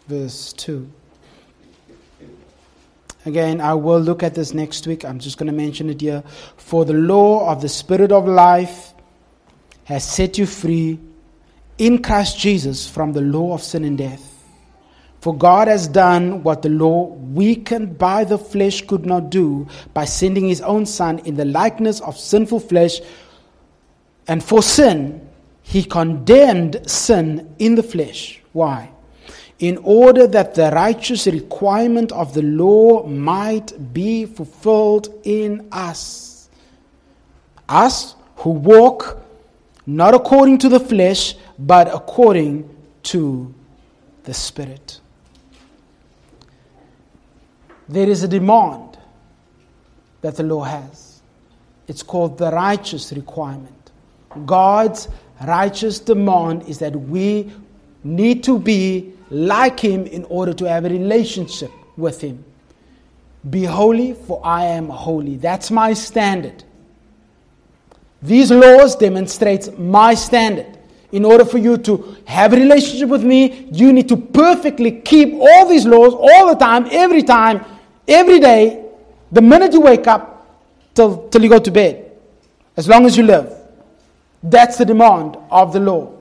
verse 0.08 0.54
2. 0.54 0.90
Again, 3.26 3.62
I 3.62 3.74
will 3.74 4.00
look 4.00 4.22
at 4.22 4.36
this 4.36 4.54
next 4.54 4.86
week. 4.88 5.06
I'm 5.06 5.20
just 5.20 5.38
going 5.38 5.48
to 5.48 5.54
mention 5.54 5.90
it 5.90 6.02
here. 6.02 6.24
For 6.58 6.84
the 6.84 6.94
law 6.94 7.50
of 7.52 7.62
the 7.62 7.70
Spirit 7.70 8.12
of 8.12 8.28
life 8.28 8.94
has 9.86 10.10
set 10.10 10.38
you 10.38 10.46
free 10.46 11.00
in 11.80 12.02
Christ 12.04 12.38
Jesus 12.38 12.88
from 12.88 13.14
the 13.14 13.22
law 13.22 13.54
of 13.54 13.64
sin 13.64 13.84
and 13.84 13.98
death. 13.98 14.36
For 15.22 15.36
God 15.36 15.68
has 15.68 15.88
done 15.88 16.44
what 16.44 16.62
the 16.62 16.70
law, 16.70 17.08
weakened 17.08 17.98
by 17.98 18.24
the 18.24 18.38
flesh, 18.38 18.86
could 18.86 19.06
not 19.06 19.30
do 19.30 19.68
by 19.94 20.06
sending 20.06 20.48
his 20.48 20.62
own 20.62 20.86
Son 20.86 21.20
in 21.20 21.36
the 21.36 21.46
likeness 21.46 22.00
of 22.02 22.18
sinful 22.18 22.62
flesh. 22.62 23.02
And 24.28 24.44
for 24.44 24.62
sin, 24.62 25.28
he 25.62 25.84
condemned 25.84 26.90
sin 26.90 27.54
in 27.60 27.76
the 27.76 27.84
flesh. 27.84 28.42
Why? 28.54 28.92
In 29.60 29.78
order 29.84 30.26
that 30.28 30.56
the 30.56 30.72
righteous 30.72 31.28
requirement 31.28 32.14
of 32.14 32.34
the 32.34 32.42
law 32.42 33.06
might 33.06 33.94
be 33.94 34.26
fulfilled 34.26 35.14
in 35.24 35.68
us. 35.72 36.50
Us 37.68 38.16
who 38.38 38.52
walk 38.52 39.22
not 39.96 40.14
according 40.14 40.60
to 40.60 40.70
the 40.70 40.80
flesh, 40.80 41.34
but 41.58 41.88
according 41.94 42.70
to 43.02 43.52
the 44.24 44.34
Spirit. 44.34 45.00
There 47.88 48.08
is 48.08 48.22
a 48.22 48.28
demand 48.28 49.00
that 50.22 50.36
the 50.36 50.44
law 50.44 50.62
has. 50.62 51.22
It's 51.88 52.04
called 52.04 52.38
the 52.38 52.52
righteous 52.52 53.12
requirement. 53.14 53.92
God's 54.46 55.08
righteous 55.44 56.00
demand 56.00 56.70
is 56.70 56.78
that 56.80 56.96
we 56.96 57.52
need 58.04 58.44
to 58.44 58.60
be 58.60 59.12
like 59.32 59.80
Him 59.80 60.06
in 60.06 60.24
order 60.26 60.54
to 60.54 60.70
have 60.70 60.86
a 60.86 60.90
relationship 60.90 61.72
with 61.98 62.22
Him. 62.22 62.46
Be 63.50 63.64
holy, 63.64 64.14
for 64.14 64.40
I 64.44 64.66
am 64.66 64.88
holy. 64.88 65.38
That's 65.38 65.72
my 65.72 65.94
standard. 65.94 66.64
These 68.22 68.52
laws 68.52 68.96
demonstrate 68.96 69.78
my 69.80 70.14
standard. 70.14 70.78
In 71.12 71.26
order 71.26 71.44
for 71.44 71.58
you 71.58 71.78
to 71.78 72.18
have 72.26 72.54
a 72.54 72.56
relationship 72.56 73.10
with 73.10 73.24
me, 73.24 73.68
you 73.72 73.92
need 73.92 74.08
to 74.10 74.18
perfectly 74.18 75.02
keep 75.02 75.34
all 75.34 75.68
these 75.68 75.86
laws 75.86 76.14
all 76.14 76.48
the 76.48 76.56
time, 76.56 76.88
every 76.92 77.24
time, 77.24 77.66
every 78.08 78.40
day, 78.40 78.86
the 79.32 79.42
minute 79.42 79.74
you 79.74 79.82
wake 79.82 80.06
up 80.06 80.46
till, 80.94 81.28
till 81.30 81.42
you 81.42 81.50
go 81.50 81.60
to 81.60 81.72
bed, 81.72 82.12
as 82.78 82.88
long 82.88 83.06
as 83.06 83.18
you 83.18 83.24
live. 83.24 83.56
That's 84.44 84.78
the 84.78 84.86
demand 84.86 85.38
of 85.50 85.74
the 85.74 85.80
law. 85.80 86.14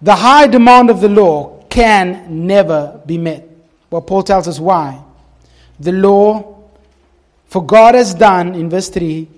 The 0.00 0.14
high 0.16 0.48
demand 0.48 0.90
of 0.90 1.00
the 1.00 1.08
law 1.08 1.62
can 1.68 2.46
never 2.46 3.00
be 3.06 3.18
met. 3.18 3.48
Well, 3.88 4.02
Paul 4.02 4.24
tells 4.24 4.48
us 4.48 4.58
why. 4.58 5.00
The 5.78 5.92
law, 5.92 6.61
for 7.52 7.62
God 7.62 7.94
has 7.94 8.14
done, 8.14 8.54
in 8.54 8.70
verse 8.70 8.88
3, 8.88 9.28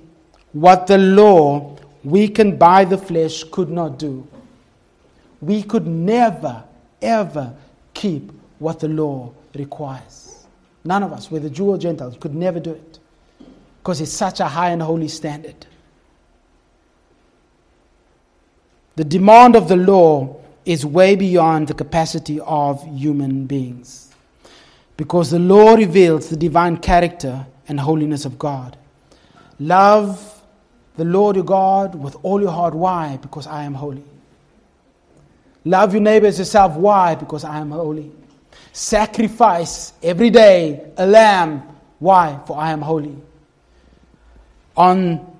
what 0.52 0.86
the 0.86 0.98
law, 0.98 1.76
weakened 2.04 2.60
by 2.60 2.84
the 2.84 2.96
flesh, 2.96 3.42
could 3.42 3.68
not 3.68 3.98
do. 3.98 4.24
We 5.40 5.64
could 5.64 5.88
never, 5.88 6.62
ever 7.02 7.52
keep 7.92 8.30
what 8.60 8.78
the 8.78 8.86
law 8.86 9.32
requires. 9.52 10.46
None 10.84 11.02
of 11.02 11.12
us, 11.12 11.28
whether 11.28 11.48
Jew 11.48 11.70
or 11.70 11.76
Gentile, 11.76 12.12
could 12.12 12.36
never 12.36 12.60
do 12.60 12.70
it 12.70 13.00
because 13.78 14.00
it's 14.00 14.12
such 14.12 14.38
a 14.38 14.46
high 14.46 14.70
and 14.70 14.80
holy 14.80 15.08
standard. 15.08 15.66
The 18.94 19.02
demand 19.02 19.56
of 19.56 19.66
the 19.66 19.76
law 19.76 20.36
is 20.64 20.86
way 20.86 21.16
beyond 21.16 21.66
the 21.66 21.74
capacity 21.74 22.38
of 22.38 22.80
human 22.96 23.46
beings 23.46 24.14
because 24.96 25.32
the 25.32 25.40
law 25.40 25.74
reveals 25.74 26.28
the 26.28 26.36
divine 26.36 26.76
character 26.76 27.44
and 27.68 27.80
holiness 27.80 28.24
of 28.24 28.38
God. 28.38 28.76
Love 29.58 30.42
the 30.96 31.04
Lord 31.04 31.36
your 31.36 31.44
God 31.44 31.94
with 31.94 32.16
all 32.22 32.40
your 32.40 32.50
heart. 32.50 32.74
Why? 32.74 33.18
Because 33.20 33.46
I 33.46 33.64
am 33.64 33.74
holy. 33.74 34.04
Love 35.64 35.94
your 35.94 36.02
neighbor 36.02 36.26
as 36.26 36.38
yourself. 36.38 36.76
Why? 36.76 37.14
Because 37.14 37.44
I 37.44 37.58
am 37.58 37.70
holy. 37.70 38.10
Sacrifice 38.72 39.92
every 40.02 40.30
day 40.30 40.90
a 40.96 41.06
lamb. 41.06 41.62
Why? 41.98 42.38
For 42.46 42.56
I 42.56 42.70
am 42.70 42.82
holy 42.82 43.16
on 44.76 45.33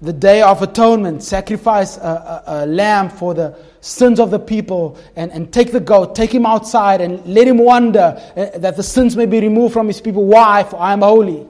the 0.00 0.12
day 0.12 0.42
of 0.42 0.62
atonement, 0.62 1.22
sacrifice 1.22 1.96
a, 1.96 2.00
a, 2.00 2.42
a, 2.46 2.66
lamb 2.66 3.08
for 3.10 3.34
the 3.34 3.56
sins 3.80 4.20
of 4.20 4.30
the 4.30 4.38
people 4.38 4.96
and, 5.16 5.32
and 5.32 5.52
take 5.52 5.72
the 5.72 5.80
goat, 5.80 6.14
take 6.14 6.32
him 6.32 6.46
outside 6.46 7.00
and 7.00 7.24
let 7.26 7.48
him 7.48 7.58
wander, 7.58 8.16
uh, 8.36 8.58
that 8.58 8.76
the 8.76 8.82
sins 8.82 9.16
may 9.16 9.26
be 9.26 9.40
removed 9.40 9.72
from 9.72 9.88
his 9.88 10.00
people. 10.00 10.24
Why? 10.24 10.62
For 10.62 10.76
I 10.78 10.92
am 10.92 11.02
holy. 11.02 11.46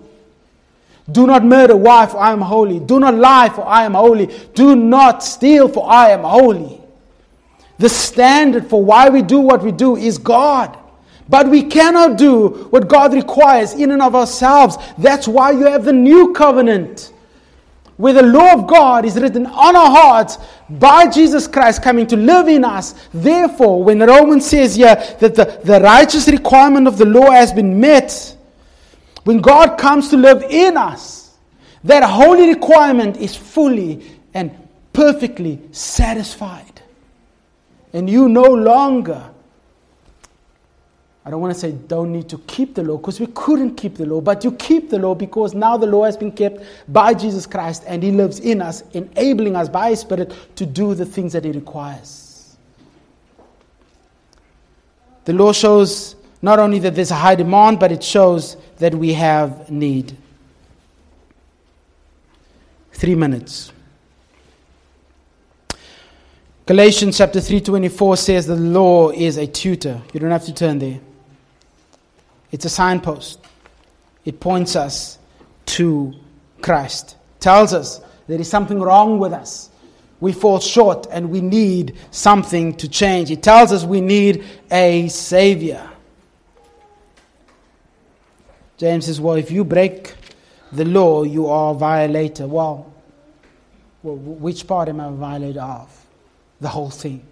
Do 1.10 1.26
not 1.26 1.44
murder. 1.44 1.76
Why? 1.76 2.06
For 2.06 2.18
I 2.18 2.32
am 2.32 2.40
holy. 2.40 2.80
Do 2.80 2.98
not 3.00 3.14
lie, 3.14 3.50
for 3.50 3.66
I 3.66 3.84
am 3.84 3.94
holy. 3.94 4.26
Do 4.54 4.76
not 4.76 5.22
steal, 5.22 5.68
for 5.68 5.90
I 5.90 6.10
am 6.10 6.22
holy. 6.22 6.80
The 7.78 7.88
standard 7.88 8.68
for 8.68 8.84
why 8.84 9.08
we 9.08 9.22
do 9.22 9.40
what 9.40 9.62
we 9.62 9.72
do 9.72 9.96
is 9.96 10.18
God. 10.18 10.76
But 11.28 11.48
we 11.48 11.62
cannot 11.62 12.16
do 12.16 12.48
what 12.70 12.88
God 12.88 13.12
requires 13.12 13.74
in 13.74 13.90
and 13.90 14.02
of 14.02 14.14
ourselves. 14.14 14.76
That's 14.96 15.28
why 15.28 15.52
you 15.52 15.66
have 15.66 15.84
the 15.84 15.92
new 15.92 16.32
covenant, 16.32 17.12
where 17.98 18.14
the 18.14 18.22
law 18.22 18.54
of 18.54 18.66
God 18.66 19.04
is 19.04 19.16
written 19.16 19.44
on 19.44 19.76
our 19.76 19.90
hearts 19.90 20.38
by 20.70 21.08
Jesus 21.08 21.46
Christ 21.46 21.82
coming 21.82 22.06
to 22.06 22.16
live 22.16 22.48
in 22.48 22.64
us. 22.64 22.94
Therefore, 23.12 23.82
when 23.82 23.98
Romans 23.98 24.46
says 24.46 24.76
here 24.76 24.94
that 25.18 25.34
the, 25.34 25.60
the 25.64 25.80
righteous 25.80 26.28
requirement 26.28 26.86
of 26.86 26.96
the 26.96 27.04
law 27.04 27.30
has 27.32 27.52
been 27.52 27.80
met, 27.80 28.36
when 29.24 29.40
God 29.40 29.78
comes 29.78 30.10
to 30.10 30.16
live 30.16 30.44
in 30.48 30.76
us, 30.76 31.36
that 31.84 32.04
holy 32.04 32.48
requirement 32.48 33.16
is 33.16 33.34
fully 33.34 34.18
and 34.32 34.52
perfectly 34.92 35.60
satisfied. 35.72 36.80
And 37.92 38.08
you 38.08 38.28
no 38.28 38.42
longer 38.42 39.28
I 41.28 41.30
don't 41.30 41.42
want 41.42 41.52
to 41.52 41.60
say 41.60 41.72
don't 41.72 42.10
need 42.10 42.26
to 42.30 42.38
keep 42.46 42.74
the 42.74 42.82
law 42.82 42.96
because 42.96 43.20
we 43.20 43.26
couldn't 43.26 43.74
keep 43.74 43.96
the 43.96 44.06
law, 44.06 44.22
but 44.22 44.44
you 44.44 44.52
keep 44.52 44.88
the 44.88 44.98
law 44.98 45.14
because 45.14 45.52
now 45.52 45.76
the 45.76 45.86
law 45.86 46.04
has 46.04 46.16
been 46.16 46.32
kept 46.32 46.62
by 46.88 47.12
Jesus 47.12 47.44
Christ 47.44 47.84
and 47.86 48.02
He 48.02 48.10
lives 48.10 48.40
in 48.40 48.62
us, 48.62 48.82
enabling 48.94 49.54
us 49.54 49.68
by 49.68 49.90
His 49.90 50.00
Spirit 50.00 50.32
to 50.56 50.64
do 50.64 50.94
the 50.94 51.04
things 51.04 51.34
that 51.34 51.44
He 51.44 51.52
requires. 51.52 52.56
The 55.26 55.34
law 55.34 55.52
shows 55.52 56.16
not 56.40 56.58
only 56.58 56.78
that 56.78 56.94
there's 56.94 57.10
a 57.10 57.16
high 57.16 57.34
demand, 57.34 57.78
but 57.78 57.92
it 57.92 58.02
shows 58.02 58.56
that 58.78 58.94
we 58.94 59.12
have 59.12 59.70
need. 59.70 60.16
Three 62.92 63.14
minutes. 63.14 63.70
Galatians 66.64 67.18
chapter 67.18 67.40
3:24 67.40 68.16
says 68.16 68.46
the 68.46 68.56
law 68.56 69.10
is 69.10 69.36
a 69.36 69.46
tutor. 69.46 70.00
You 70.14 70.20
don't 70.20 70.30
have 70.30 70.46
to 70.46 70.54
turn 70.54 70.78
there. 70.78 71.00
It's 72.50 72.64
a 72.64 72.68
signpost. 72.68 73.40
It 74.24 74.40
points 74.40 74.76
us 74.76 75.18
to 75.66 76.14
Christ. 76.60 77.16
Tells 77.40 77.74
us 77.74 78.00
there 78.26 78.40
is 78.40 78.48
something 78.48 78.80
wrong 78.80 79.18
with 79.18 79.32
us. 79.32 79.70
We 80.20 80.32
fall 80.32 80.58
short 80.58 81.06
and 81.10 81.30
we 81.30 81.40
need 81.40 81.96
something 82.10 82.74
to 82.76 82.88
change. 82.88 83.30
It 83.30 83.42
tells 83.42 83.72
us 83.72 83.84
we 83.84 84.00
need 84.00 84.44
a 84.70 85.08
Savior. 85.08 85.88
James 88.76 89.06
says, 89.06 89.20
Well, 89.20 89.36
if 89.36 89.50
you 89.50 89.64
break 89.64 90.14
the 90.72 90.84
law, 90.84 91.22
you 91.22 91.46
are 91.46 91.72
a 91.72 91.74
violator. 91.74 92.46
Well, 92.46 92.92
well 94.02 94.16
which 94.16 94.66
part 94.66 94.88
am 94.88 95.00
I 95.00 95.06
a 95.06 95.10
violator 95.10 95.60
of? 95.60 96.06
The 96.60 96.68
whole 96.68 96.90
thing. 96.90 97.24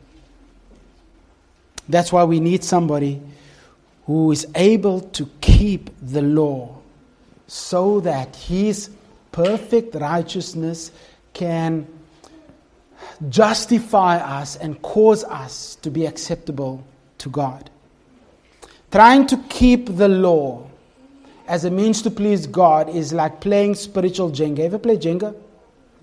That's 1.89 2.13
why 2.13 2.25
we 2.25 2.41
need 2.41 2.63
somebody 2.65 3.21
who 4.07 4.33
is 4.33 4.47
able 4.55 5.01
to 5.01 5.29
keep 5.41 5.91
the 6.01 6.23
law 6.23 6.77
so 7.47 8.01
that 8.01 8.35
his 8.37 8.91
perfect 9.33 9.95
righteousness 9.97 10.91
can 11.33 11.87
justify 13.29 14.17
us 14.17 14.57
and 14.57 14.81
cause 14.83 15.25
us 15.25 15.77
to 15.77 15.91
be 15.91 16.07
acceptable 16.07 16.85
to 17.19 17.29
God. 17.29 17.71
Trying 18.91 19.27
to 19.27 19.37
keep 19.49 19.97
the 19.97 20.09
law 20.09 20.67
as 21.49 21.65
a 21.65 21.71
means 21.71 22.03
to 22.03 22.11
please 22.11 22.47
God 22.47 22.89
is 22.89 23.13
like 23.13 23.41
playing 23.41 23.75
spiritual 23.75 24.31
Jenga. 24.31 24.61
Ever 24.61 24.79
play 24.79 24.97
Jenga? 24.97 25.35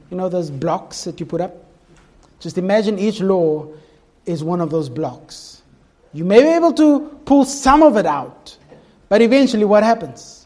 You 0.10 0.18
know 0.18 0.30
those 0.30 0.52
blocks 0.52 1.06
that 1.06 1.20
you 1.20 1.26
put 1.26 1.42
up? 1.42 1.56
Just 2.40 2.58
imagine 2.58 3.00
each 3.00 3.20
law 3.22 3.68
is 4.26 4.44
one 4.44 4.62
of 4.62 4.70
those 4.70 4.90
blocks. 4.90 5.53
You 6.14 6.24
may 6.26 6.42
be 6.42 6.50
able 6.50 6.74
to 6.74 7.20
pull 7.26 7.44
some 7.44 7.82
of 7.82 7.98
it 7.98 8.06
out, 8.06 8.56
but 9.10 9.22
eventually 9.22 9.66
what 9.66 9.84
happens? 9.84 10.46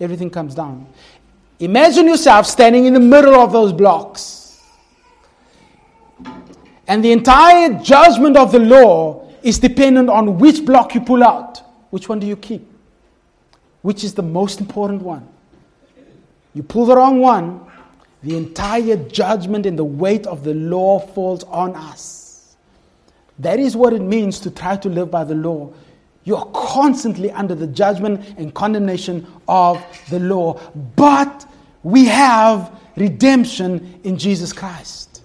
Everything 0.00 0.30
comes 0.30 0.54
down. 0.54 0.86
Imagine 1.58 2.06
yourself 2.06 2.46
standing 2.46 2.86
in 2.86 2.94
the 2.94 3.00
middle 3.00 3.34
of 3.34 3.52
those 3.52 3.72
blocks. 3.72 4.60
And 6.88 7.04
the 7.04 7.12
entire 7.12 7.74
judgment 7.82 8.36
of 8.36 8.52
the 8.52 8.58
law 8.58 9.28
is 9.42 9.58
dependent 9.58 10.08
on 10.08 10.38
which 10.38 10.64
block 10.64 10.94
you 10.94 11.00
pull 11.00 11.22
out. 11.22 11.62
Which 11.90 12.08
one 12.08 12.18
do 12.18 12.26
you 12.26 12.36
keep? 12.36 12.66
Which 13.82 14.04
is 14.04 14.14
the 14.14 14.22
most 14.22 14.60
important 14.60 15.02
one? 15.02 15.28
You 16.54 16.62
pull 16.62 16.86
the 16.86 16.96
wrong 16.96 17.20
one, 17.20 17.60
the 18.22 18.36
entire 18.36 18.96
judgment 18.96 19.66
and 19.66 19.78
the 19.78 19.84
weight 19.84 20.26
of 20.26 20.44
the 20.44 20.54
law 20.54 21.00
falls 21.00 21.44
on 21.44 21.74
us. 21.74 22.31
That 23.38 23.58
is 23.58 23.76
what 23.76 23.92
it 23.92 24.02
means 24.02 24.40
to 24.40 24.50
try 24.50 24.76
to 24.76 24.88
live 24.88 25.10
by 25.10 25.24
the 25.24 25.34
law. 25.34 25.72
You 26.24 26.36
are 26.36 26.46
constantly 26.54 27.30
under 27.30 27.54
the 27.54 27.66
judgment 27.66 28.34
and 28.38 28.54
condemnation 28.54 29.26
of 29.48 29.84
the 30.10 30.20
law. 30.20 30.60
But 30.96 31.48
we 31.82 32.04
have 32.06 32.78
redemption 32.96 34.00
in 34.04 34.18
Jesus 34.18 34.52
Christ. 34.52 35.22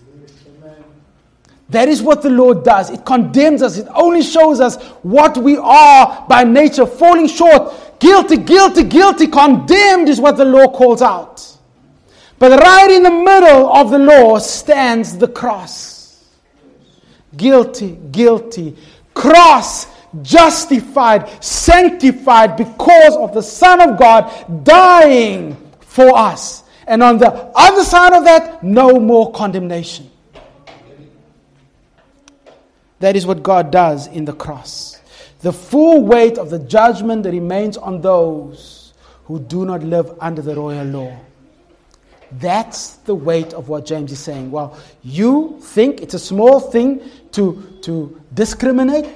That 1.69 1.89
is 1.89 2.01
what 2.01 2.21
the 2.21 2.29
Lord 2.29 2.63
does. 2.63 2.89
It 2.89 3.05
condemns 3.05 3.61
us. 3.61 3.77
It 3.77 3.87
only 3.93 4.23
shows 4.23 4.61
us 4.61 4.81
what 5.03 5.37
we 5.37 5.57
are 5.57 6.25
by 6.29 6.45
nature, 6.45 6.85
falling 6.85 7.27
short. 7.27 7.99
Guilty, 7.99 8.37
guilty, 8.37 8.83
guilty, 8.83 9.27
condemned 9.27 10.07
is 10.07 10.19
what 10.19 10.37
the 10.37 10.45
law 10.45 10.67
calls 10.71 11.01
out. 11.01 11.45
But 12.39 12.59
right 12.59 12.89
in 12.89 13.03
the 13.03 13.11
middle 13.11 13.73
of 13.73 13.89
the 13.89 13.99
law 13.99 14.39
stands 14.39 15.17
the 15.17 15.27
cross. 15.27 15.96
Guilty, 17.37 17.97
guilty. 18.11 18.75
Cross, 19.13 19.87
justified, 20.21 21.43
sanctified 21.43 22.57
because 22.57 23.15
of 23.15 23.33
the 23.33 23.41
Son 23.41 23.81
of 23.81 23.97
God 23.97 24.63
dying 24.63 25.55
for 25.81 26.17
us. 26.17 26.63
And 26.87 27.03
on 27.03 27.17
the 27.17 27.29
other 27.55 27.83
side 27.83 28.13
of 28.13 28.23
that, 28.23 28.63
no 28.63 28.99
more 28.99 29.31
condemnation. 29.31 30.09
That 32.99 33.15
is 33.15 33.25
what 33.25 33.43
God 33.43 33.71
does 33.71 34.07
in 34.07 34.25
the 34.25 34.33
cross. 34.33 34.99
The 35.41 35.53
full 35.53 36.01
weight 36.03 36.37
of 36.37 36.49
the 36.49 36.59
judgment 36.59 37.23
that 37.23 37.31
remains 37.31 37.77
on 37.77 38.01
those 38.01 38.93
who 39.25 39.39
do 39.39 39.65
not 39.65 39.83
live 39.83 40.17
under 40.19 40.41
the 40.41 40.55
royal 40.55 40.85
law. 40.85 41.19
That's 42.33 42.95
the 42.97 43.15
weight 43.15 43.53
of 43.53 43.69
what 43.69 43.85
James 43.85 44.11
is 44.11 44.19
saying. 44.19 44.51
Well, 44.51 44.77
you 45.03 45.57
think 45.61 46.01
it's 46.01 46.13
a 46.13 46.19
small 46.19 46.59
thing 46.59 47.01
to, 47.31 47.79
to 47.83 48.21
discriminate? 48.33 49.07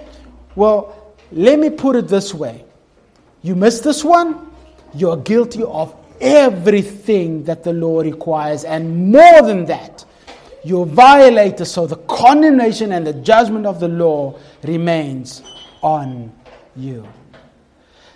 Well, 0.56 1.16
let 1.32 1.60
me 1.60 1.70
put 1.70 1.96
it 1.96 2.08
this 2.08 2.34
way 2.34 2.66
you 3.44 3.56
miss 3.56 3.80
this 3.80 4.04
one, 4.04 4.52
you're 4.94 5.18
guilty 5.18 5.64
of 5.64 5.96
everything 6.20 7.44
that 7.46 7.64
the 7.64 7.74
law 7.74 8.02
requires, 8.02 8.64
and 8.64 9.12
more 9.12 9.42
than 9.42 9.66
that 9.66 10.06
you're 10.64 10.86
violated, 10.86 11.66
so 11.66 11.88
the 11.88 11.96
condemnation 11.96 12.92
and 12.92 13.06
the 13.06 13.14
judgment 13.14 13.66
of 13.66 13.80
the 13.80 13.88
law 13.88 14.38
remains 14.64 15.42
on 15.82 16.32
you. 16.76 17.08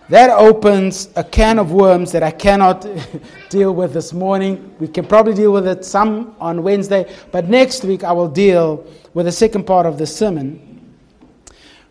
That 0.10 0.30
opens 0.30 1.10
a 1.16 1.24
can 1.24 1.58
of 1.58 1.72
worms 1.72 2.12
that 2.12 2.22
I 2.22 2.30
cannot 2.30 2.86
deal 3.50 3.74
with 3.74 3.94
this 3.94 4.14
morning. 4.14 4.76
We 4.80 4.88
can 4.88 5.06
probably 5.06 5.34
deal 5.34 5.52
with 5.52 5.68
it 5.68 5.84
some 5.84 6.36
on 6.40 6.62
Wednesday, 6.62 7.12
but 7.32 7.50
next 7.50 7.84
week 7.84 8.04
I 8.04 8.12
will 8.12 8.28
deal 8.28 8.86
with 9.16 9.26
the 9.26 9.32
second 9.32 9.66
part 9.66 9.88
of 9.88 9.98
the 9.98 10.06
sermon, 10.06 10.96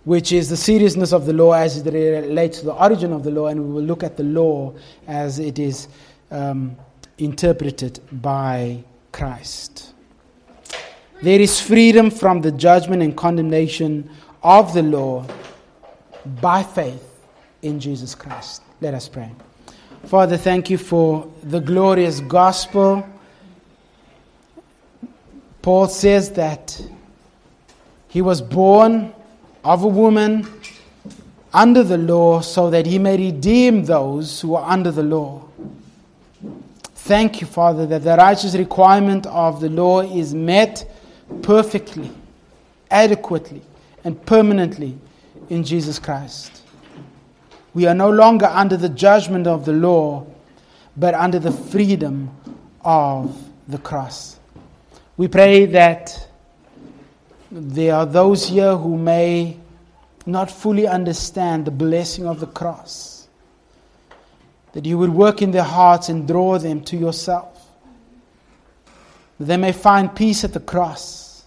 which 0.05 0.31
is 0.31 0.49
the 0.49 0.57
seriousness 0.57 1.13
of 1.13 1.27
the 1.27 1.33
law 1.33 1.53
as 1.53 1.77
it 1.77 1.93
relates 1.93 2.61
to 2.61 2.67
the 2.67 2.75
origin 2.75 3.13
of 3.13 3.25
the 3.25 3.33
law, 3.33 3.49
and 3.49 3.61
we 3.61 3.73
will 3.73 3.83
look 3.83 4.05
at 4.05 4.17
the 4.17 4.23
law 4.23 4.73
as 5.09 5.41
it 5.41 5.59
is 5.59 5.89
um, 6.31 6.77
interpreted 7.19 7.99
by 8.23 8.85
Christ. 9.11 9.93
There 11.21 11.41
is 11.41 11.61
freedom 11.61 12.11
from 12.11 12.43
the 12.43 12.53
judgment 12.53 13.03
and 13.03 13.17
condemnation 13.17 14.09
of 14.43 14.73
the 14.73 14.83
law 14.83 15.27
by 16.41 16.63
faith 16.63 17.14
in 17.65 17.81
Jesus 17.81 18.15
Christ. 18.15 18.63
Let 18.81 18.95
us 18.95 19.09
pray. 19.09 19.31
Father, 20.05 20.37
thank 20.37 20.69
you 20.69 20.79
for 20.79 21.31
the 21.43 21.61
glorious 21.61 22.21
gospel. 22.21 23.09
Paul 25.63 25.89
says 25.89 26.33
that 26.33 26.81
he 28.09 28.21
was 28.21 28.43
born 28.43 29.13
of 29.65 29.83
a 29.83 29.89
woman 29.89 30.47
under 31.55 31.83
the 31.83 31.97
law 31.97 32.41
so 32.43 32.69
that 32.69 32.85
he 32.85 32.99
may 32.99 33.17
redeem 33.17 33.85
those 33.85 34.43
who 34.43 34.55
are 34.57 34.71
under 34.71 34.91
the 34.91 35.03
law. 35.03 35.43
Thank 36.95 37.41
you, 37.41 37.47
Father, 37.47 37.87
that 37.87 38.03
the 38.03 38.17
righteous 38.17 38.55
requirement 38.55 39.27
of 39.27 39.61
the 39.61 39.71
law 39.71 40.03
is 40.03 40.35
met 40.35 40.91
perfectly, 41.43 42.11
adequately, 42.91 43.63
and 44.05 44.23
permanently 44.27 44.99
in 45.49 45.65
Jesus 45.65 45.99
Christ. 45.99 46.64
We 47.75 47.87
are 47.87 47.95
no 47.95 48.11
longer 48.11 48.47
under 48.47 48.77
the 48.77 48.89
judgment 48.89 49.47
of 49.47 49.65
the 49.65 49.73
law, 49.73 50.27
but 50.97 51.15
under 51.15 51.39
the 51.39 51.51
freedom 51.51 52.31
of 52.83 53.37
the 53.69 53.79
cross. 53.79 54.39
We 55.17 55.29
pray 55.29 55.67
that 55.67 56.29
there 57.51 57.95
are 57.95 58.07
those 58.07 58.49
here 58.49 58.77
who 58.77 58.97
may 58.97 59.59
not 60.27 60.51
fully 60.51 60.87
understand 60.87 61.67
the 61.67 61.71
blessing 61.71 62.27
of 62.27 62.41
the 62.41 62.47
cross, 62.47 63.29
that 64.73 64.85
you 64.85 64.97
would 64.99 65.11
work 65.11 65.43
in 65.43 65.51
their 65.51 65.63
hearts 65.63 66.09
and 66.09 66.27
draw 66.27 66.59
them 66.59 66.81
to 66.83 66.97
yourself 66.97 67.55
that 69.39 69.47
they 69.47 69.57
may 69.57 69.73
find 69.73 70.15
peace 70.15 70.45
at 70.45 70.53
the 70.53 70.61
cross 70.61 71.45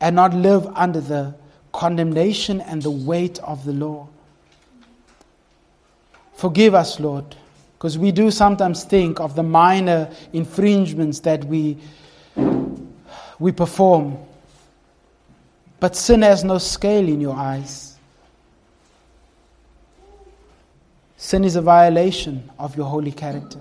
and 0.00 0.16
not 0.16 0.34
live 0.34 0.66
under 0.74 1.00
the 1.00 1.34
condemnation 1.72 2.60
and 2.60 2.82
the 2.82 2.90
weight 2.90 3.38
of 3.40 3.64
the 3.64 3.72
law. 3.72 4.06
Forgive 6.44 6.74
us, 6.74 7.00
Lord, 7.00 7.24
because 7.72 7.96
we 7.96 8.12
do 8.12 8.30
sometimes 8.30 8.84
think 8.84 9.18
of 9.18 9.34
the 9.34 9.42
minor 9.42 10.10
infringements 10.34 11.20
that 11.20 11.42
we, 11.44 11.78
we 13.38 13.50
perform. 13.50 14.18
But 15.80 15.96
sin 15.96 16.20
has 16.20 16.44
no 16.44 16.58
scale 16.58 17.08
in 17.08 17.22
your 17.22 17.34
eyes. 17.34 17.96
Sin 21.16 21.44
is 21.44 21.56
a 21.56 21.62
violation 21.62 22.50
of 22.58 22.76
your 22.76 22.90
holy 22.90 23.12
character. 23.12 23.60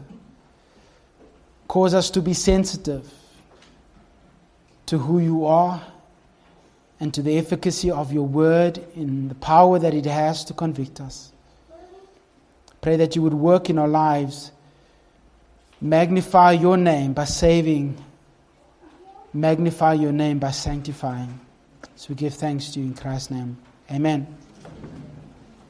Cause 1.70 1.94
us 1.94 2.10
to 2.10 2.22
be 2.22 2.34
sensitive 2.34 3.10
to 4.88 4.98
who 4.98 5.20
you 5.20 5.46
are 5.46 5.82
and 7.00 7.14
to 7.14 7.22
the 7.22 7.38
efficacy 7.38 7.92
of 7.92 8.12
your 8.12 8.28
word 8.28 8.86
in 8.94 9.30
the 9.30 9.36
power 9.36 9.80
that 9.80 9.94
it 9.94 10.04
has 10.04 10.44
to 10.44 10.54
convict 10.54 11.00
us. 11.00 11.33
Pray 12.84 12.98
that 12.98 13.16
you 13.16 13.22
would 13.22 13.34
work 13.34 13.70
in 13.70 13.80
our 13.80 13.88
lives, 13.88 14.52
magnify 15.80 16.52
your 16.52 16.76
name 16.76 17.14
by 17.14 17.24
saving, 17.24 17.98
magnify 19.34 19.94
your 19.94 20.12
name 20.12 20.38
by 20.38 20.52
sanctifying. 20.52 21.40
So 21.96 22.08
we 22.10 22.16
give 22.16 22.34
thanks 22.34 22.72
to 22.72 22.82
you 22.82 22.88
in 22.88 22.94
Christ's 22.94 23.32
name. 23.32 23.58
Amen. 23.90 24.28